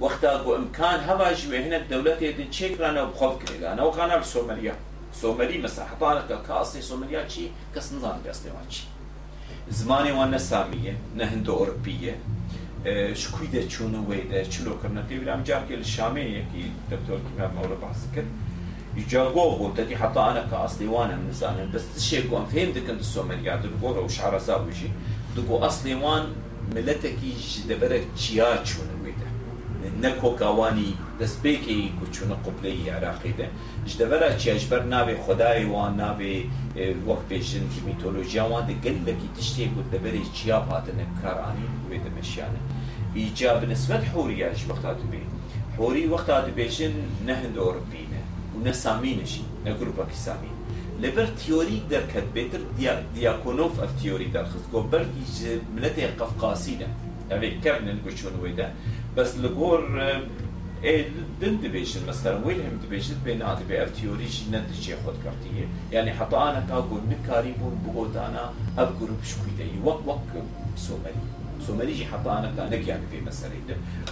وقتا 0.00 0.38
کو 0.44 0.50
امکان 0.50 1.00
هوا 1.00 1.32
جوه 1.32 1.58
هنا 1.58 1.76
الدولت 1.76 2.22
يدن 2.22 2.50
تشيك 2.50 2.80
رانا 2.80 3.02
وبخوف 3.02 3.44
كده 3.44 3.72
انا 3.72 3.82
وكان 3.82 4.20
بسوماليا 4.20 4.74
سومالي 5.12 5.58
مسا 5.58 5.84
حطانك 5.84 6.42
كاسي 6.48 6.82
سوماليا 6.82 7.28
شي 7.28 7.48
كاس 7.74 7.92
نظام 7.92 8.20
زمانی 8.32 8.52
وان 8.54 8.68
زماني 9.70 10.12
وانا 10.12 10.38
ساميه 10.38 10.96
نهندو 11.16 11.54
اوروبيه 11.54 12.18
شكوي 13.12 13.46
ده 13.46 13.68
چونو 13.68 14.08
ويدا 14.08 14.44
چلو 14.44 14.78
كرنا 14.82 15.04
تي 15.08 15.18
بلا 15.18 15.36
مجاكي 15.36 15.74
الشامي 15.74 16.20
يكي 16.20 16.70
دكتور 16.90 17.18
كمال 17.38 17.54
مولا 17.54 17.74
بحث 17.74 18.06
كده 18.16 18.26
جاگۆ 19.12 19.44
بۆ 19.58 19.66
دەدی 19.78 19.96
حتا 20.02 20.22
ئەە 20.34 20.42
کە 20.50 20.56
ئەسلیوانە 20.64 21.16
نزانن. 21.28 21.68
بەست 21.74 21.92
شێکم 22.08 22.44
فێم 22.52 22.70
دکن 22.76 22.98
سۆمەریادر 23.14 23.72
گۆڕە 23.82 24.02
و 24.06 24.14
شارەزاوژی 24.16 24.90
دگۆ 25.36 25.56
ئەسلیوان 25.64 26.24
ملەتێکی 26.74 27.32
دەبەرە 27.70 27.98
چیا 28.20 28.50
چوونە 28.68 28.96
وێدە 29.02 29.28
نەکۆکاوانی 30.02 30.90
دەستپێکی 31.20 31.78
کوچونە 31.98 32.36
قوپلەی 32.44 32.90
عراقیدە 32.96 33.46
ژ 33.88 33.90
دەبەرە 34.00 34.28
چیاژبەر 34.40 34.82
ناوێ 34.92 35.14
خدای 35.24 35.64
وان 35.72 35.92
ناوێ 36.02 36.34
وەک 37.08 37.22
پێشنکی 37.30 37.80
میتۆلۆژیاوان 37.88 38.64
دەگەلەکی 38.70 39.28
تشتێک 39.36 39.72
و 39.78 39.82
دەبەری 39.92 40.24
چیا 40.36 40.58
پاتنە 40.68 41.06
کارانی 41.20 41.68
وێ 41.88 41.98
دەمەشیانە 42.04 42.60
ئیجا 43.18 43.50
بنسبەت 43.60 44.02
حوریاش 44.12 44.60
وەختا 44.68 44.92
دوبێ 45.00 45.22
حوری 45.76 46.04
وەختا 46.12 46.36
دوبێژن 46.46 46.94
نەهند 47.28 47.56
ئۆربین 47.62 48.13
أوروبينا 48.54 48.70
ونسامين 48.70 49.26
شيء 49.26 49.44
نجروبا 49.66 50.04
كسامين 50.04 50.50
لبر 51.00 51.26
تيوري 51.26 51.82
در 51.90 52.02
كد 52.14 52.24
بيتر 52.34 52.60
ديا 52.78 53.06
دياكونوف 53.14 53.80
اف 53.80 54.02
تيوري 54.02 54.24
در 54.24 54.44
خزقو 54.44 54.80
بل 54.80 55.00
يج 55.00 55.58
ملتي 55.76 56.06
قفقاسينا. 56.06 56.86
يعني 57.30 57.60
كرن 57.60 57.88
القشون 57.88 58.32
ويدا. 58.42 58.74
بس 59.16 59.36
لغور 59.36 60.02
إيه 60.84 61.08
دن 61.40 61.60
دبيشن 61.60 62.06
مثلا. 62.06 62.46
ويلهم 62.46 62.80
دبيشن 62.86 63.14
بين 63.24 63.42
عادي 63.42 63.64
بي 63.64 63.82
اف 63.82 63.90
تيوري 64.00 64.28
شي 64.28 64.44
نتيجة 64.50 64.96
خود 65.06 65.14
كارتيه 65.24 65.68
يعني 65.92 66.12
حتى 66.12 66.36
آنا 66.36 66.66
كاقول 66.68 67.00
نكاري 67.10 67.54
بون 67.60 67.78
بقول 67.86 68.16
آنا 68.16 68.52
اب 68.78 69.00
جروب 69.00 69.18
شكويدي 69.24 69.70
وق 69.84 70.02
وق 70.06 70.22
سومالي. 70.76 71.24
سوماليجي 71.66 72.06
حتى 72.06 72.30
آنا 72.30 72.52
كان 72.56 72.72
يعني 72.72 73.02
في 73.10 73.20
مسألة 73.20 73.54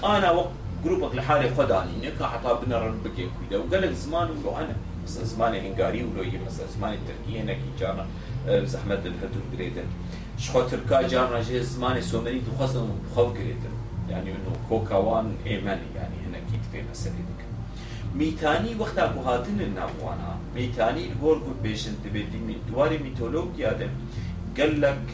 آنا 0.05 0.31
وقت 0.31 0.51
جروبك 0.85 1.15
لحالي 1.15 1.55
خداني 1.55 1.93
نكا 2.03 2.27
حتى 2.27 2.59
بنر 2.67 2.95
بكي 3.05 3.29
كويدا. 3.39 3.65
وقال 3.65 3.83
لك 3.83 3.93
زمان 3.93 4.29
ولو 4.31 4.57
أنا. 4.57 4.77
مثلا 5.05 5.25
زمان 5.25 5.55
هنغاري 5.55 6.05
ولو 6.05 6.23
يجي. 6.23 6.39
مثلا 6.47 6.67
زمان 6.67 6.93
التركي 6.95 7.41
هناك 7.41 7.59
جانا 7.81 8.07
زحمة 8.65 8.95
الهدو 8.95 9.41
جريدن 9.53 9.85
شخو 10.39 10.61
تركا 10.63 11.03
جانا 11.03 11.43
جي 11.43 11.63
زمان 11.63 12.01
سومالي 12.01 12.41
دخصنا 12.41 12.89
بخوف 13.13 13.35
جريدن 13.35 13.75
يعني 14.11 14.31
إنه 14.31 14.57
كوكاوان 14.69 15.35
إيماني. 15.47 15.89
يعني 15.97 16.15
هنا 16.27 16.39
كيد 16.39 16.61
في 16.73 16.83
مسألة 16.91 17.15
ديك. 17.15 17.43
ميتاني 18.15 18.75
وقت 18.79 18.99
ابو 18.99 19.21
هاتن 19.21 19.61
النابوانا 19.61 20.37
ميتاني 20.55 21.13
الغور 21.13 21.37
قد 21.37 21.63
بيشن 21.63 21.93
تبدي 22.05 22.57
دواري 22.71 22.99
ميتولوجيا 22.99 23.73
ده 23.73 23.89
قال 24.59 24.81
لك 24.81 25.07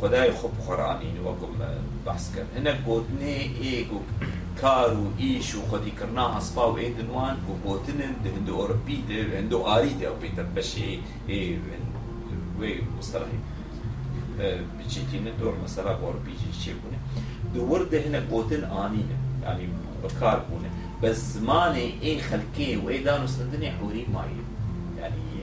خدای 0.00 0.32
خوب 0.32 0.50
قرآنی 0.68 1.20
وقم 1.24 1.52
بحث 2.06 2.34
کرد 2.34 2.46
هنه 2.56 2.72
گودنه 2.86 3.34
ایگو 3.60 4.00
کار 4.60 4.94
و 5.02 5.04
ئیش 5.18 5.54
و 5.54 5.60
خۆدیکردنا 5.70 6.26
هەسپا 6.36 6.64
و 6.72 6.76
ئێدنوان 6.82 7.36
و 7.48 7.52
بۆتنن 7.64 8.14
هند 8.36 8.48
ئۆرپی 8.58 8.98
هند 9.36 9.52
ئاری 9.68 9.94
دێ 10.00 10.08
و 10.12 10.16
پێتر 10.22 10.46
بەشێ 10.56 10.90
وێ 12.58 12.70
مستەڵی 12.96 13.38
بچیتینە 14.76 15.32
دۆر 15.40 15.54
مەسەلا 15.62 15.92
ئۆرپیجی 16.02 16.52
چێ 16.62 16.72
بوونە 16.80 16.98
دووەردە 17.54 17.98
هەنە 18.04 18.20
بۆتن 18.30 18.64
ئانینە 18.74 19.18
ینی 19.46 19.68
بەکار 20.02 20.38
بوونە 20.46 20.70
بە 21.00 21.10
زمانێ 21.32 21.86
ئێ 22.04 22.12
خەلکێ 22.28 22.70
و 22.82 22.86
ئێدان 22.92 23.20
و 23.24 23.28
سندنی 23.36 23.70
حوری 23.78 24.04
مایە 24.14 24.42
ینی 25.00 25.42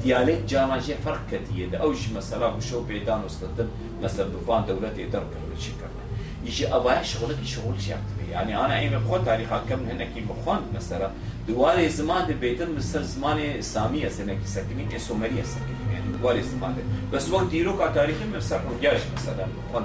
دیالێت 0.00 0.42
جاماژێ 0.50 0.96
فەرق 1.04 1.22
کەتیە 1.30 1.66
ئەوش 1.82 2.02
مەسەلا 2.16 2.48
و 2.56 2.60
شەو 2.68 2.82
پێدان 2.90 3.20
و 3.26 3.28
سندن 3.38 3.68
مەسەر 4.02 4.26
دوفان 4.34 4.62
دەولەتێ 4.68 5.04
دەرکرد 5.14 5.50
چیکردن 5.64 6.05
يجي 6.46 6.74
أبغى 6.74 7.04
شغلك 7.04 7.36
شغل 7.44 7.80
شيء 7.80 7.96
يعني 8.30 8.64
أنا 8.64 8.78
أي 8.78 8.88
بخون 8.88 9.24
تاريخ 9.24 9.48
كم 9.68 9.88
هنا 9.88 10.04
كي 10.04 10.20
بخون 10.20 10.60
مثلا 10.74 11.10
دوالي 11.48 11.88
زمان 11.88 12.26
دي 12.26 12.34
بيتر 12.34 12.70
مثل 12.70 13.04
زمان 13.04 13.62
سامية 13.62 14.08
سنة 14.08 14.32
كي 14.32 14.46
سكنين 14.46 14.98
سومرية 14.98 15.42
سكنين 15.42 15.88
يعني 15.92 16.04
دوالي 16.22 16.42
زمان 16.42 16.74
دي 16.74 16.80
بس 17.12 17.30
وقت 17.30 17.46
ديرو 17.46 17.78
كتاريخ 17.78 18.16
مثلا 18.34 18.60
رجاج 18.78 19.00
مثلا. 19.16 19.46
بخون 19.70 19.84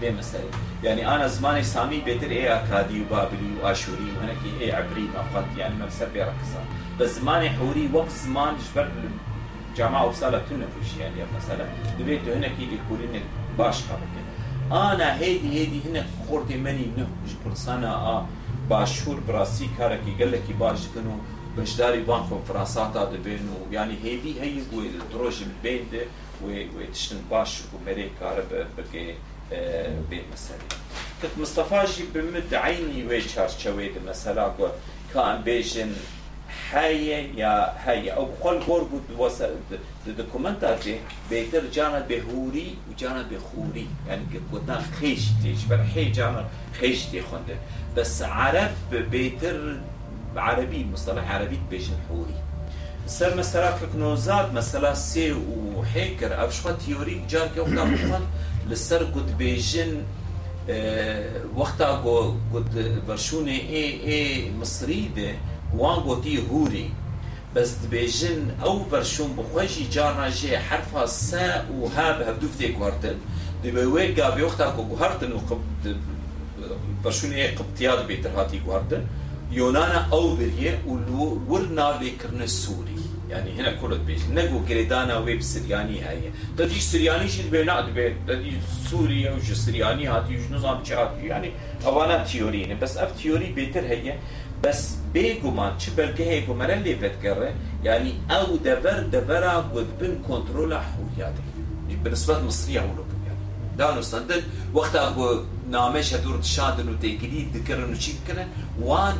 يعني 0.00 0.14
بمثلا 0.14 0.40
يعني 0.84 1.14
أنا 1.14 1.26
زماني 1.26 1.62
سامي 1.62 2.00
بيتر 2.00 2.30
إيه 2.30 2.56
أكادي 2.64 3.02
وبابلي 3.02 3.50
وآشوري 3.62 4.12
وهنا 4.18 4.32
كي 4.32 4.60
إيه 4.64 4.74
عبري 4.74 5.00
ما 5.02 5.24
خد 5.34 5.58
يعني 5.58 5.74
مثلا 5.74 6.08
بيركزا 6.08 6.64
بس 7.00 7.10
زماني 7.10 7.50
حوري 7.50 7.90
وقت 7.92 8.10
زمان 8.10 8.54
جبر 8.74 8.90
جامعة 9.76 10.06
وصالة 10.06 10.42
تونفش 10.48 10.96
يعني 11.00 11.14
مثلا 11.36 11.66
دبيتو 11.98 12.32
هنا 12.32 12.48
كي 12.48 12.68
يقولين 12.88 13.22
باش 13.58 13.82
قبل 13.82 14.23
آنا 14.70 15.10
هێدی 15.20 15.50
هێدی 15.56 15.80
هەنە 15.86 16.02
خوردی 16.26 16.56
منی 16.56 16.92
نه 16.96 17.06
نەش 17.22 17.32
پرسانە 17.42 17.92
آ 18.14 18.16
باشور 18.68 19.20
براسی 19.20 19.68
کارێکی 19.78 20.12
گەلێکی 20.20 20.54
باش 20.62 20.82
کنو 20.94 21.14
بشداری 21.56 22.00
بانک 22.00 22.32
و 22.32 22.38
فراساتا 22.48 23.04
بینو 23.24 23.56
یعنی 23.72 23.94
ینی 23.94 24.02
هێدی 24.04 24.32
هەیە 24.42 24.62
بووێ 24.70 24.88
درۆژی 25.12 25.46
و 26.42 26.46
و 26.76 26.86
تشتن 26.92 27.20
باش 27.30 27.60
و 27.60 27.76
مەرێ 27.86 28.06
کارە 28.18 28.44
بگێ 28.76 29.06
بێ 30.10 30.20
مەسەری 30.30 30.68
کە 31.20 31.26
مستەفاژی 31.40 32.04
بمت 32.14 32.52
عینی 32.66 33.02
و 33.08 33.10
چارچەوێ 33.32 33.86
دە 33.94 34.00
مەسەلا 34.08 34.46
که 34.56 34.68
کە 35.10 35.20
ئەم 35.28 35.40
هاي 36.72 37.08
يا 37.36 37.74
هاي 37.84 38.10
أو 38.10 38.28
بقول 38.40 38.60
قول 38.60 38.86
وصل 39.18 39.50
الدوكيومنتاتي 40.06 41.00
بيتر 41.30 41.62
جانا 41.72 42.06
بهوري 42.08 42.74
وجانا 42.90 43.22
بخوري. 43.22 43.86
يعني 44.08 44.22
قلنا 44.52 44.82
خيش 45.00 45.24
تيش 45.42 45.64
برحي 45.64 46.04
جانا 46.04 46.44
خيش 46.80 47.06
تي 47.06 47.22
خنده 47.22 47.56
بس 47.96 48.22
عرب 48.22 48.70
بيتر 48.90 49.76
عربي 50.36 50.86
مصطلح 50.92 51.30
عربي 51.30 51.60
بيجن 51.70 51.94
حوري 52.08 52.34
سر 53.06 53.34
مثلا 53.34 53.70
تكنوزات 53.70 54.52
مثلا 54.52 54.94
سي 54.94 55.32
وحيكر 55.76 56.40
أو 56.40 56.50
شو 56.50 56.70
تيوري 56.70 57.22
جار 57.30 57.48
كي 57.54 57.60
وقتا 57.60 57.84
بخون. 57.84 58.26
لسر 58.68 59.04
قد 59.04 59.38
بيجن 59.38 60.02
آه 60.70 61.40
وقتا 61.56 61.90
قد 62.54 63.02
فرشوني 63.08 63.60
اي 63.60 64.12
اي 64.12 64.52
مصري 64.60 65.10
ده. 65.16 65.34
وان 65.78 65.98
گوتی 66.06 66.36
هوری. 66.48 66.86
بەس 67.54 67.70
دبێژن 67.82 68.40
ئەو 68.62 68.76
بەرشوم 68.90 69.30
بخۆشی 69.38 69.84
جارناژێ 69.94 70.54
حرفا 70.68 71.04
سە 71.28 71.46
و 71.78 71.82
ها 71.94 72.08
بە 72.16 72.22
هەبدو 72.28 72.48
فتێ 72.54 72.68
کوارتن 72.76 73.16
دەبێ 73.62 73.84
وێ 73.92 74.04
گابێوەختا 74.18 74.66
کو 74.76 74.82
گوهرتن 74.90 75.32
و 75.36 75.40
بەشونێ 77.04 77.44
قبتیا 77.58 77.92
دەبێتتر 78.00 78.32
هاتی 78.38 78.58
گواردن 78.66 79.02
یۆناە 79.58 80.00
ئەو 80.12 80.26
بریە 80.38 80.72
و 80.88 81.22
ور 81.50 81.64
نابێکردنە 81.78 82.46
سووری. 82.60 83.04
یعنی 83.32 83.50
هنا 83.58 83.72
کورت 83.80 84.02
بێژ. 84.08 84.22
نەگو 84.36 84.58
گرێدانە 84.68 85.16
وێ 85.24 85.34
سریانی 85.52 85.98
هەیە 86.08 86.30
دەدی 86.58 86.80
سریانیش 86.90 87.34
بێ 87.52 87.60
نادبێ 87.70 88.06
دەدی 88.28 88.52
سووریە 88.88 89.30
و 89.36 89.38
ژ 89.46 89.48
سریانی 89.64 90.06
هاتیژ 90.12 90.42
نزان 90.54 90.78
چ 90.86 90.90
هاتی 90.98 91.26
ینی 91.32 91.50
ئەوانە 91.84 92.18
تیۆرینە. 92.28 92.74
بەس 92.82 92.94
ئەف 93.00 93.10
تیۆری 93.18 93.48
بێتتر 93.56 93.84
هەیە. 93.92 94.14
بس 94.64 94.94
بيجومان 95.14 95.78
چه 95.78 95.90
بلکه 95.90 96.24
هی 96.24 96.40
گمره 96.46 96.74
لیفت 96.74 97.22
کرده 97.22 97.54
يعني 97.84 98.12
أو 98.30 98.56
دبر 98.56 98.98
دبرا 99.12 99.56
قد 99.56 99.98
بن 100.00 100.22
كنترول 100.28 100.74
حولياتي 100.74 101.42
بالنسبة 102.04 102.42
مصرية 102.42 102.80
ولو 102.80 103.04
يعني 103.26 103.38
دانو 103.78 104.02
سندن 104.02 104.42
وقت 104.74 104.96
اكو 104.96 105.42
نامش 105.70 106.14
هدور 106.14 106.36
تشادن 106.38 106.88
وتيكلي 106.88 107.46
ذكرن 107.54 107.92
وشي 107.92 108.12
كرن 108.26 108.48
وان 108.80 109.16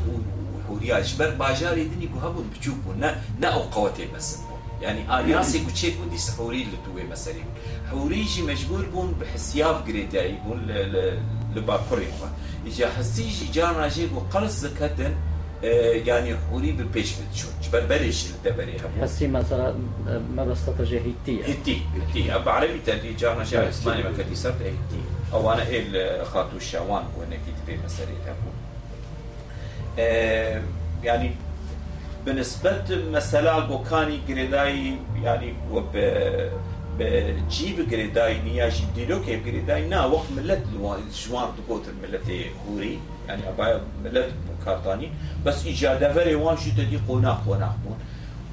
جبر 0.83 1.31
باجاري 1.31 1.85
دني 1.85 2.07
كو 2.07 2.19
هبون 2.19 2.51
بچوكو 2.55 2.93
نا 2.99 3.21
نا 3.41 3.49
أو 3.49 3.61
قوتي 3.61 4.09
بس 4.17 4.39
يعني 4.83 5.21
اليانسي 5.21 5.59
كو 5.65 5.71
تشيك 5.71 5.95
ودي 6.07 6.19
سحوري 6.19 6.63
اللي 6.63 6.77
توي 6.85 7.05
مثلا 7.05 7.35
حوريجي 7.91 8.43
مجبور 8.43 8.85
بون 8.85 9.15
بحسياف 9.21 9.87
جريداي 9.87 10.39
بون 10.47 10.59
لباكوري 11.57 12.07
يجي 12.67 12.87
حسيجي 12.87 13.47
جانا 13.53 13.89
جيبو 13.89 14.21
قرص 14.21 14.53
زكتن 14.53 15.15
يعني 16.07 16.37
حوري 16.37 16.73
بالبيش 16.73 17.13
بتشوت 17.13 17.53
جبر 17.63 17.81
بلش 17.81 18.27
الدبري 18.31 18.77
هسي 19.01 19.27
مثلا 19.27 19.75
ما 20.37 20.45
بستطيع 20.45 20.87
هيتي 20.87 21.45
هيتي 21.45 21.83
هيتي 21.95 22.35
ابو 22.35 22.51
عربي 22.51 22.79
تدي 22.87 23.13
جانا 23.13 23.45
شاعر 23.45 23.69
اسماني 23.69 24.03
ما 24.03 24.11
كنت 24.11 24.37
صرت 24.37 24.63
هيتي 24.63 25.03
أو 25.33 25.53
أنا 25.53 25.67
إيه 25.67 26.25
خاطو 26.25 26.57
الشوان 26.57 27.05
وأنا 27.19 27.37
كنت 27.37 27.67
بين 27.67 27.79
مسألة 27.85 28.11
ابو 28.27 28.51
يعني 31.05 31.31
بالنسبة 32.27 32.83
مثلا 33.11 33.59
بوكاني 33.59 34.21
جريداي 34.29 34.97
يعني 35.23 35.55
وب 35.71 35.97
بجيب 36.99 37.89
جريداي 37.89 38.41
نيا 38.41 38.69
جيب 38.69 38.95
ديلو 38.95 39.21
كيف 39.25 39.45
جريداي 39.45 39.89
نا 39.89 40.05
وقت 40.07 40.27
ملت 40.37 40.63
جوان 41.29 41.49
دقوت 41.59 41.83
الملت 41.89 42.47
هوري 42.69 42.99
يعني 43.29 43.49
ابا 43.49 43.81
ملت 44.05 44.33
كارتاني 44.65 45.11
بس 45.47 45.67
اجا 45.67 45.95
دفري 45.95 46.35
وان 46.35 46.57
شي 46.57 46.71
تدي 46.71 46.97
قناق 47.09 47.45
قناق 47.49 47.79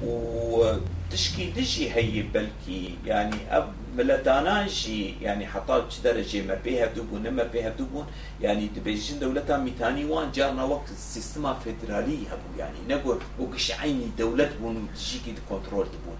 وتشكي 0.02 1.50
دشي 1.50 1.90
هي 1.90 2.22
بلكي 2.22 2.98
يعني 3.06 3.36
آب 3.50 3.72
ملتانا 3.96 4.68
شي 4.68 5.14
يعني 5.22 5.46
حطات 5.46 5.94
درجه 6.04 6.42
ما 6.46 6.54
بيها 6.64 6.86
بدوبون 6.86 7.30
ما 7.30 7.42
بيها 7.42 7.68
بدوبون 7.70 8.06
يعني 8.40 8.66
دبيجن 8.76 9.18
دولتا 9.18 9.56
ميتاني 9.56 10.04
وان 10.04 10.32
جارنا 10.32 10.64
وقت 10.64 10.90
السيستما 10.90 11.54
فيدرالي 11.54 12.18
هبو 12.30 12.58
يعني 12.58 12.76
نقول 12.88 13.18
وقش 13.38 13.72
عيني 13.72 14.06
دولت 14.18 14.52
بون 14.60 14.88
تجيكي 14.94 15.34
كنترول 15.48 15.86
تبون 15.86 16.16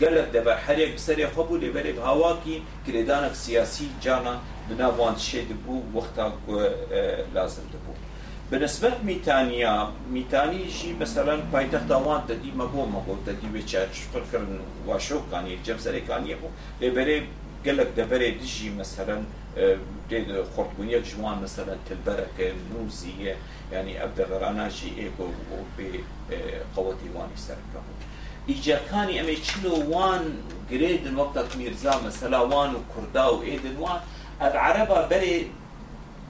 گەلک 0.00 0.28
دەبە 0.34 0.54
هەرێک 0.64 0.90
بسەرێ 0.96 1.26
خەبوو 1.34 1.60
لێبەرێک 1.62 1.98
هاواکی 2.08 2.56
کرێدانك 2.86 3.34
سیاسی 3.44 3.88
جانا 4.04 4.34
بناوان 4.68 5.16
شێ 5.26 5.40
دەبوو 5.50 5.76
وەختا 5.94 6.26
لازم 7.36 7.66
دەبوو. 7.74 7.94
بەنسبەت 8.50 8.96
میتانیا 9.10 9.74
میتانیژی 10.14 10.90
بەسەرەن 11.00 11.40
پایتەختداوان 11.52 12.20
دەدی 12.30 12.52
مەبوو 12.60 12.92
مەبوو 12.94 13.24
دەدی 13.28 13.48
وێ 13.54 13.62
چاچپڕکردن 13.70 14.60
واشەوکانی 14.88 15.56
جەم 15.66 15.78
سەرەکانیە 15.84 16.36
بوو 16.40 16.56
لێبەرێ 16.80 17.16
گەلک 17.66 17.90
دەبەرێ 17.98 18.28
دژی 18.40 18.70
مەسەرەن 18.78 19.22
خۆربوونیەک 20.54 21.04
جوان 21.10 21.36
مەسەرە 21.44 21.74
تلبەرەکە 21.86 22.46
نووزیە 22.70 23.34
ینی 23.72 23.94
ئەبدەڕاناشی 24.00 24.90
ئێکۆ 25.00 25.26
بێ 25.76 25.90
قەوەتی 26.74 27.10
وانی 27.14 27.38
سەرکە 27.46 27.80
بوو. 27.84 28.11
ايكو 28.48 28.60
بقوتي 28.60 28.70
واني 28.70 28.72
سركه 28.72 28.80
إجا 28.80 28.80
كاني 28.90 29.20
أمي 29.20 29.36
تشلو 29.36 29.98
وان 29.98 30.42
جريدن 30.70 31.16
وقتك 31.16 31.56
ميرزا 31.56 32.00
مثلا 32.06 32.38
وان. 32.38 32.74
وان 33.78 34.00
العربة 34.42 35.06
بري 35.06 35.46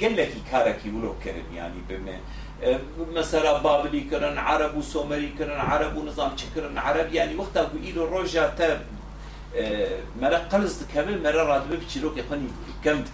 قال 0.03 0.17
لك 0.17 0.33
كاركي 0.51 0.91
ولو 0.91 1.15
كرن 1.25 1.55
يعني 1.55 1.75
بما 1.89 2.19
مثلا 3.15 3.59
بابلي 3.59 4.01
كرن 4.01 4.39
عرب 4.39 4.77
وسومري 4.77 5.35
كرن 5.39 5.61
عرب 5.61 5.97
ونظام 5.97 6.31
كرن 6.55 6.79
عرب 6.79 7.13
يعني 7.15 7.37
وقتها 7.37 7.63
بإيلو 7.63 8.05
روجا 8.05 8.47
تاب 8.49 8.87
مرة 10.21 10.37
قلص 10.37 10.83
كمان 10.95 11.23
مرة 11.23 11.43
راد 11.43 11.71
ببتشلوك 11.71 12.17
يقني 12.17 12.49
كم 12.85 13.05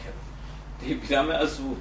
كم 0.81 0.99
بلما 1.11 1.43
أزو 1.43 1.75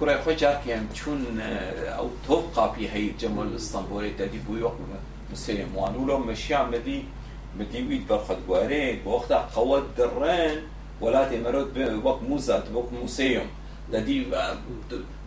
كرة 0.00 0.20
خوي 0.24 0.34
جارك 0.34 0.66
يعني 0.66 0.86
تشون 0.94 1.40
أو 1.86 2.10
توقع 2.26 2.72
في 2.72 2.90
هي 2.90 3.10
الجمهور 3.10 3.44
الإسطنبولي 3.44 4.10
تدي 4.10 4.38
مسلم 5.32 5.76
وانولو 5.76 6.18
مشيان 6.18 6.70
مدي 6.70 7.02
مدي 7.58 7.88
ويد 7.88 8.06
برخد 8.08 8.46
بوارين 8.46 9.02
وقتها 9.04 9.48
قوات 9.56 9.82
درين 9.98 10.62
ولاتي 11.00 11.40
مرود 11.40 11.78
وقت 12.04 12.22
موزات 12.22 12.64
وقت 12.74 12.92
موسيوم. 12.92 13.46
ددي 13.92 14.26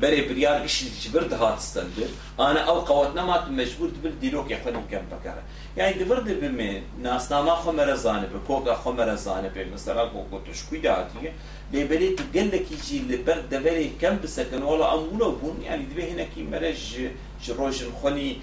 بري 0.01 0.21
بريار 0.27 0.61
قش 0.61 0.83
جبرد 1.01 1.33
هات 1.33 1.59
ستندر 1.59 2.09
أنا 2.39 2.59
أو 2.59 2.79
قوتنا 2.79 3.25
ما 3.25 3.49
مجبور 3.49 3.89
تبل 3.89 4.19
ديروك 4.19 4.51
يا 4.51 4.59
خلنا 4.65 4.81
كم 4.91 5.01
بكره. 5.11 5.43
يعني 5.77 6.03
دبرد 6.03 6.39
بمن 6.41 6.81
ناس 7.01 7.31
نما 7.31 7.55
خمر 7.55 7.95
زانه 7.95 8.27
بكوكا 8.33 8.75
خمر 8.75 9.15
زانه 9.15 9.51
بمثلا 9.55 10.05
كوكو 10.05 10.39
تشكوي 10.39 10.77
داتي. 10.77 11.31
لبري 11.73 12.09
تقول 12.09 12.47
لك 12.47 12.71
يجي 12.71 12.99
لبرد 13.09 13.49
دبري 13.49 13.91
كم 14.01 14.17
بسكن 14.23 14.63
ولا 14.63 14.93
امولو 14.93 15.31
بون 15.31 15.61
يعني 15.63 15.83
دبي 15.83 16.11
هنا 16.11 16.23
كي 16.23 16.43
مرج 16.43 17.09
جروج 17.45 17.83
خوني 18.01 18.37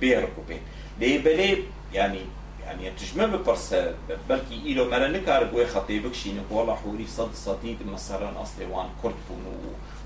بيركو 0.00 0.42
بين 0.48 0.60
لبري 1.00 1.64
يعني 1.94 2.20
يعني 2.64 2.90
تجمع 2.90 3.24
ببرسة 3.24 3.94
بلكي 4.28 4.54
إلو 4.66 4.90
مرة 4.90 5.06
نكار 5.06 5.44
بوي 5.44 5.66
خطيبك 5.66 6.14
شينك 6.14 6.44
والله 6.50 6.74
حوري 6.74 7.06
صد 7.06 7.34
صديد 7.34 7.76
مثلا 7.86 8.42
أصلي 8.42 8.64
وان 8.66 8.86
كرد 9.02 9.14
بون 9.28 9.44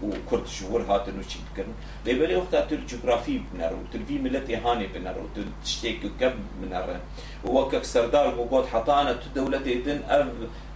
وكرد 0.03 0.45
جور 0.45 0.83
هاتن 0.83 1.19
وشي 1.19 1.39
بكرن 1.55 1.73
ليبالي 2.07 2.37
وقتا 2.37 2.61
تل 2.65 2.87
جغرافي 2.87 3.41
بنر 3.55 3.73
وتلفي 3.75 4.19
ملتي 4.19 4.57
هاني 4.57 4.87
بنر 4.87 5.15
وتشتيك 5.19 6.01
كم 6.21 6.33
بنر 6.63 7.01
وكك 7.45 7.85
سردار 7.85 8.35
بوغوت 8.35 8.67
حطانا 8.67 9.17
دولتي 9.35 9.75
دن 9.75 10.01
أب 10.09 10.33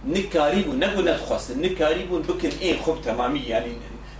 نكاريبو 0.07 0.73
نقول 0.73 1.09
نتخص 1.09 1.51
نكاريبو 1.51 2.19
بكن 2.19 2.49
إيه 2.61 2.81
خب 2.81 3.01
تمامي 3.05 3.39
يعني 3.39 3.71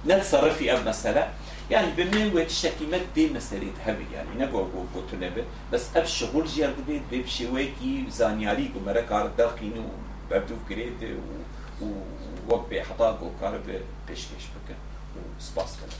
نتصرفي 0.08 0.74
أب 0.74 0.88
مثلا 0.88 1.28
يعني 1.72 1.92
بمن 1.98 2.36
وقت 2.36 2.46
الشكيمات 2.48 3.02
دي 3.16 3.30
مسألة 3.30 3.72
هبي 3.86 4.06
يعني 4.14 4.30
نبغى 4.38 4.68
قلت 4.96 5.14
نبى 5.14 5.44
بس 5.74 5.96
أب 5.96 6.06
شغل 6.06 6.46
جير 6.46 6.72
دبيت 6.72 7.02
بيبشي 7.12 7.48
ويكي 7.48 8.06
زانياري 8.10 8.68
كمرة 8.68 9.02
كار 9.02 9.32
داخلين 9.38 9.86
وبدو 10.32 10.56
كريت 10.70 11.04
و 11.82 11.86
ووقت 12.50 12.66
بحطاق 12.72 13.24
وكار 13.24 13.60
بيشكش 14.08 14.30
بكن 14.32 14.76
وسباس 15.40 15.78
كلام 15.78 15.98